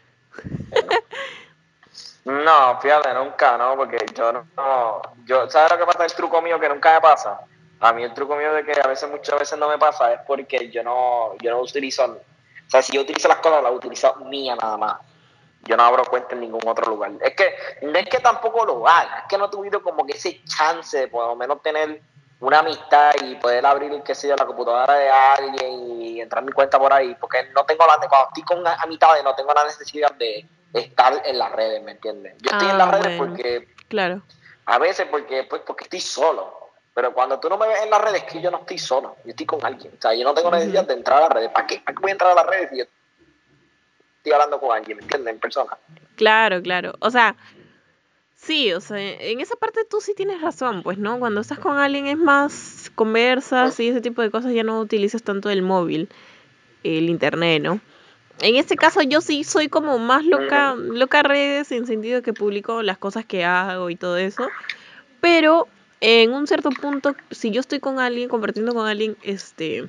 No, 2.25 2.79
fíjate, 2.81 3.13
nunca, 3.13 3.57
¿no? 3.57 3.75
Porque 3.75 3.97
yo 4.15 4.31
no... 4.33 5.01
Yo, 5.25 5.49
¿Sabes 5.49 5.71
lo 5.71 5.77
que 5.77 5.85
pasa? 5.85 6.05
El 6.05 6.13
truco 6.13 6.41
mío 6.41 6.59
que 6.59 6.69
nunca 6.69 6.93
me 6.95 7.01
pasa. 7.01 7.39
A 7.79 7.93
mí 7.93 8.03
el 8.03 8.13
truco 8.13 8.35
mío 8.35 8.53
de 8.53 8.65
que 8.65 8.73
a 8.83 8.87
veces, 8.87 9.09
muchas 9.09 9.39
veces 9.39 9.57
no 9.57 9.69
me 9.69 9.77
pasa 9.77 10.13
es 10.13 10.19
porque 10.27 10.69
yo 10.69 10.83
no, 10.83 11.35
yo 11.41 11.51
no 11.51 11.61
utilizo... 11.61 12.05
O 12.05 12.69
sea, 12.69 12.81
si 12.81 12.93
yo 12.93 13.01
utilizo 13.01 13.27
las 13.27 13.37
cosas, 13.37 13.63
las 13.63 13.71
utilizo 13.71 14.13
mía 14.25 14.55
nada 14.55 14.77
más. 14.77 14.97
Yo 15.67 15.77
no 15.77 15.83
abro 15.83 16.03
cuenta 16.05 16.33
en 16.33 16.41
ningún 16.41 16.65
otro 16.65 16.89
lugar. 16.89 17.11
Es 17.21 17.35
que 17.35 17.53
no 17.81 17.97
es 17.97 18.07
que 18.07 18.19
tampoco 18.19 18.65
lo 18.65 18.87
haga, 18.87 19.19
es 19.19 19.23
que 19.29 19.37
no 19.37 19.45
he 19.45 19.49
tenido 19.49 19.81
como 19.83 20.05
que 20.05 20.13
ese 20.13 20.43
chance 20.45 20.97
de 20.97 21.07
por 21.07 21.27
lo 21.27 21.35
menos 21.35 21.61
tener 21.61 22.01
una 22.39 22.59
amistad 22.59 23.13
y 23.23 23.35
poder 23.35 23.65
abrir, 23.65 24.01
qué 24.03 24.13
sé 24.13 24.27
yo, 24.27 24.35
la 24.35 24.45
computadora 24.45 24.93
de 24.93 25.09
alguien 25.09 25.91
y 26.01 26.21
entrar 26.21 26.41
en 26.41 26.45
mi 26.47 26.51
cuenta 26.51 26.77
por 26.79 26.93
ahí, 26.93 27.15
porque 27.19 27.49
no 27.53 27.65
tengo 27.65 27.85
la, 27.85 27.97
cuando 28.07 28.27
estoy 28.27 28.43
con 28.43 28.65
amistades 28.67 29.23
no 29.23 29.33
tengo 29.35 29.53
la 29.53 29.65
necesidad 29.65 30.11
de 30.13 30.47
estar 30.73 31.21
en 31.25 31.37
las 31.39 31.51
redes, 31.51 31.81
¿me 31.83 31.91
entiendes? 31.91 32.35
Yo 32.39 32.51
estoy 32.51 32.69
en 32.69 32.75
Ah, 32.75 32.77
las 32.85 32.91
redes 32.91 33.17
bueno. 33.17 33.33
porque, 33.33 33.75
Claro. 33.87 34.21
a 34.65 34.77
veces 34.77 35.07
porque, 35.09 35.45
pues, 35.45 35.63
porque 35.65 35.85
estoy 35.85 36.01
solo, 36.01 36.71
pero 36.93 37.13
cuando 37.13 37.39
tú 37.39 37.49
no 37.49 37.57
me 37.57 37.67
ves 37.67 37.81
en 37.81 37.89
las 37.89 38.01
redes 38.01 38.23
es 38.23 38.31
que 38.31 38.41
yo 38.41 38.51
no 38.51 38.59
estoy 38.59 38.77
solo, 38.77 39.17
yo 39.23 39.31
estoy 39.31 39.45
con 39.45 39.65
alguien, 39.65 39.93
o 39.97 40.01
sea, 40.01 40.13
yo 40.13 40.23
no 40.23 40.33
tengo 40.33 40.51
necesidad 40.51 40.85
de 40.85 40.93
entrar 40.93 41.17
a 41.17 41.21
las 41.21 41.29
redes, 41.29 41.49
¿para 41.49 41.65
qué? 41.65 41.79
¿Para 41.79 41.95
qué 41.95 42.01
voy 42.01 42.11
a 42.11 42.13
entrar 42.13 42.31
a 42.31 42.35
las 42.35 42.45
redes 42.45 42.69
si 42.69 42.77
yo 42.77 42.85
estoy 44.27 44.33
hablando 44.33 44.59
con 44.59 44.75
alguien, 44.75 44.97
¿me 44.97 45.03
entiendes? 45.03 45.33
En 45.33 45.39
persona. 45.39 45.77
Claro, 46.15 46.61
claro. 46.61 46.93
O 46.99 47.09
sea, 47.09 47.35
sí, 48.35 48.73
o 48.73 48.81
sea, 48.81 48.97
en 48.99 49.39
esa 49.39 49.55
parte 49.55 49.85
tú 49.89 50.01
sí 50.01 50.13
tienes 50.15 50.41
razón, 50.41 50.83
pues, 50.83 50.97
¿no? 50.97 51.19
Cuando 51.19 51.41
estás 51.41 51.59
con 51.59 51.77
alguien 51.77 52.07
es 52.07 52.17
más 52.17 52.91
conversas 52.95 53.79
y 53.79 53.89
ese 53.89 54.01
tipo 54.01 54.21
de 54.21 54.31
cosas, 54.31 54.53
ya 54.53 54.63
no 54.63 54.79
utilizas 54.79 55.23
tanto 55.23 55.49
el 55.49 55.61
móvil, 55.61 56.09
el 56.83 57.09
internet, 57.09 57.61
¿no? 57.61 57.79
En 58.39 58.55
este 58.55 58.75
caso 58.75 59.01
yo 59.01 59.21
sí 59.21 59.43
soy 59.43 59.67
como 59.67 59.97
más 59.97 60.23
loca, 60.23 60.75
loca 60.75 61.23
redes 61.23 61.71
en 61.71 61.87
sentido 61.87 62.21
que 62.21 62.33
publico 62.33 62.83
las 62.83 62.99
cosas 62.99 63.25
que 63.25 63.43
hago 63.43 63.89
y 63.89 63.95
todo 63.95 64.17
eso, 64.17 64.47
pero 65.21 65.67
en 66.01 66.33
un 66.33 66.45
cierto 66.45 66.69
punto, 66.69 67.15
si 67.31 67.49
yo 67.49 67.61
estoy 67.61 67.79
con 67.79 67.99
alguien, 67.99 68.29
compartiendo 68.29 68.75
con 68.75 68.87
alguien, 68.87 69.17
este, 69.23 69.87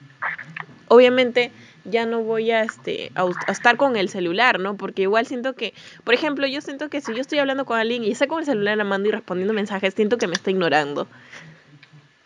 obviamente 0.89 1.53
ya 1.91 2.07
no 2.07 2.22
voy 2.22 2.51
a, 2.51 2.62
este, 2.62 3.12
a, 3.14 3.28
estar 3.51 3.76
con 3.76 3.97
el 3.97 4.09
celular, 4.09 4.61
¿no? 4.61 4.76
Porque 4.76 5.03
igual 5.03 5.26
siento 5.26 5.55
que, 5.55 5.74
por 6.05 6.14
ejemplo, 6.14 6.47
yo 6.47 6.61
siento 6.61 6.89
que 6.89 7.01
si 7.01 7.14
yo 7.14 7.20
estoy 7.20 7.39
hablando 7.39 7.64
con 7.64 7.78
alguien 7.78 8.05
y 8.05 8.11
está 8.11 8.26
con 8.26 8.41
el 8.41 8.45
celular 8.45 8.72
en 8.72 8.78
la 8.78 8.84
mano 8.84 9.07
y 9.07 9.11
respondiendo 9.11 9.55
mensajes, 9.55 9.95
siento 9.95 10.18
que 10.18 10.26
me 10.26 10.34
está 10.34 10.51
ignorando. 10.51 11.07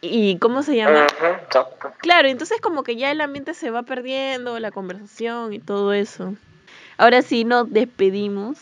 ¿Y 0.04 0.36
cómo 0.38 0.64
se 0.64 0.74
llama? 0.76 1.04
Exacto. 1.04 1.92
Claro, 1.98 2.28
entonces 2.28 2.60
como 2.60 2.82
que 2.82 2.96
ya 2.96 3.12
el 3.12 3.20
ambiente 3.20 3.54
se 3.54 3.70
va 3.70 3.84
perdiendo, 3.84 4.58
la 4.58 4.72
conversación 4.72 5.52
y 5.52 5.60
todo 5.60 5.92
eso. 5.92 6.34
Ahora 6.98 7.22
sí 7.22 7.44
nos 7.44 7.70
despedimos. 7.70 8.58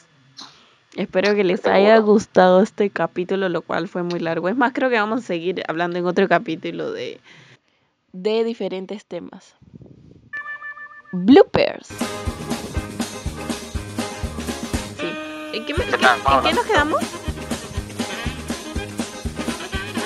Espero 0.96 1.34
que 1.34 1.44
les 1.44 1.66
haya 1.66 1.96
gustado 1.98 2.62
este 2.62 2.90
capítulo, 2.90 3.48
lo 3.48 3.62
cual 3.62 3.88
fue 3.88 4.02
muy 4.02 4.20
largo. 4.20 4.48
Es 4.48 4.56
más, 4.56 4.72
creo 4.74 4.90
que 4.90 4.96
vamos 4.96 5.20
a 5.20 5.26
seguir 5.26 5.62
hablando 5.66 5.98
en 5.98 6.04
otro 6.04 6.28
capítulo 6.28 6.92
de, 6.92 7.20
de 8.12 8.44
diferentes 8.44 9.06
temas. 9.06 9.54
Bloopers. 11.12 11.88
Sí. 14.98 15.12
¿En 15.52 15.66
qué, 15.66 15.74
me- 15.74 15.84
en 15.84 15.90
qué- 15.90 15.96
en 16.06 16.42
qué 16.42 16.52
nos 16.52 16.64
quedamos? 16.66 17.00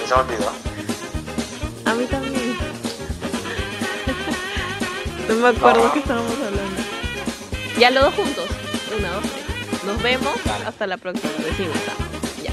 Se 0.09 0.15
me 0.15 0.21
olvidó. 0.21 0.51
A 1.85 1.95
mí 1.95 2.07
también. 2.07 2.57
no 5.29 5.35
me 5.35 5.49
acuerdo 5.49 5.93
qué 5.93 5.99
estábamos 5.99 6.33
hablando. 6.33 6.81
Ya 7.79 7.91
los 7.91 8.05
dos 8.05 8.15
juntos. 8.15 8.47
Una, 8.97 9.11
dos, 9.13 9.23
tres. 9.25 9.45
Nos 9.85 10.03
vemos. 10.03 10.33
Hasta 10.67 10.87
la 10.87 10.97
próxima. 10.97 11.31
Decimos. 11.39 11.77
ah, 11.89 11.93
Ya. 12.43 12.53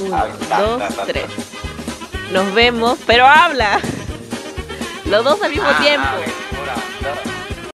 Uno, 0.00 0.16
Ah, 0.16 0.26
ta, 0.48 0.62
dos, 0.62 0.78
ta, 0.78 0.88
ta, 0.88 0.94
ta. 0.94 1.04
tres. 1.06 1.26
Nos 2.32 2.54
vemos. 2.54 2.98
Pero 3.06 3.26
habla. 3.26 3.80
Los 5.06 5.24
dos 5.24 5.40
al 5.42 5.50
mismo 5.50 5.68
Ah, 5.68 5.78
tiempo. 5.80 6.08